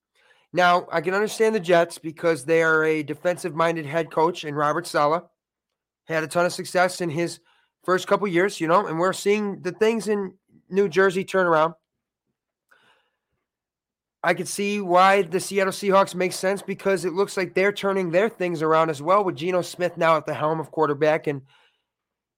Now, 0.52 0.86
I 0.92 1.00
can 1.00 1.14
understand 1.14 1.54
the 1.54 1.60
Jets 1.60 1.98
because 1.98 2.44
they 2.44 2.62
are 2.62 2.84
a 2.84 3.02
defensive 3.02 3.54
minded 3.54 3.86
head 3.86 4.10
coach 4.10 4.44
and 4.44 4.56
Robert 4.56 4.86
Saleh 4.86 5.22
had 6.04 6.24
a 6.24 6.28
ton 6.28 6.44
of 6.44 6.52
success 6.52 7.00
in 7.00 7.08
his 7.10 7.40
first 7.84 8.06
couple 8.06 8.28
years, 8.28 8.60
you 8.60 8.68
know, 8.68 8.86
and 8.86 8.98
we're 8.98 9.12
seeing 9.12 9.62
the 9.62 9.72
things 9.72 10.08
in 10.08 10.34
New 10.68 10.88
Jersey 10.88 11.24
turn 11.24 11.46
around. 11.46 11.74
I 14.24 14.34
could 14.34 14.46
see 14.46 14.80
why 14.80 15.22
the 15.22 15.40
Seattle 15.40 15.72
Seahawks 15.72 16.14
make 16.14 16.32
sense 16.32 16.62
because 16.62 17.04
it 17.04 17.12
looks 17.12 17.36
like 17.36 17.54
they're 17.54 17.72
turning 17.72 18.10
their 18.10 18.28
things 18.28 18.62
around 18.62 18.90
as 18.90 19.02
well 19.02 19.24
with 19.24 19.36
Geno 19.36 19.62
Smith 19.62 19.96
now 19.96 20.16
at 20.16 20.26
the 20.26 20.34
helm 20.34 20.60
of 20.60 20.70
quarterback 20.70 21.26
and 21.26 21.42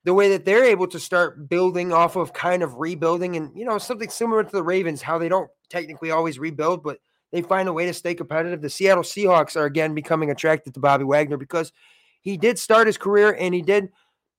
the 0.04 0.14
way 0.14 0.28
that 0.30 0.44
they're 0.44 0.64
able 0.64 0.86
to 0.88 1.00
start 1.00 1.48
building 1.48 1.92
off 1.92 2.16
of 2.16 2.32
kind 2.32 2.62
of 2.62 2.78
rebuilding 2.78 3.36
and 3.36 3.56
you 3.56 3.64
know 3.64 3.78
something 3.78 4.10
similar 4.10 4.44
to 4.44 4.50
the 4.50 4.62
Ravens 4.62 5.02
how 5.02 5.18
they 5.18 5.28
don't 5.28 5.50
technically 5.68 6.10
always 6.10 6.38
rebuild 6.38 6.82
but 6.82 6.98
they 7.32 7.42
find 7.42 7.68
a 7.68 7.72
way 7.72 7.84
to 7.86 7.92
stay 7.92 8.14
competitive. 8.14 8.62
The 8.62 8.70
Seattle 8.70 9.02
Seahawks 9.02 9.56
are 9.56 9.64
again 9.64 9.92
becoming 9.92 10.30
attracted 10.30 10.72
to 10.74 10.80
Bobby 10.80 11.02
Wagner 11.02 11.36
because 11.36 11.72
he 12.20 12.36
did 12.36 12.58
start 12.58 12.86
his 12.86 12.96
career 12.96 13.36
and 13.38 13.52
he 13.52 13.60
did 13.60 13.88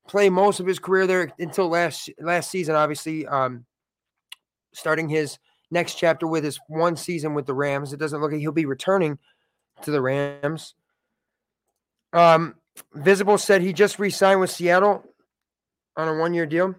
play 0.07 0.29
most 0.29 0.59
of 0.59 0.65
his 0.65 0.79
career 0.79 1.05
there 1.07 1.31
until 1.39 1.67
last 1.67 2.09
last 2.19 2.49
season 2.51 2.75
obviously 2.75 3.25
um 3.27 3.65
starting 4.73 5.09
his 5.09 5.39
next 5.71 5.95
chapter 5.95 6.27
with 6.27 6.43
his 6.43 6.59
one 6.67 6.95
season 6.95 7.33
with 7.33 7.45
the 7.45 7.53
Rams. 7.53 7.93
It 7.93 7.99
doesn't 7.99 8.21
look 8.21 8.31
like 8.31 8.41
he'll 8.41 8.51
be 8.51 8.65
returning 8.65 9.17
to 9.81 9.91
the 9.91 10.01
Rams. 10.01 10.75
Um, 12.13 12.55
Visible 12.93 13.37
said 13.37 13.61
he 13.61 13.73
just 13.73 13.99
re-signed 13.99 14.39
with 14.39 14.51
Seattle 14.51 15.03
on 15.97 16.07
a 16.07 16.15
one-year 16.15 16.45
deal. 16.45 16.75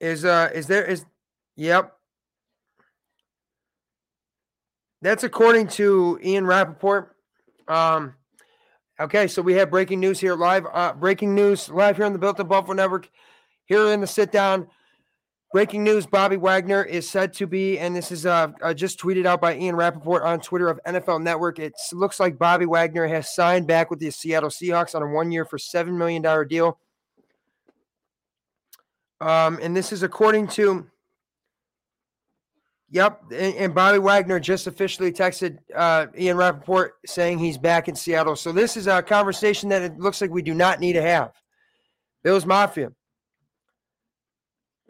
Is 0.00 0.24
uh 0.24 0.50
is 0.54 0.66
there 0.66 0.84
is 0.84 1.04
yep. 1.56 1.96
That's 5.02 5.24
according 5.24 5.68
to 5.68 6.18
Ian 6.22 6.46
Rapoport. 6.46 7.14
Um 7.68 8.14
okay, 8.98 9.26
so 9.26 9.42
we 9.42 9.54
have 9.54 9.70
breaking 9.70 10.00
news 10.00 10.20
here 10.20 10.34
live. 10.34 10.66
Uh 10.72 10.94
breaking 10.94 11.34
news 11.34 11.68
live 11.68 11.96
here 11.96 12.06
on 12.06 12.12
the 12.12 12.18
Built 12.18 12.40
in 12.40 12.46
Buffalo 12.46 12.74
Network. 12.74 13.10
Here 13.66 13.88
in 13.88 14.00
the 14.00 14.06
sit 14.06 14.32
down. 14.32 14.68
Breaking 15.52 15.82
news 15.82 16.06
Bobby 16.06 16.36
Wagner 16.36 16.84
is 16.84 17.10
said 17.10 17.32
to 17.34 17.46
be, 17.46 17.76
and 17.76 17.96
this 17.96 18.12
is 18.12 18.24
uh, 18.24 18.52
uh, 18.62 18.72
just 18.72 19.00
tweeted 19.00 19.26
out 19.26 19.40
by 19.40 19.56
Ian 19.56 19.74
Rapoport 19.74 20.22
on 20.22 20.38
Twitter 20.38 20.68
of 20.68 20.78
NFL 20.86 21.22
Network. 21.24 21.58
It 21.58 21.72
looks 21.92 22.20
like 22.20 22.38
Bobby 22.38 22.66
Wagner 22.66 23.08
has 23.08 23.34
signed 23.34 23.66
back 23.66 23.90
with 23.90 23.98
the 23.98 24.12
Seattle 24.12 24.50
Seahawks 24.50 24.94
on 24.94 25.02
a 25.02 25.08
one 25.08 25.32
year 25.32 25.44
for 25.44 25.58
$7 25.58 25.88
million 25.88 26.22
deal. 26.46 26.78
Um, 29.20 29.58
and 29.60 29.76
this 29.76 29.92
is 29.92 30.04
according 30.04 30.46
to, 30.48 30.86
yep, 32.88 33.20
and, 33.32 33.54
and 33.56 33.74
Bobby 33.74 33.98
Wagner 33.98 34.38
just 34.38 34.68
officially 34.68 35.10
texted 35.10 35.58
uh, 35.74 36.06
Ian 36.16 36.36
Rapoport 36.36 36.92
saying 37.06 37.40
he's 37.40 37.58
back 37.58 37.88
in 37.88 37.96
Seattle. 37.96 38.36
So 38.36 38.52
this 38.52 38.76
is 38.76 38.86
a 38.86 39.02
conversation 39.02 39.68
that 39.70 39.82
it 39.82 39.98
looks 39.98 40.20
like 40.20 40.30
we 40.30 40.42
do 40.42 40.54
not 40.54 40.78
need 40.78 40.92
to 40.92 41.02
have. 41.02 41.32
Bills 42.22 42.46
Mafia. 42.46 42.92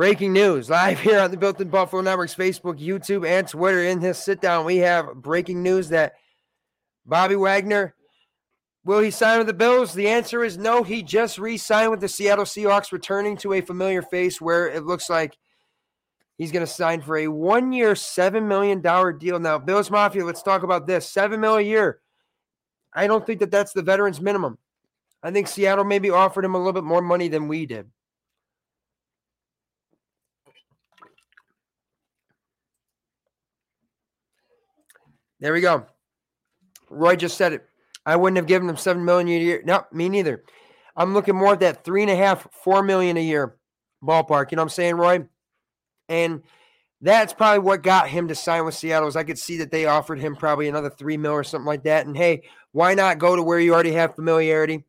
Breaking 0.00 0.32
news 0.32 0.70
live 0.70 0.98
here 0.98 1.20
on 1.20 1.30
the 1.30 1.36
Built 1.36 1.60
in 1.60 1.68
Buffalo 1.68 2.00
Network's 2.00 2.34
Facebook, 2.34 2.80
YouTube, 2.80 3.28
and 3.28 3.46
Twitter. 3.46 3.84
In 3.84 4.00
this 4.00 4.18
sit 4.18 4.40
down, 4.40 4.64
we 4.64 4.78
have 4.78 5.14
breaking 5.16 5.62
news 5.62 5.90
that 5.90 6.14
Bobby 7.04 7.36
Wagner 7.36 7.94
will 8.82 9.00
he 9.00 9.10
sign 9.10 9.36
with 9.36 9.46
the 9.46 9.52
Bills? 9.52 9.92
The 9.92 10.08
answer 10.08 10.42
is 10.42 10.56
no. 10.56 10.82
He 10.82 11.02
just 11.02 11.38
re 11.38 11.58
signed 11.58 11.90
with 11.90 12.00
the 12.00 12.08
Seattle 12.08 12.46
Seahawks, 12.46 12.92
returning 12.92 13.36
to 13.36 13.52
a 13.52 13.60
familiar 13.60 14.00
face 14.00 14.40
where 14.40 14.70
it 14.70 14.86
looks 14.86 15.10
like 15.10 15.36
he's 16.38 16.50
going 16.50 16.64
to 16.64 16.72
sign 16.72 17.02
for 17.02 17.18
a 17.18 17.28
one 17.28 17.70
year, 17.70 17.92
$7 17.92 18.46
million 18.46 18.80
deal. 19.18 19.38
Now, 19.38 19.58
Bills 19.58 19.90
Mafia, 19.90 20.24
let's 20.24 20.42
talk 20.42 20.62
about 20.62 20.86
this 20.86 21.12
$7 21.12 21.38
million 21.38 21.68
a 21.68 21.70
year. 21.70 22.00
I 22.94 23.06
don't 23.06 23.26
think 23.26 23.40
that 23.40 23.50
that's 23.50 23.74
the 23.74 23.82
veterans 23.82 24.18
minimum. 24.18 24.56
I 25.22 25.30
think 25.30 25.46
Seattle 25.46 25.84
maybe 25.84 26.08
offered 26.08 26.46
him 26.46 26.54
a 26.54 26.58
little 26.58 26.72
bit 26.72 26.84
more 26.84 27.02
money 27.02 27.28
than 27.28 27.48
we 27.48 27.66
did. 27.66 27.90
There 35.40 35.52
we 35.52 35.60
go. 35.60 35.86
Roy 36.90 37.16
just 37.16 37.36
said 37.36 37.52
it. 37.52 37.66
I 38.06 38.16
wouldn't 38.16 38.36
have 38.36 38.46
given 38.46 38.68
him 38.68 38.76
seven 38.76 39.04
million 39.04 39.28
a 39.28 39.44
year. 39.44 39.62
No, 39.64 39.84
me 39.92 40.08
neither. 40.08 40.44
I'm 40.96 41.14
looking 41.14 41.36
more 41.36 41.52
at 41.52 41.60
that 41.60 41.84
three 41.84 42.02
and 42.02 42.10
a 42.10 42.16
half, 42.16 42.46
four 42.52 42.82
million 42.82 43.16
a 43.16 43.22
year 43.22 43.56
ballpark. 44.02 44.50
You 44.50 44.56
know 44.56 44.62
what 44.62 44.64
I'm 44.64 44.68
saying, 44.70 44.96
Roy? 44.96 45.26
And 46.08 46.42
that's 47.00 47.32
probably 47.32 47.60
what 47.60 47.82
got 47.82 48.08
him 48.08 48.28
to 48.28 48.34
sign 48.34 48.64
with 48.64 48.74
Seattle. 48.74 49.08
Is 49.08 49.16
I 49.16 49.24
could 49.24 49.38
see 49.38 49.58
that 49.58 49.70
they 49.70 49.86
offered 49.86 50.18
him 50.18 50.36
probably 50.36 50.68
another 50.68 50.90
three 50.90 51.16
mil 51.16 51.32
or 51.32 51.44
something 51.44 51.66
like 51.66 51.84
that. 51.84 52.06
And 52.06 52.16
hey, 52.16 52.42
why 52.72 52.94
not 52.94 53.18
go 53.18 53.36
to 53.36 53.42
where 53.42 53.60
you 53.60 53.72
already 53.72 53.92
have 53.92 54.14
familiarity? 54.14 54.84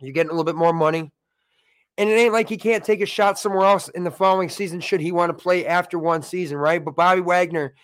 You're 0.00 0.12
getting 0.12 0.30
a 0.30 0.32
little 0.32 0.44
bit 0.44 0.56
more 0.56 0.72
money. 0.72 1.10
And 1.98 2.10
it 2.10 2.12
ain't 2.12 2.34
like 2.34 2.48
he 2.48 2.58
can't 2.58 2.84
take 2.84 3.00
a 3.00 3.06
shot 3.06 3.38
somewhere 3.38 3.66
else 3.66 3.88
in 3.88 4.04
the 4.04 4.10
following 4.10 4.50
season 4.50 4.80
should 4.80 5.00
he 5.00 5.12
want 5.12 5.30
to 5.30 5.42
play 5.42 5.66
after 5.66 5.98
one 5.98 6.22
season, 6.22 6.58
right? 6.58 6.84
But 6.84 6.94
Bobby 6.94 7.22
Wagner, 7.22 7.74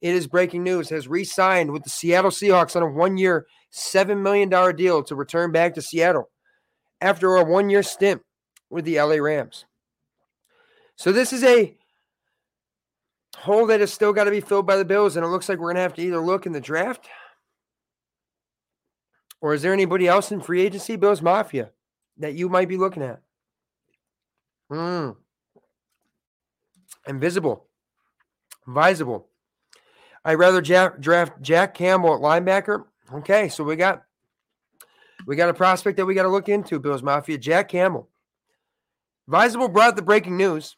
it 0.00 0.14
is 0.14 0.26
breaking 0.26 0.62
news, 0.62 0.88
has 0.90 1.08
re 1.08 1.24
signed 1.24 1.72
with 1.72 1.84
the 1.84 1.90
Seattle 1.90 2.30
Seahawks 2.30 2.76
on 2.76 2.82
a 2.82 2.86
one 2.86 3.16
year, 3.16 3.46
$7 3.72 4.20
million 4.20 4.48
deal 4.76 5.02
to 5.02 5.14
return 5.14 5.52
back 5.52 5.74
to 5.74 5.82
Seattle 5.82 6.30
after 7.00 7.36
a 7.36 7.44
one 7.44 7.70
year 7.70 7.82
stint 7.82 8.22
with 8.70 8.84
the 8.84 9.00
LA 9.00 9.16
Rams. 9.16 9.64
So 10.96 11.12
this 11.12 11.32
is 11.32 11.44
a 11.44 11.76
hole 13.36 13.66
that 13.66 13.80
has 13.80 13.92
still 13.92 14.12
got 14.12 14.24
to 14.24 14.30
be 14.30 14.40
filled 14.40 14.66
by 14.66 14.76
the 14.76 14.84
Bills, 14.84 15.16
and 15.16 15.24
it 15.24 15.28
looks 15.28 15.48
like 15.48 15.58
we're 15.58 15.66
going 15.66 15.76
to 15.76 15.82
have 15.82 15.94
to 15.94 16.02
either 16.02 16.20
look 16.20 16.46
in 16.46 16.52
the 16.52 16.60
draft 16.60 17.08
or 19.40 19.54
is 19.54 19.62
there 19.62 19.72
anybody 19.72 20.06
else 20.06 20.32
in 20.32 20.40
free 20.40 20.62
agency, 20.62 20.96
Bills 20.96 21.22
Mafia, 21.22 21.70
that 22.18 22.34
you 22.34 22.48
might 22.48 22.68
be 22.68 22.76
looking 22.76 23.02
at? 23.02 23.20
Hmm. 24.70 25.10
Invisible. 27.06 27.66
Visible. 28.66 29.27
I'd 30.24 30.34
rather 30.34 30.60
draft 30.60 31.40
Jack 31.40 31.74
Campbell 31.74 32.14
at 32.14 32.20
linebacker. 32.20 32.84
Okay, 33.12 33.48
so 33.48 33.64
we 33.64 33.76
got 33.76 34.02
we 35.26 35.36
got 35.36 35.48
a 35.48 35.54
prospect 35.54 35.96
that 35.96 36.06
we 36.06 36.14
got 36.14 36.22
to 36.24 36.28
look 36.28 36.48
into, 36.48 36.78
Bills 36.78 37.02
Mafia. 37.02 37.38
Jack 37.38 37.68
Campbell. 37.68 38.08
Visible 39.26 39.68
brought 39.68 39.96
the 39.96 40.02
breaking 40.02 40.36
news. 40.36 40.76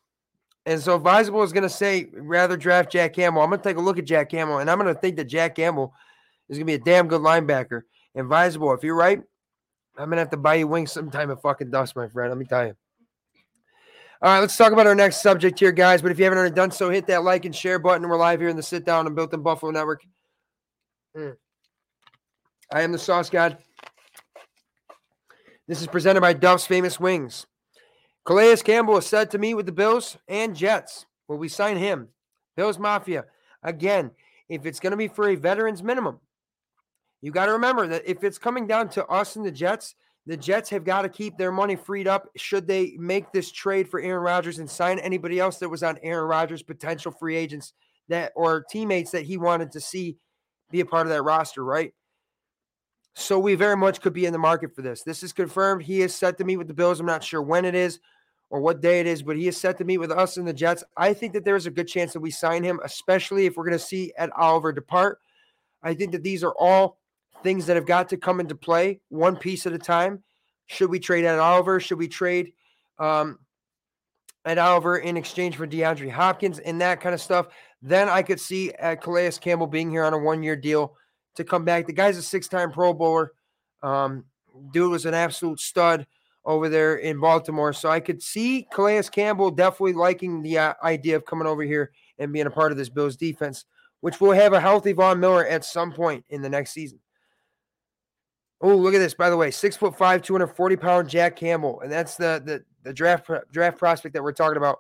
And 0.66 0.80
so 0.80 0.99
Visible 0.99 1.43
is 1.43 1.53
going 1.53 1.62
to 1.62 1.68
say, 1.68 2.11
rather 2.12 2.57
draft 2.57 2.93
Jack 2.93 3.14
Campbell. 3.14 3.43
I'm 3.43 3.49
going 3.49 3.61
to 3.61 3.68
take 3.68 3.76
a 3.76 3.80
look 3.80 3.99
at 3.99 4.05
Jack 4.05 4.28
Campbell, 4.28 4.59
and 4.59 4.70
I'm 4.70 4.78
going 4.78 4.93
to 4.93 5.01
think 5.01 5.16
that 5.16 5.24
Jack 5.24 5.55
Campbell 5.55 5.95
is 6.49 6.59
going 6.59 6.66
to 6.66 6.70
be 6.70 6.74
a 6.74 6.84
damn 6.84 7.09
good 7.09 7.22
linebacker. 7.22 7.82
And 8.14 8.28
Visible, 8.28 8.72
if 8.74 8.82
you're 8.82 8.97
right, 8.97 9.20
I'm 9.97 10.07
going 10.07 10.16
to 10.16 10.22
have 10.22 10.30
to 10.30 10.36
buy 10.36 10.57
you 10.57 10.66
wings 10.66 10.93
sometime 10.93 11.30
at 11.30 11.41
fucking 11.43 11.70
Duff's, 11.70 11.97
my 11.97 12.09
friend. 12.09 12.30
Let 12.30 12.38
me 12.38 12.45
tell 12.45 12.66
you. 12.66 12.74
All 14.22 14.30
right, 14.30 14.40
let's 14.40 14.54
talk 14.58 14.74
about 14.74 14.86
our 14.86 14.94
next 14.94 15.22
subject 15.22 15.58
here, 15.58 15.72
guys. 15.72 16.02
But 16.02 16.10
if 16.10 16.18
you 16.18 16.24
haven't 16.24 16.38
already 16.38 16.54
done 16.54 16.70
so, 16.70 16.90
hit 16.90 17.06
that 17.06 17.24
like 17.24 17.46
and 17.46 17.56
share 17.56 17.78
button. 17.78 18.06
We're 18.06 18.18
live 18.18 18.38
here 18.38 18.50
in 18.50 18.56
the 18.56 18.62
Sit 18.62 18.84
Down 18.84 19.06
and 19.06 19.16
Built 19.16 19.32
in 19.32 19.40
Buffalo 19.40 19.72
Network. 19.72 20.02
Mm. 21.16 21.36
I 22.70 22.82
am 22.82 22.92
the 22.92 22.98
Sauce 22.98 23.30
God. 23.30 23.56
This 25.66 25.80
is 25.80 25.86
presented 25.86 26.20
by 26.20 26.34
Duff's 26.34 26.66
Famous 26.66 27.00
Wings. 27.00 27.46
Calais 28.26 28.56
Campbell 28.56 28.98
is 28.98 29.06
said 29.06 29.30
to 29.30 29.38
meet 29.38 29.54
with 29.54 29.64
the 29.64 29.72
Bills 29.72 30.18
and 30.28 30.54
Jets. 30.54 31.06
Will 31.26 31.38
we 31.38 31.48
sign 31.48 31.78
him? 31.78 32.08
Bills 32.58 32.78
Mafia. 32.78 33.24
Again, 33.62 34.10
if 34.50 34.66
it's 34.66 34.80
going 34.80 34.90
to 34.90 34.98
be 34.98 35.08
for 35.08 35.30
a 35.30 35.34
veterans 35.34 35.82
minimum, 35.82 36.20
you 37.22 37.32
got 37.32 37.46
to 37.46 37.52
remember 37.52 37.86
that 37.86 38.02
if 38.04 38.22
it's 38.22 38.36
coming 38.36 38.66
down 38.66 38.90
to 38.90 39.06
us 39.06 39.36
and 39.36 39.46
the 39.46 39.50
Jets, 39.50 39.94
the 40.26 40.36
Jets 40.36 40.70
have 40.70 40.84
got 40.84 41.02
to 41.02 41.08
keep 41.08 41.36
their 41.36 41.52
money 41.52 41.76
freed 41.76 42.06
up 42.06 42.28
should 42.36 42.66
they 42.66 42.94
make 42.98 43.32
this 43.32 43.50
trade 43.50 43.88
for 43.88 44.00
Aaron 44.00 44.22
Rodgers 44.22 44.58
and 44.58 44.70
sign 44.70 44.98
anybody 44.98 45.40
else 45.40 45.58
that 45.58 45.68
was 45.68 45.82
on 45.82 45.98
Aaron 46.02 46.28
Rodgers' 46.28 46.62
potential 46.62 47.10
free 47.10 47.36
agents 47.36 47.72
that 48.08 48.32
or 48.36 48.64
teammates 48.70 49.10
that 49.12 49.24
he 49.24 49.38
wanted 49.38 49.72
to 49.72 49.80
see 49.80 50.16
be 50.70 50.80
a 50.80 50.86
part 50.86 51.06
of 51.06 51.10
that 51.10 51.22
roster, 51.22 51.64
right? 51.64 51.92
So 53.14 53.38
we 53.38 53.54
very 53.54 53.76
much 53.76 54.00
could 54.00 54.12
be 54.12 54.26
in 54.26 54.32
the 54.32 54.38
market 54.38 54.74
for 54.74 54.82
this. 54.82 55.02
This 55.02 55.22
is 55.22 55.32
confirmed. 55.32 55.82
He 55.82 56.02
is 56.02 56.14
set 56.14 56.38
to 56.38 56.44
meet 56.44 56.58
with 56.58 56.68
the 56.68 56.74
Bills. 56.74 57.00
I'm 57.00 57.06
not 57.06 57.24
sure 57.24 57.42
when 57.42 57.64
it 57.64 57.74
is 57.74 57.98
or 58.50 58.60
what 58.60 58.80
day 58.80 59.00
it 59.00 59.06
is, 59.06 59.22
but 59.22 59.36
he 59.36 59.48
is 59.48 59.56
set 59.56 59.78
to 59.78 59.84
meet 59.84 59.98
with 59.98 60.12
us 60.12 60.36
and 60.36 60.46
the 60.46 60.52
Jets. 60.52 60.84
I 60.96 61.12
think 61.12 61.32
that 61.32 61.44
there 61.44 61.56
is 61.56 61.66
a 61.66 61.70
good 61.70 61.88
chance 61.88 62.12
that 62.12 62.20
we 62.20 62.30
sign 62.30 62.62
him, 62.62 62.80
especially 62.84 63.46
if 63.46 63.56
we're 63.56 63.64
going 63.64 63.78
to 63.78 63.84
see 63.84 64.12
Ed 64.16 64.30
Oliver 64.36 64.72
depart. 64.72 65.18
I 65.82 65.94
think 65.94 66.12
that 66.12 66.22
these 66.22 66.44
are 66.44 66.54
all 66.58 66.99
things 67.43 67.66
that 67.66 67.76
have 67.76 67.86
got 67.86 68.09
to 68.11 68.16
come 68.16 68.41
into 68.41 68.55
play 68.55 69.01
one 69.09 69.36
piece 69.36 69.66
at 69.66 69.72
a 69.72 69.78
time. 69.78 70.22
Should 70.66 70.91
we 70.91 71.01
trade 71.01 71.24
Ed 71.24 71.38
Oliver? 71.38 71.80
Should 71.80 71.99
we 71.99 72.09
trade 72.09 72.53
um, 72.99 73.38
Oliver 74.47 74.99
in 74.99 75.16
exchange 75.16 75.57
for 75.57 75.66
DeAndre 75.66 76.11
Hopkins 76.11 76.59
and 76.59 76.80
that 76.80 77.01
kind 77.01 77.14
of 77.14 77.20
stuff? 77.20 77.49
Then 77.82 78.09
I 78.09 78.22
could 78.22 78.41
see 78.41 78.72
uh, 78.72 78.97
Calais 78.97 79.32
Campbell 79.41 79.66
being 79.66 79.91
here 79.91 80.05
on 80.05 80.14
a 80.14 80.18
one 80.18 80.43
year 80.43 80.57
deal 80.57 80.97
to 81.36 81.45
come 81.45 81.64
back. 81.64 81.86
The 81.86 81.93
guy's 81.93 82.18
a 82.18 82.22
six 82.22 82.49
time 82.49 82.70
Pro 82.70 82.93
Bowler. 82.93 83.32
Um, 83.82 84.24
dude 84.72 84.91
was 84.91 85.07
an 85.07 85.14
absolute 85.14 85.61
stud 85.61 86.07
over 86.45 86.68
there 86.68 86.97
in 86.97 87.20
Baltimore. 87.20 87.72
So 87.72 87.91
I 87.91 88.01
could 88.01 88.22
see 88.22 88.66
Calais 88.72 89.03
Campbell 89.11 89.51
definitely 89.51 89.93
liking 89.93 90.43
the 90.43 90.59
uh, 90.59 90.74
idea 90.82 91.16
of 91.16 91.24
coming 91.24 91.47
over 91.47 91.62
here 91.62 91.93
and 92.18 92.32
being 92.32 92.47
a 92.47 92.51
part 92.51 92.72
of 92.72 92.78
this 92.78 92.88
Bills 92.88 93.16
defense, 93.16 93.64
which 94.01 94.20
will 94.20 94.32
have 94.32 94.53
a 94.53 94.61
healthy 94.61 94.93
Von 94.93 95.20
Miller 95.20 95.47
at 95.47 95.64
some 95.64 95.93
point 95.93 96.24
in 96.28 96.43
the 96.43 96.49
next 96.49 96.72
season. 96.72 96.99
Oh, 98.61 98.76
look 98.76 98.94
at 98.94 98.98
this, 98.98 99.14
by 99.14 99.30
the 99.30 99.36
way. 99.36 99.50
Six 99.50 99.76
foot 99.76 99.96
five, 99.96 100.22
240 100.22 100.76
pound 100.76 101.08
Jack 101.08 101.36
Campbell. 101.36 101.80
And 101.80 101.90
that's 101.90 102.16
the 102.16 102.42
the, 102.44 102.64
the 102.82 102.92
draft 102.92 103.30
draft 103.50 103.78
prospect 103.78 104.14
that 104.14 104.22
we're 104.22 104.32
talking 104.32 104.58
about. 104.58 104.78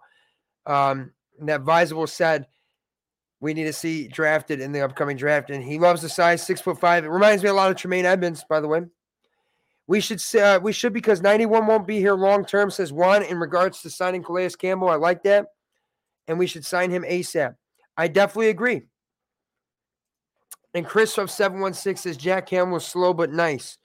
Um, 0.66 1.12
that 1.40 1.62
Visible 1.62 2.06
said 2.06 2.46
we 3.40 3.54
need 3.54 3.64
to 3.64 3.72
see 3.72 4.06
drafted 4.06 4.60
in 4.60 4.72
the 4.72 4.82
upcoming 4.82 5.16
draft. 5.16 5.50
And 5.50 5.64
he 5.64 5.78
loves 5.78 6.02
the 6.02 6.08
size, 6.08 6.42
six 6.42 6.60
foot 6.60 6.78
five. 6.78 7.04
It 7.04 7.08
reminds 7.08 7.42
me 7.42 7.48
a 7.48 7.54
lot 7.54 7.70
of 7.70 7.76
Tremaine 7.76 8.04
Edmunds, 8.04 8.44
by 8.48 8.60
the 8.60 8.68
way. 8.68 8.82
We 9.86 10.00
should 10.00 10.22
uh, 10.36 10.60
we 10.62 10.72
should 10.72 10.92
because 10.92 11.22
91 11.22 11.66
won't 11.66 11.86
be 11.86 11.98
here 11.98 12.14
long 12.14 12.44
term, 12.44 12.70
says 12.70 12.92
Juan, 12.92 13.22
in 13.22 13.38
regards 13.38 13.80
to 13.82 13.90
signing 13.90 14.22
Calais 14.22 14.50
Campbell. 14.50 14.88
I 14.88 14.96
like 14.96 15.22
that. 15.24 15.46
And 16.28 16.38
we 16.38 16.46
should 16.46 16.64
sign 16.64 16.90
him 16.90 17.02
ASAP. 17.02 17.56
I 17.96 18.06
definitely 18.06 18.50
agree. 18.50 18.82
And 20.74 20.86
Chris 20.86 21.14
from 21.14 21.28
716 21.28 21.96
says 21.96 22.16
Jack 22.16 22.48
Ham 22.50 22.70
was 22.70 22.86
slow 22.86 23.12
but 23.12 23.32
nice. 23.32 23.78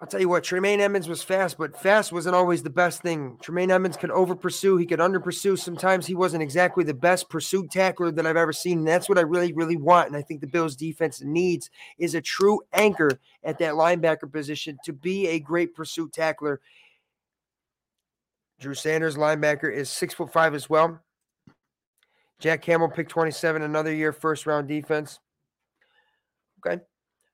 I'll 0.00 0.08
tell 0.08 0.20
you 0.20 0.30
what, 0.30 0.44
Tremaine 0.44 0.80
Edmunds 0.80 1.08
was 1.08 1.22
fast, 1.22 1.58
but 1.58 1.78
fast 1.78 2.10
wasn't 2.10 2.34
always 2.34 2.62
the 2.62 2.70
best 2.70 3.02
thing. 3.02 3.36
Tremaine 3.42 3.70
Edmunds 3.70 3.98
could 3.98 4.10
over 4.10 4.34
pursue, 4.34 4.78
he 4.78 4.86
could 4.86 5.00
under 5.00 5.20
pursue. 5.20 5.58
Sometimes 5.58 6.06
he 6.06 6.14
wasn't 6.14 6.42
exactly 6.42 6.84
the 6.84 6.94
best 6.94 7.28
pursuit 7.28 7.70
tackler 7.70 8.10
that 8.12 8.26
I've 8.26 8.36
ever 8.38 8.54
seen. 8.54 8.78
And 8.78 8.88
that's 8.88 9.10
what 9.10 9.18
I 9.18 9.22
really, 9.22 9.52
really 9.52 9.76
want. 9.76 10.08
And 10.08 10.16
I 10.16 10.22
think 10.22 10.40
the 10.40 10.46
Bills 10.46 10.74
defense 10.74 11.20
needs 11.22 11.68
is 11.98 12.14
a 12.14 12.22
true 12.22 12.62
anchor 12.72 13.20
at 13.44 13.58
that 13.58 13.74
linebacker 13.74 14.32
position 14.32 14.78
to 14.86 14.94
be 14.94 15.28
a 15.28 15.38
great 15.38 15.74
pursuit 15.74 16.14
tackler. 16.14 16.62
Drew 18.58 18.72
Sanders, 18.72 19.18
linebacker, 19.18 19.70
is 19.70 19.90
six 19.90 20.14
foot 20.14 20.32
five 20.32 20.54
as 20.54 20.70
well. 20.70 20.98
Jack 22.40 22.62
Campbell 22.62 22.88
picked 22.88 23.10
27, 23.10 23.62
another 23.62 23.94
year, 23.94 24.12
first 24.12 24.46
round 24.46 24.66
defense. 24.66 25.20
Okay. 26.66 26.82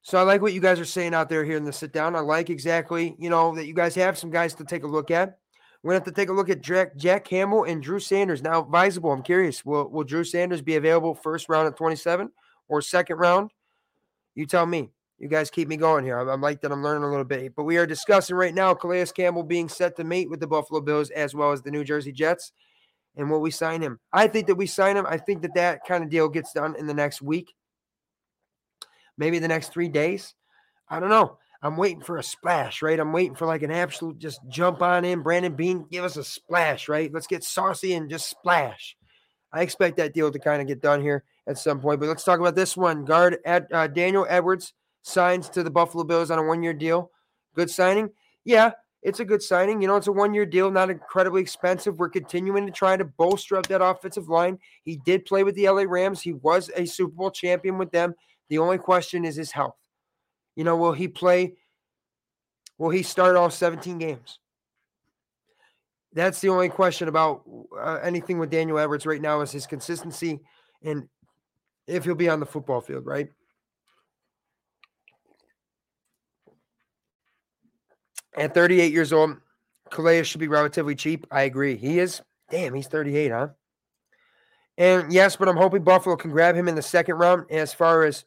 So 0.03 0.19
I 0.19 0.23
like 0.23 0.43
what 0.43 0.53
you 0.53 0.61
guys 0.61 0.79
are 0.79 0.85
saying 0.85 1.15
out 1.15 1.29
there 1.29 1.45
here 1.45 1.57
in 1.57 1.65
the 1.65 1.73
sit 1.73 1.93
down. 1.93 2.15
I 2.15 2.21
like 2.21 2.51
exactly, 2.51 3.17
you 3.19 3.31
know, 3.31 3.55
that 3.57 3.67
you 3.67 3.75
guys 3.75 3.95
have 3.95 4.19
some 4.19 4.31
guys 4.31 4.55
to 4.55 4.65
take 4.65 4.85
a 4.85 4.89
look 4.89 5.11
at. 5.11 5.39
We're 5.83 5.93
gonna 5.93 6.05
have 6.05 6.15
to 6.15 6.21
take 6.21 6.29
a 6.29 6.33
look 6.33 6.51
at 6.51 6.61
Jack, 6.61 6.97
Jack 6.97 7.25
Campbell 7.25 7.65
and 7.65 7.83
Drew 7.83 8.01
Sanders. 8.01 8.43
Now, 8.43 8.63
visible. 8.63 9.13
I'm 9.13 9.23
curious. 9.23 9.65
Will 9.65 9.89
will 9.89 10.05
Drew 10.05 10.25
Sanders 10.25 10.63
be 10.63 10.77
available 10.77 11.15
first 11.15 11.49
round 11.49 11.69
at 11.69 11.77
27 11.77 12.31
or 12.69 12.83
second 12.83 13.17
round? 13.17 13.51
You 14.35 14.47
tell 14.47 14.67
me. 14.67 14.91
You 15.19 15.29
guys 15.29 15.49
keep 15.49 15.67
me 15.67 15.77
going 15.79 16.05
here. 16.05 16.19
I'm 16.19 16.43
like 16.43 16.61
that. 16.61 16.73
I'm 16.73 16.83
learning 16.83 17.05
a 17.05 17.09
little 17.09 17.25
bit. 17.25 17.55
But 17.57 17.65
we 17.65 17.79
are 17.79 17.87
discussing 17.87 18.37
right 18.37 18.55
now 18.55 18.75
Calais 18.75 19.07
Campbell 19.07 19.45
being 19.45 19.69
set 19.69 19.97
to 19.97 20.05
mate 20.05 20.29
with 20.29 20.41
the 20.41 20.47
Buffalo 20.47 20.81
Bills 20.83 21.09
as 21.11 21.35
well 21.35 21.53
as 21.53 21.63
the 21.63 21.71
New 21.71 21.85
Jersey 21.85 22.13
Jets 22.13 22.53
and 23.17 23.31
will 23.31 23.41
we 23.41 23.51
sign 23.51 23.83
him? 23.83 23.99
I 24.13 24.29
think 24.29 24.47
that 24.47 24.55
we 24.55 24.67
sign 24.67 24.97
him. 24.97 25.07
I 25.07 25.17
think 25.17 25.43
that 25.43 25.55
that 25.55 25.81
kind 25.87 26.05
of 26.05 26.11
deal 26.11 26.29
gets 26.29 26.53
done 26.53 26.77
in 26.77 26.87
the 26.87 26.95
next 26.95 27.23
week, 27.23 27.55
maybe 29.17 29.39
the 29.39 29.49
next 29.49 29.73
three 29.73 29.89
days. 29.89 30.35
I 30.89 31.01
don't 31.01 31.11
know. 31.11 31.39
I'm 31.63 31.77
waiting 31.77 32.03
for 32.03 32.19
a 32.19 32.23
splash, 32.23 32.83
right? 32.83 33.01
I'm 33.01 33.13
waiting 33.13 33.35
for 33.35 33.47
like 33.47 33.63
an 33.63 33.71
absolute 33.71 34.19
just 34.19 34.41
jump 34.49 34.83
on 34.83 35.05
in. 35.05 35.23
Brandon 35.23 35.55
Beane, 35.55 35.87
give 35.91 36.05
us 36.05 36.17
a 36.17 36.25
splash, 36.25 36.89
right? 36.89 37.13
Let's 37.13 37.27
get 37.27 37.43
saucy 37.43 37.95
and 37.95 38.11
just 38.11 38.29
splash. 38.29 38.97
I 39.53 39.63
expect 39.63 39.97
that 39.97 40.13
deal 40.13 40.31
to 40.31 40.39
kind 40.39 40.61
of 40.61 40.69
get 40.69 40.83
done 40.83 41.01
here 41.01 41.25
at 41.47 41.59
some 41.59 41.81
point. 41.81 41.99
But 41.99 42.09
let's 42.09 42.25
talk 42.25 42.41
about 42.41 42.55
this 42.55 42.77
one. 42.77 43.05
Guard 43.05 43.39
at 43.47 43.67
uh, 43.73 43.87
Daniel 43.87 44.27
Edwards 44.29 44.75
signs 45.03 45.49
to 45.51 45.63
the 45.63 45.71
Buffalo 45.71 46.05
Bills 46.05 46.31
on 46.31 46.39
a 46.39 46.43
one 46.43 46.63
year 46.63 46.75
deal. 46.75 47.11
Good 47.55 47.71
signing. 47.71 48.11
Yeah, 48.45 48.73
it's 49.07 49.21
a 49.21 49.25
good 49.25 49.41
signing. 49.43 49.81
You 49.81 49.87
know, 49.87 49.97
it's 49.97 50.09
a 50.09 50.13
one 50.13 50.35
year 50.35 50.45
deal, 50.45 50.69
not 50.69 50.91
incredibly 50.91 51.41
expensive. 51.41 51.99
We're 51.99 52.09
continuing 52.09 52.67
to 52.67 52.73
try 52.73 52.97
to 52.97 53.05
bolster 53.05 53.57
up 53.57 53.69
that 53.69 53.81
offensive 53.81 54.29
line. 54.29 54.59
He 54.83 54.97
did 54.97 55.25
play 55.25 55.45
with 55.45 55.55
the 55.55 55.69
LA 55.69 55.85
Rams, 55.87 56.21
he 56.21 56.33
was 56.33 56.71
a 56.75 56.85
Super 56.85 57.15
Bowl 57.15 57.31
champion 57.31 57.79
with 57.79 57.93
them. 57.93 58.15
The 58.49 58.59
only 58.59 58.79
question 58.79 59.25
is 59.25 59.37
his 59.37 59.53
health. 59.53 59.77
You 60.57 60.65
know, 60.65 60.77
will 60.77 60.93
he 60.93 61.07
play 61.07 61.55
Will 62.79 62.91
he 62.91 63.03
start 63.03 63.37
all 63.37 63.49
17 63.49 63.99
games? 63.99 64.39
That's 66.13 66.41
the 66.41 66.49
only 66.49 66.69
question 66.69 67.09
about 67.09 67.43
uh, 67.79 67.99
anything 68.03 68.39
with 68.39 68.51
Daniel 68.51 68.79
Edwards 68.79 69.07
right 69.07 69.21
now 69.21 69.41
is 69.41 69.53
his 69.53 69.67
consistency 69.67 70.41
and 70.83 71.09
if 71.87 72.05
he'll 72.05 72.15
be 72.15 72.29
on 72.29 72.41
the 72.41 72.47
football 72.47 72.81
field, 72.81 73.07
right? 73.07 73.29
At 78.37 78.55
38 78.55 78.93
years 78.93 79.13
old, 79.13 79.37
Calais 79.91 80.25
should 80.25 80.41
be 80.41 80.49
relatively 80.49 80.95
cheap. 80.95 81.27
I 81.31 81.43
agree. 81.43 81.77
He 81.77 81.99
is. 81.99 82.21
Damn, 82.51 82.75
he's 82.75 82.87
38, 82.87 83.31
huh? 83.31 83.49
And 84.79 85.13
yes, 85.13 85.37
but 85.37 85.49
I'm 85.49 85.57
hoping 85.57 85.83
Buffalo 85.83 86.17
can 86.17 86.31
grab 86.31 86.55
him 86.55 86.69
in 86.69 86.75
the 86.75 86.83
second 86.83 87.17
round. 87.17 87.51
As 87.51 87.73
far 87.73 88.05
as 88.05 88.25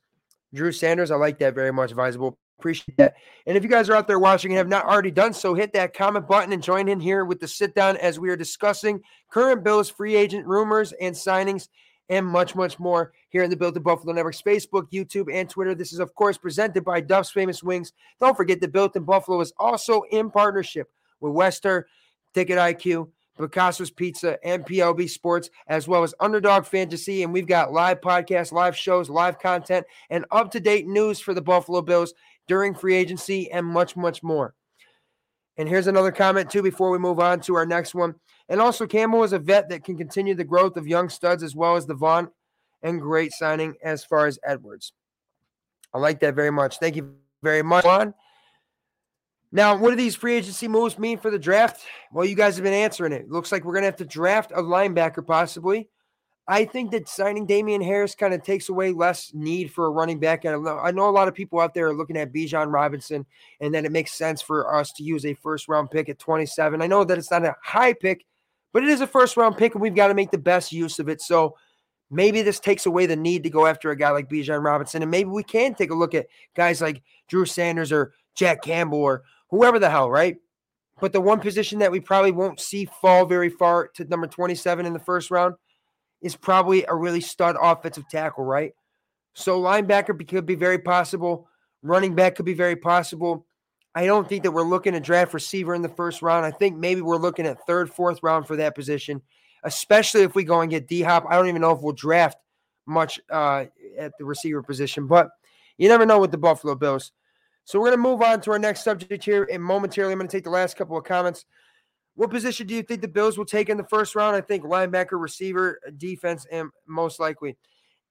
Drew 0.53 0.71
Sanders, 0.71 1.11
I 1.11 1.15
like 1.15 1.37
that 1.39 1.53
very 1.53 1.71
much, 1.71 1.93
Visible. 1.93 2.37
Appreciate 2.57 2.97
that. 2.97 3.15
And 3.45 3.55
if 3.55 3.63
you 3.63 3.69
guys 3.69 3.89
are 3.89 3.95
out 3.95 4.07
there 4.07 4.19
watching 4.19 4.51
and 4.51 4.57
have 4.57 4.67
not 4.67 4.85
already 4.85 5.11
done 5.11 5.31
so, 5.31 5.53
hit 5.53 5.71
that 5.73 5.93
comment 5.93 6.27
button 6.27 6.51
and 6.51 6.61
join 6.61 6.89
in 6.89 6.99
here 6.99 7.23
with 7.23 7.39
the 7.39 7.47
sit 7.47 7.73
down 7.73 7.95
as 7.97 8.19
we 8.19 8.29
are 8.29 8.35
discussing 8.35 9.01
current 9.31 9.63
Bills 9.63 9.89
free 9.89 10.15
agent 10.15 10.45
rumors 10.45 10.91
and 10.93 11.15
signings 11.15 11.69
and 12.09 12.25
much, 12.25 12.55
much 12.55 12.79
more 12.79 13.13
here 13.29 13.43
in 13.43 13.49
the 13.49 13.55
Built 13.55 13.77
in 13.77 13.83
Buffalo 13.83 14.13
Network's 14.13 14.41
Facebook, 14.41 14.91
YouTube, 14.91 15.33
and 15.33 15.49
Twitter. 15.49 15.75
This 15.75 15.93
is, 15.93 15.99
of 15.99 16.13
course, 16.15 16.37
presented 16.37 16.83
by 16.83 17.01
Duff's 17.01 17.31
Famous 17.31 17.63
Wings. 17.63 17.93
Don't 18.19 18.35
forget 18.35 18.59
the 18.59 18.67
Built 18.67 18.95
in 18.95 19.03
Buffalo 19.03 19.39
is 19.41 19.53
also 19.57 20.03
in 20.11 20.29
partnership 20.31 20.89
with 21.21 21.33
Wester, 21.33 21.87
Ticket 22.33 22.57
IQ, 22.57 23.09
Picasso's 23.37 23.91
Pizza, 23.91 24.37
and 24.45 24.65
PLB 24.65 25.09
Sports, 25.09 25.49
as 25.67 25.87
well 25.87 26.03
as 26.03 26.13
Underdog 26.19 26.65
Fantasy. 26.65 27.23
And 27.23 27.31
we've 27.31 27.47
got 27.47 27.71
live 27.71 28.01
podcasts, 28.01 28.51
live 28.51 28.75
shows, 28.75 29.09
live 29.09 29.39
content, 29.39 29.85
and 30.09 30.25
up 30.31 30.51
to 30.51 30.59
date 30.59 30.87
news 30.87 31.19
for 31.19 31.33
the 31.33 31.41
Buffalo 31.41 31.81
Bills 31.81 32.13
during 32.47 32.73
free 32.73 32.95
agency, 32.95 33.49
and 33.51 33.65
much, 33.65 33.95
much 33.95 34.23
more. 34.23 34.55
And 35.57 35.69
here's 35.69 35.87
another 35.87 36.11
comment, 36.11 36.49
too, 36.49 36.63
before 36.63 36.89
we 36.89 36.97
move 36.97 37.19
on 37.19 37.41
to 37.41 37.55
our 37.55 37.65
next 37.65 37.93
one. 37.93 38.15
And 38.47 38.59
also, 38.59 38.87
Campbell 38.87 39.23
is 39.23 39.33
a 39.33 39.39
vet 39.39 39.69
that 39.69 39.83
can 39.83 39.97
continue 39.97 40.33
the 40.33 40.43
growth 40.43 40.75
of 40.75 40.87
young 40.87 41.09
studs 41.09 41.43
as 41.43 41.55
well 41.55 41.75
as 41.75 41.85
the 41.85 41.93
Von 41.93 42.29
and 42.81 43.01
great 43.01 43.31
signing 43.33 43.75
as 43.83 44.03
far 44.03 44.27
as 44.27 44.39
Edwards. 44.43 44.93
I 45.93 45.99
like 45.99 46.19
that 46.21 46.35
very 46.35 46.51
much. 46.51 46.77
Thank 46.77 46.95
you 46.95 47.15
very 47.41 47.63
much, 47.63 47.85
Juan. 47.85 48.13
Now, 49.51 49.75
what 49.75 49.89
do 49.89 49.95
these 49.95 50.15
free 50.15 50.35
agency 50.35 50.67
moves 50.67 50.99
mean 50.99 51.17
for 51.17 51.31
the 51.31 51.39
draft? 51.39 51.81
Well, 52.11 52.25
you 52.25 52.35
guys 52.35 52.55
have 52.55 52.63
been 52.63 52.73
answering 52.73 53.13
it. 53.13 53.31
Looks 53.31 53.51
like 53.51 53.63
we're 53.63 53.73
going 53.73 53.81
to 53.81 53.87
have 53.87 53.95
to 53.97 54.05
draft 54.05 54.51
a 54.51 54.61
linebacker 54.61 55.25
possibly. 55.25 55.89
I 56.47 56.65
think 56.65 56.91
that 56.91 57.07
signing 57.07 57.45
Damien 57.45 57.81
Harris 57.81 58.15
kind 58.15 58.33
of 58.33 58.43
takes 58.43 58.69
away 58.69 58.91
less 58.91 59.31
need 59.35 59.71
for 59.71 59.85
a 59.85 59.91
running 59.91 60.19
back. 60.19 60.45
And 60.45 60.67
I 60.67 60.89
know 60.89 61.07
a 61.07 61.11
lot 61.11 61.27
of 61.27 61.35
people 61.35 61.59
out 61.59 61.75
there 61.75 61.87
are 61.87 61.93
looking 61.93 62.17
at 62.17 62.33
Bijan 62.33 62.71
Robinson 62.73 63.25
and 63.59 63.73
that 63.73 63.85
it 63.85 63.91
makes 63.91 64.13
sense 64.13 64.41
for 64.41 64.73
us 64.75 64.91
to 64.93 65.03
use 65.03 65.25
a 65.25 65.35
first 65.35 65.67
round 65.67 65.91
pick 65.91 66.09
at 66.09 66.17
27. 66.17 66.81
I 66.81 66.87
know 66.87 67.03
that 67.03 67.19
it's 67.19 67.29
not 67.29 67.45
a 67.45 67.55
high 67.63 67.93
pick, 67.93 68.25
but 68.73 68.83
it 68.83 68.89
is 68.89 69.01
a 69.01 69.07
first 69.07 69.37
round 69.37 69.57
pick 69.57 69.75
and 69.75 69.81
we've 69.81 69.93
got 69.93 70.07
to 70.07 70.15
make 70.15 70.31
the 70.31 70.39
best 70.39 70.71
use 70.71 70.97
of 70.97 71.07
it. 71.07 71.21
So 71.21 71.55
maybe 72.11 72.41
this 72.41 72.59
takes 72.59 72.85
away 72.85 73.05
the 73.05 73.15
need 73.15 73.43
to 73.43 73.49
go 73.49 73.65
after 73.65 73.91
a 73.91 73.95
guy 73.95 74.11
like 74.11 74.29
Bijan 74.29 74.63
Robinson. 74.63 75.01
And 75.01 75.11
maybe 75.11 75.29
we 75.29 75.43
can 75.43 75.75
take 75.75 75.91
a 75.91 75.95
look 75.95 76.13
at 76.13 76.27
guys 76.55 76.81
like 76.81 77.03
Drew 77.27 77.45
Sanders 77.45 77.91
or 77.91 78.13
Jack 78.35 78.61
Campbell 78.61 78.99
or 78.99 79.23
whoever 79.49 79.79
the 79.79 79.89
hell, 79.89 80.09
right? 80.09 80.37
But 80.99 81.13
the 81.13 81.21
one 81.21 81.39
position 81.39 81.79
that 81.79 81.91
we 81.91 81.99
probably 81.99 82.31
won't 82.31 82.59
see 82.59 82.85
fall 82.85 83.25
very 83.25 83.49
far 83.49 83.87
to 83.95 84.05
number 84.05 84.27
27 84.27 84.85
in 84.85 84.93
the 84.93 84.99
first 84.99 85.31
round 85.31 85.55
is 86.21 86.35
probably 86.35 86.83
a 86.85 86.95
really 86.95 87.21
stud 87.21 87.55
offensive 87.61 88.09
tackle, 88.09 88.43
right? 88.43 88.73
So 89.33 89.61
linebacker 89.61 90.27
could 90.27 90.45
be 90.45 90.55
very 90.55 90.79
possible. 90.79 91.47
Running 91.81 92.15
back 92.15 92.35
could 92.35 92.45
be 92.45 92.53
very 92.53 92.75
possible. 92.75 93.45
I 93.95 94.05
don't 94.05 94.27
think 94.27 94.43
that 94.43 94.51
we're 94.51 94.63
looking 94.63 94.93
to 94.93 94.99
draft 94.99 95.33
receiver 95.33 95.73
in 95.73 95.81
the 95.81 95.89
first 95.89 96.21
round. 96.21 96.45
I 96.45 96.51
think 96.51 96.77
maybe 96.77 97.01
we're 97.01 97.17
looking 97.17 97.45
at 97.45 97.65
third, 97.65 97.89
fourth 97.89 98.21
round 98.21 98.47
for 98.47 98.57
that 98.57 98.75
position, 98.75 99.21
especially 99.63 100.21
if 100.21 100.35
we 100.35 100.43
go 100.43 100.61
and 100.61 100.69
get 100.69 100.87
D 100.87 101.01
Hop. 101.01 101.25
I 101.29 101.35
don't 101.35 101.47
even 101.47 101.61
know 101.61 101.71
if 101.71 101.81
we'll 101.81 101.93
draft 101.93 102.37
much 102.85 103.19
uh, 103.29 103.65
at 103.97 104.13
the 104.17 104.25
receiver 104.25 104.63
position, 104.63 105.07
but 105.07 105.29
you 105.77 105.87
never 105.87 106.05
know 106.05 106.19
with 106.19 106.31
the 106.31 106.37
Buffalo 106.37 106.75
Bills. 106.75 107.11
So 107.65 107.79
we're 107.79 107.87
going 107.87 107.99
to 107.99 108.03
move 108.03 108.21
on 108.21 108.41
to 108.41 108.51
our 108.51 108.59
next 108.59 108.83
subject 108.83 109.23
here. 109.23 109.47
And 109.51 109.63
momentarily, 109.63 110.11
I'm 110.11 110.17
going 110.17 110.27
to 110.27 110.35
take 110.35 110.43
the 110.43 110.49
last 110.49 110.75
couple 110.75 110.97
of 110.97 111.03
comments. 111.03 111.45
What 112.15 112.31
position 112.31 112.67
do 112.67 112.73
you 112.73 112.81
think 112.81 113.01
the 113.01 113.07
Bills 113.07 113.37
will 113.37 113.45
take 113.45 113.69
in 113.69 113.77
the 113.77 113.83
first 113.83 114.15
round? 114.15 114.35
I 114.35 114.41
think 114.41 114.63
linebacker, 114.63 115.21
receiver, 115.21 115.79
defense, 115.97 116.45
and 116.51 116.69
most 116.87 117.19
likely. 117.19 117.57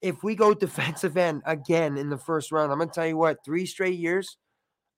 If 0.00 0.22
we 0.22 0.34
go 0.34 0.54
defensive 0.54 1.16
end 1.16 1.42
again 1.44 1.98
in 1.98 2.08
the 2.08 2.16
first 2.16 2.52
round, 2.52 2.70
I'm 2.70 2.78
going 2.78 2.88
to 2.88 2.94
tell 2.94 3.06
you 3.06 3.16
what, 3.16 3.44
three 3.44 3.66
straight 3.66 3.98
years 3.98 4.38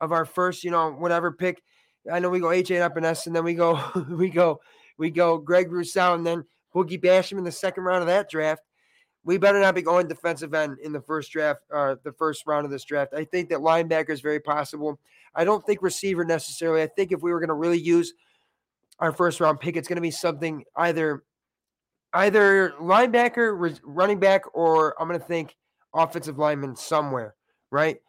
of 0.00 0.12
our 0.12 0.24
first, 0.24 0.62
you 0.62 0.70
know, 0.70 0.92
whatever 0.92 1.32
pick. 1.32 1.62
I 2.10 2.18
know 2.18 2.30
we 2.30 2.40
go 2.40 2.48
AJ 2.48 2.86
Epenesa, 2.86 3.28
and 3.28 3.36
then 3.36 3.44
we 3.44 3.54
go, 3.54 3.80
we 4.10 4.28
go, 4.28 4.60
we 5.00 5.10
go 5.10 5.36
Greg 5.36 5.72
Rousseau, 5.72 6.14
and 6.14 6.24
then 6.24 6.44
Boogie 6.72 7.02
Basham 7.02 7.38
in 7.38 7.44
the 7.44 7.50
second 7.50 7.82
round 7.82 8.02
of 8.02 8.06
that 8.06 8.30
draft. 8.30 8.62
We 9.24 9.36
better 9.36 9.60
not 9.60 9.74
be 9.74 9.82
going 9.82 10.06
defensive 10.06 10.54
end 10.54 10.78
in 10.78 10.92
the 10.92 11.00
first 11.00 11.32
draft, 11.32 11.62
or 11.70 11.90
uh, 11.90 11.96
the 12.04 12.12
first 12.12 12.46
round 12.46 12.64
of 12.64 12.70
this 12.70 12.84
draft. 12.84 13.12
I 13.12 13.24
think 13.24 13.48
that 13.48 13.58
linebacker 13.58 14.10
is 14.10 14.20
very 14.20 14.40
possible. 14.40 15.00
I 15.34 15.44
don't 15.44 15.66
think 15.66 15.82
receiver 15.82 16.24
necessarily. 16.24 16.82
I 16.82 16.86
think 16.86 17.10
if 17.10 17.20
we 17.20 17.32
were 17.32 17.40
going 17.40 17.48
to 17.48 17.54
really 17.54 17.80
use– 17.80 18.14
our 19.00 19.12
first 19.12 19.40
round 19.40 19.60
pick. 19.60 19.76
It's 19.76 19.88
going 19.88 19.96
to 19.96 20.02
be 20.02 20.10
something 20.10 20.64
either 20.76 21.24
either 22.12 22.74
linebacker, 22.80 23.78
running 23.84 24.18
back, 24.18 24.42
or 24.54 25.00
I'm 25.00 25.08
going 25.08 25.18
to 25.18 25.26
think 25.26 25.56
offensive 25.94 26.38
lineman 26.38 26.76
somewhere, 26.76 27.34
right? 27.70 28.00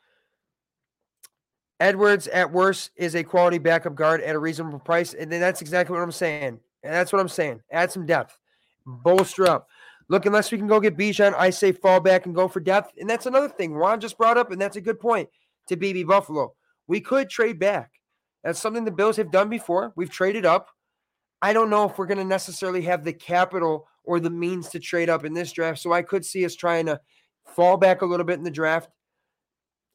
Edwards, 1.79 2.27
at 2.27 2.51
worst, 2.51 2.91
is 2.95 3.15
a 3.15 3.23
quality 3.23 3.57
backup 3.57 3.95
guard 3.95 4.21
at 4.21 4.35
a 4.35 4.39
reasonable 4.39 4.79
price. 4.79 5.13
And 5.13 5.31
then 5.31 5.39
that's 5.39 5.61
exactly 5.61 5.95
what 5.95 6.03
I'm 6.03 6.11
saying. 6.11 6.59
And 6.83 6.93
that's 6.93 7.13
what 7.13 7.19
I'm 7.19 7.29
saying. 7.29 7.61
Add 7.71 7.91
some 7.91 8.05
depth, 8.05 8.37
bolster 8.85 9.47
up. 9.47 9.67
Look, 10.09 10.25
unless 10.25 10.51
we 10.51 10.57
can 10.57 10.67
go 10.67 10.79
get 10.79 10.97
Bijan, 10.97 11.33
I 11.37 11.51
say 11.51 11.71
fall 11.71 11.99
back 11.99 12.25
and 12.25 12.35
go 12.35 12.47
for 12.47 12.59
depth. 12.59 12.93
And 12.99 13.09
that's 13.09 13.27
another 13.27 13.47
thing 13.47 13.77
Juan 13.77 14.01
just 14.01 14.17
brought 14.17 14.37
up, 14.37 14.51
and 14.51 14.59
that's 14.59 14.75
a 14.75 14.81
good 14.81 14.99
point 14.99 15.29
to 15.67 15.77
BB 15.77 16.05
Buffalo. 16.07 16.53
We 16.87 16.99
could 16.99 17.29
trade 17.29 17.59
back. 17.59 17.91
That's 18.43 18.59
something 18.59 18.83
the 18.83 18.91
Bills 18.91 19.17
have 19.17 19.31
done 19.31 19.49
before. 19.49 19.93
We've 19.95 20.09
traded 20.09 20.45
up. 20.45 20.69
I 21.41 21.53
don't 21.53 21.69
know 21.69 21.89
if 21.89 21.97
we're 21.97 22.07
going 22.07 22.17
to 22.17 22.25
necessarily 22.25 22.81
have 22.83 23.03
the 23.03 23.13
capital 23.13 23.87
or 24.03 24.19
the 24.19 24.29
means 24.29 24.69
to 24.69 24.79
trade 24.79 25.09
up 25.09 25.25
in 25.25 25.33
this 25.33 25.51
draft. 25.51 25.79
So 25.79 25.93
I 25.93 26.01
could 26.01 26.25
see 26.25 26.45
us 26.45 26.55
trying 26.55 26.87
to 26.87 26.99
fall 27.45 27.77
back 27.77 28.01
a 28.01 28.05
little 28.05 28.25
bit 28.25 28.37
in 28.37 28.43
the 28.43 28.51
draft. 28.51 28.89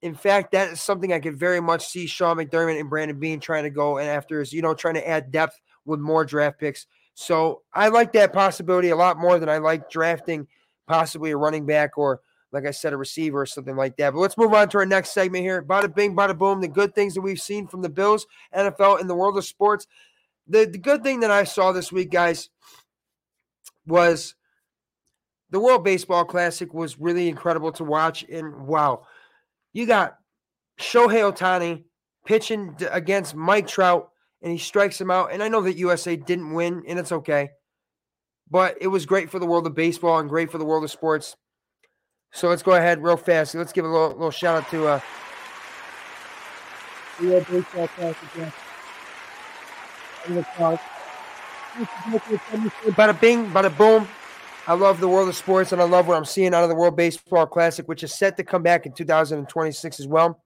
In 0.02 0.14
fact, 0.14 0.52
that 0.52 0.70
is 0.70 0.80
something 0.80 1.12
I 1.12 1.20
could 1.20 1.38
very 1.38 1.60
much 1.60 1.86
see 1.88 2.06
Sean 2.06 2.36
McDermott 2.36 2.78
and 2.78 2.90
Brandon 2.90 3.18
Beane 3.18 3.40
trying 3.40 3.64
to 3.64 3.70
go 3.70 3.98
and 3.98 4.08
after 4.08 4.40
is, 4.40 4.52
you 4.52 4.62
know, 4.62 4.74
trying 4.74 4.94
to 4.94 5.08
add 5.08 5.30
depth 5.30 5.60
with 5.86 6.00
more 6.00 6.24
draft 6.24 6.60
picks. 6.60 6.86
So 7.14 7.62
I 7.72 7.88
like 7.88 8.12
that 8.12 8.32
possibility 8.32 8.90
a 8.90 8.96
lot 8.96 9.18
more 9.18 9.38
than 9.38 9.48
I 9.48 9.58
like 9.58 9.88
drafting 9.88 10.46
possibly 10.86 11.30
a 11.30 11.36
running 11.36 11.64
back 11.64 11.96
or, 11.96 12.20
like 12.52 12.66
I 12.66 12.70
said, 12.70 12.92
a 12.92 12.96
receiver 12.96 13.40
or 13.40 13.46
something 13.46 13.76
like 13.76 13.96
that. 13.96 14.12
But 14.12 14.18
let's 14.18 14.36
move 14.36 14.52
on 14.52 14.68
to 14.68 14.78
our 14.78 14.86
next 14.86 15.14
segment 15.14 15.42
here. 15.42 15.62
Bada 15.62 15.92
bing, 15.92 16.14
bada 16.14 16.36
boom. 16.36 16.60
The 16.60 16.68
good 16.68 16.94
things 16.94 17.14
that 17.14 17.22
we've 17.22 17.40
seen 17.40 17.66
from 17.66 17.80
the 17.80 17.88
Bills, 17.88 18.26
NFL, 18.54 19.00
in 19.00 19.06
the 19.06 19.14
world 19.14 19.38
of 19.38 19.46
sports 19.46 19.86
the, 20.48 20.64
the 20.64 20.78
good 20.78 21.02
thing 21.02 21.20
that 21.20 21.30
I 21.30 21.44
saw 21.44 21.72
this 21.72 21.92
week, 21.92 22.10
guys, 22.10 22.50
was 23.86 24.34
the 25.50 25.60
World 25.60 25.84
Baseball 25.84 26.24
Classic 26.24 26.72
was 26.72 26.98
really 26.98 27.28
incredible 27.28 27.72
to 27.72 27.84
watch. 27.84 28.24
And 28.30 28.66
wow, 28.66 29.06
you 29.72 29.86
got 29.86 30.18
Shohei 30.80 31.32
Ohtani 31.32 31.84
pitching 32.24 32.76
against 32.90 33.34
Mike 33.34 33.66
Trout, 33.66 34.10
and 34.42 34.52
he 34.52 34.58
strikes 34.58 35.00
him 35.00 35.10
out. 35.10 35.32
And 35.32 35.42
I 35.42 35.48
know 35.48 35.62
that 35.62 35.76
USA 35.76 36.16
didn't 36.16 36.52
win, 36.52 36.84
and 36.86 36.98
it's 36.98 37.12
okay. 37.12 37.50
But 38.48 38.76
it 38.80 38.88
was 38.88 39.06
great 39.06 39.30
for 39.30 39.38
the 39.38 39.46
world 39.46 39.66
of 39.66 39.74
baseball 39.74 40.18
and 40.18 40.28
great 40.28 40.50
for 40.50 40.58
the 40.58 40.64
world 40.64 40.84
of 40.84 40.90
sports. 40.90 41.36
So 42.32 42.48
let's 42.48 42.62
go 42.62 42.72
ahead 42.72 43.02
real 43.02 43.16
fast. 43.16 43.54
Let's 43.54 43.72
give 43.72 43.84
a 43.84 43.88
little, 43.88 44.10
little 44.10 44.30
shout 44.30 44.62
out 44.62 44.70
to 44.70 44.86
uh, 44.86 45.00
the 47.18 47.28
World 47.28 47.46
Baseball 47.48 47.88
Classic. 47.88 48.52
Bada 52.94 53.20
bing, 53.20 53.50
bada 53.50 53.76
boom. 53.76 54.08
I 54.66 54.74
love 54.74 54.98
the 54.98 55.08
world 55.08 55.28
of 55.28 55.36
sports 55.36 55.72
and 55.72 55.80
I 55.80 55.84
love 55.84 56.08
what 56.08 56.16
I'm 56.16 56.24
seeing 56.24 56.52
out 56.52 56.64
of 56.64 56.68
the 56.68 56.74
World 56.74 56.96
Baseball 56.96 57.46
Classic, 57.46 57.86
which 57.86 58.02
is 58.02 58.12
set 58.12 58.36
to 58.36 58.44
come 58.44 58.62
back 58.62 58.84
in 58.84 58.92
2026 58.92 60.00
as 60.00 60.06
well. 60.08 60.42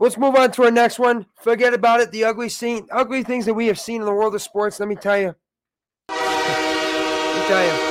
Let's 0.00 0.16
move 0.16 0.34
on 0.34 0.50
to 0.52 0.64
our 0.64 0.70
next 0.70 0.98
one. 0.98 1.26
Forget 1.42 1.74
about 1.74 2.00
it. 2.00 2.10
The 2.10 2.24
ugly 2.24 2.48
scene, 2.48 2.88
ugly 2.90 3.22
things 3.22 3.44
that 3.44 3.52
we 3.52 3.66
have 3.66 3.78
seen 3.78 4.00
in 4.00 4.06
the 4.06 4.14
world 4.14 4.34
of 4.34 4.40
sports. 4.40 4.80
Let 4.80 4.88
me 4.88 4.96
tell 4.96 5.18
you. 5.18 5.34
Let 6.08 7.36
me 7.36 7.42
tell 7.46 7.62
you. 7.62 7.90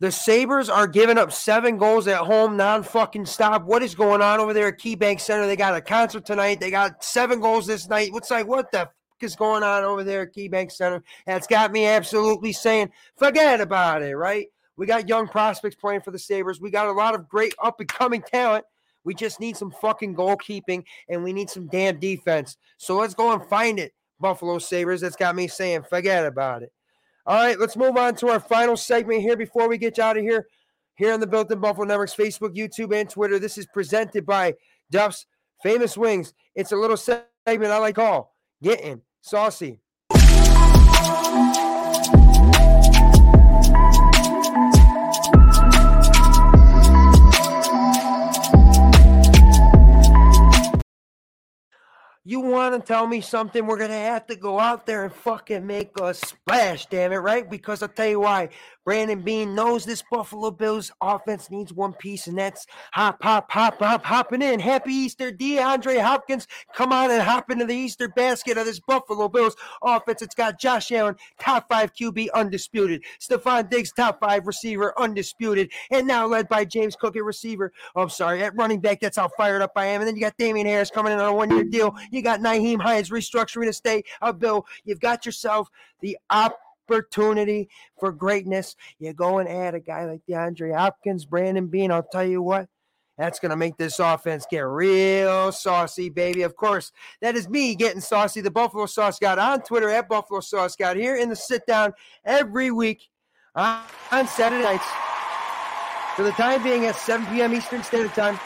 The 0.00 0.10
Sabres 0.10 0.70
are 0.70 0.86
giving 0.86 1.18
up 1.18 1.30
seven 1.30 1.76
goals 1.76 2.08
at 2.08 2.20
home, 2.20 2.56
non 2.56 2.84
fucking 2.84 3.26
stop. 3.26 3.64
What 3.64 3.82
is 3.82 3.94
going 3.94 4.22
on 4.22 4.40
over 4.40 4.54
there 4.54 4.68
at 4.68 4.78
KeyBank 4.78 5.20
Center? 5.20 5.46
They 5.46 5.56
got 5.56 5.76
a 5.76 5.82
concert 5.82 6.24
tonight. 6.24 6.58
They 6.58 6.70
got 6.70 7.04
seven 7.04 7.40
goals 7.40 7.66
this 7.66 7.86
night. 7.86 8.12
What's 8.14 8.30
like, 8.30 8.46
what 8.46 8.70
the 8.70 8.78
fuck 8.78 8.92
is 9.20 9.36
going 9.36 9.62
on 9.62 9.84
over 9.84 10.04
there 10.04 10.22
at 10.22 10.34
KeyBank 10.34 10.72
Center? 10.72 11.02
That's 11.26 11.46
got 11.46 11.70
me 11.70 11.84
absolutely 11.84 12.54
saying, 12.54 12.92
forget 13.18 13.60
about 13.60 14.00
it, 14.00 14.16
right? 14.16 14.46
We 14.78 14.86
got 14.86 15.08
young 15.08 15.26
prospects 15.26 15.74
playing 15.74 16.02
for 16.02 16.12
the 16.12 16.18
Sabres. 16.18 16.60
We 16.60 16.70
got 16.70 16.86
a 16.86 16.92
lot 16.92 17.16
of 17.16 17.28
great 17.28 17.52
up 17.62 17.80
and 17.80 17.88
coming 17.88 18.22
talent. 18.22 18.64
We 19.04 19.12
just 19.12 19.40
need 19.40 19.56
some 19.56 19.72
fucking 19.72 20.14
goalkeeping 20.14 20.84
and 21.08 21.24
we 21.24 21.32
need 21.32 21.50
some 21.50 21.66
damn 21.66 21.98
defense. 21.98 22.56
So 22.78 22.96
let's 22.96 23.14
go 23.14 23.32
and 23.32 23.44
find 23.48 23.80
it, 23.80 23.92
Buffalo 24.20 24.58
Sabres. 24.58 25.00
That's 25.00 25.16
got 25.16 25.34
me 25.34 25.48
saying, 25.48 25.82
forget 25.90 26.24
about 26.24 26.62
it. 26.62 26.72
All 27.26 27.42
right, 27.42 27.58
let's 27.58 27.76
move 27.76 27.96
on 27.96 28.14
to 28.16 28.28
our 28.28 28.38
final 28.38 28.76
segment 28.76 29.20
here 29.20 29.36
before 29.36 29.68
we 29.68 29.78
get 29.78 29.98
you 29.98 30.04
out 30.04 30.16
of 30.16 30.22
here. 30.22 30.46
Here 30.94 31.12
on 31.12 31.20
the 31.20 31.26
Built 31.26 31.50
in 31.50 31.58
Buffalo 31.58 31.86
Networks, 31.86 32.14
Facebook, 32.14 32.56
YouTube, 32.56 32.94
and 32.98 33.10
Twitter. 33.10 33.38
This 33.38 33.58
is 33.58 33.66
presented 33.66 34.24
by 34.24 34.54
Duff's 34.90 35.26
Famous 35.62 35.96
Wings. 35.96 36.34
It's 36.54 36.72
a 36.72 36.76
little 36.76 36.96
segment 36.96 37.26
I 37.72 37.78
like 37.78 37.96
call 37.96 38.34
Getting 38.62 39.02
Saucy. 39.22 39.80
You 52.28 52.40
want 52.40 52.74
to 52.74 52.86
tell 52.86 53.06
me 53.06 53.22
something? 53.22 53.64
We're 53.64 53.78
going 53.78 53.88
to 53.88 53.96
have 53.96 54.26
to 54.26 54.36
go 54.36 54.60
out 54.60 54.84
there 54.84 55.02
and 55.04 55.10
fucking 55.10 55.66
make 55.66 55.98
a 55.98 56.12
splash, 56.12 56.84
damn 56.84 57.10
it, 57.10 57.16
right? 57.16 57.48
Because 57.48 57.82
I'll 57.82 57.88
tell 57.88 58.06
you 58.06 58.20
why. 58.20 58.50
Brandon 58.88 59.20
Beane 59.20 59.54
knows 59.54 59.84
this 59.84 60.02
Buffalo 60.10 60.50
Bills 60.50 60.90
offense 61.02 61.50
needs 61.50 61.74
one 61.74 61.92
piece, 61.92 62.26
and 62.26 62.38
that's 62.38 62.66
hop, 62.92 63.22
hop, 63.22 63.52
hop, 63.52 63.78
hop, 63.80 64.02
hopping 64.02 64.40
in. 64.40 64.58
Happy 64.58 64.94
Easter, 64.94 65.30
DeAndre 65.30 66.00
Hopkins. 66.00 66.48
Come 66.72 66.90
on 66.90 67.10
and 67.10 67.20
hop 67.20 67.50
into 67.50 67.66
the 67.66 67.74
Easter 67.74 68.08
basket 68.08 68.56
of 68.56 68.64
this 68.64 68.80
Buffalo 68.80 69.28
Bills 69.28 69.54
offense. 69.82 70.22
It's 70.22 70.34
got 70.34 70.58
Josh 70.58 70.90
Allen, 70.90 71.16
top 71.38 71.68
five 71.68 71.92
QB, 71.92 72.28
undisputed. 72.32 73.02
Stefon 73.20 73.68
Diggs, 73.68 73.92
top 73.92 74.20
five 74.20 74.46
receiver, 74.46 74.98
undisputed. 74.98 75.70
And 75.90 76.06
now 76.06 76.26
led 76.26 76.48
by 76.48 76.64
James 76.64 76.96
Cook 76.96 77.14
at 77.14 77.24
receiver. 77.24 77.74
Oh, 77.94 78.00
I'm 78.00 78.08
sorry, 78.08 78.42
at 78.42 78.56
running 78.56 78.80
back, 78.80 79.00
that's 79.00 79.18
how 79.18 79.28
fired 79.36 79.60
up 79.60 79.72
I 79.76 79.84
am. 79.84 80.00
And 80.00 80.08
then 80.08 80.16
you 80.16 80.22
got 80.22 80.38
Damien 80.38 80.66
Harris 80.66 80.90
coming 80.90 81.12
in 81.12 81.18
on 81.18 81.28
a 81.28 81.34
one 81.34 81.50
year 81.50 81.64
deal. 81.64 81.94
You 82.10 82.22
got 82.22 82.40
Nyheim 82.40 82.80
Hines 82.80 83.10
restructuring 83.10 83.68
a 83.68 83.72
state. 83.74 84.06
Uh, 84.22 84.32
Bill, 84.32 84.64
you've 84.86 85.00
got 85.00 85.26
yourself 85.26 85.68
the 86.00 86.16
op 86.30 86.58
opportunity 86.88 87.68
for 87.98 88.12
greatness. 88.12 88.76
You 88.98 89.12
go 89.12 89.38
and 89.38 89.48
add 89.48 89.74
a 89.74 89.80
guy 89.80 90.04
like 90.04 90.20
DeAndre 90.28 90.76
Hopkins, 90.76 91.24
Brandon 91.24 91.66
Beane. 91.66 91.90
I'll 91.90 92.02
tell 92.02 92.24
you 92.24 92.42
what, 92.42 92.68
that's 93.16 93.38
going 93.38 93.50
to 93.50 93.56
make 93.56 93.76
this 93.76 93.98
offense 93.98 94.46
get 94.50 94.60
real 94.60 95.52
saucy, 95.52 96.08
baby. 96.08 96.42
Of 96.42 96.56
course, 96.56 96.92
that 97.20 97.36
is 97.36 97.48
me 97.48 97.74
getting 97.74 98.00
saucy. 98.00 98.40
The 98.40 98.50
Buffalo 98.50 98.86
Sauce 98.86 99.18
God 99.18 99.38
on 99.38 99.62
Twitter 99.62 99.90
at 99.90 100.08
Buffalo 100.08 100.40
Sauce 100.40 100.76
God 100.76 100.96
here 100.96 101.16
in 101.16 101.28
the 101.28 101.36
sit 101.36 101.66
down 101.66 101.92
every 102.24 102.70
week 102.70 103.08
on, 103.54 103.82
on 104.12 104.26
Saturday 104.26 104.62
nights. 104.62 104.86
For 106.16 106.24
the 106.24 106.32
time 106.32 106.64
being 106.64 106.86
at 106.86 106.96
7 106.96 107.26
p.m. 107.26 107.54
Eastern 107.54 107.82
Standard 107.84 108.12
Time. 108.12 108.40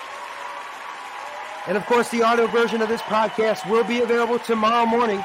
And 1.66 1.76
of 1.76 1.86
course, 1.86 2.10
the 2.10 2.22
audio 2.22 2.46
version 2.48 2.82
of 2.82 2.88
this 2.90 3.00
podcast 3.02 3.70
will 3.70 3.84
be 3.84 4.00
available 4.00 4.38
tomorrow 4.38 4.84
morning, 4.84 5.24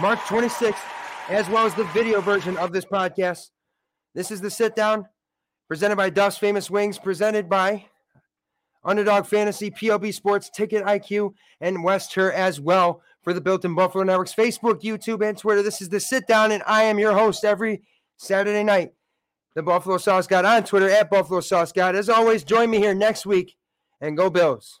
March 0.00 0.20
26th 0.20 0.76
as 1.28 1.48
well 1.48 1.66
as 1.66 1.74
the 1.74 1.84
video 1.84 2.20
version 2.20 2.56
of 2.56 2.72
this 2.72 2.84
podcast. 2.84 3.50
This 4.14 4.30
is 4.30 4.40
the 4.40 4.50
sit 4.50 4.76
down 4.76 5.06
presented 5.68 5.96
by 5.96 6.10
Duff's 6.10 6.38
Famous 6.38 6.70
Wings, 6.70 6.98
presented 6.98 7.48
by 7.48 7.86
Underdog 8.84 9.26
Fantasy, 9.26 9.70
PLB 9.70 10.14
Sports, 10.14 10.48
Ticket 10.48 10.84
IQ, 10.84 11.32
and 11.60 11.82
West 11.82 12.14
Her 12.14 12.32
as 12.32 12.60
well 12.60 13.02
for 13.22 13.32
the 13.32 13.40
Built 13.40 13.64
in 13.64 13.74
Buffalo 13.74 14.04
Networks, 14.04 14.32
Facebook, 14.32 14.82
YouTube, 14.82 15.28
and 15.28 15.36
Twitter. 15.36 15.62
This 15.62 15.82
is 15.82 15.88
the 15.88 15.98
sit 15.98 16.28
down, 16.28 16.52
and 16.52 16.62
I 16.64 16.84
am 16.84 16.98
your 16.98 17.12
host 17.12 17.44
every 17.44 17.82
Saturday 18.16 18.62
night. 18.62 18.92
The 19.56 19.62
Buffalo 19.62 19.96
Sauce 19.98 20.26
God 20.26 20.44
on 20.44 20.64
Twitter 20.64 20.88
at 20.88 21.10
Buffalo 21.10 21.40
Sauce 21.40 21.72
God. 21.72 21.96
As 21.96 22.08
always, 22.08 22.44
join 22.44 22.70
me 22.70 22.78
here 22.78 22.94
next 22.94 23.26
week 23.26 23.56
and 24.00 24.16
go 24.16 24.30
Bills. 24.30 24.80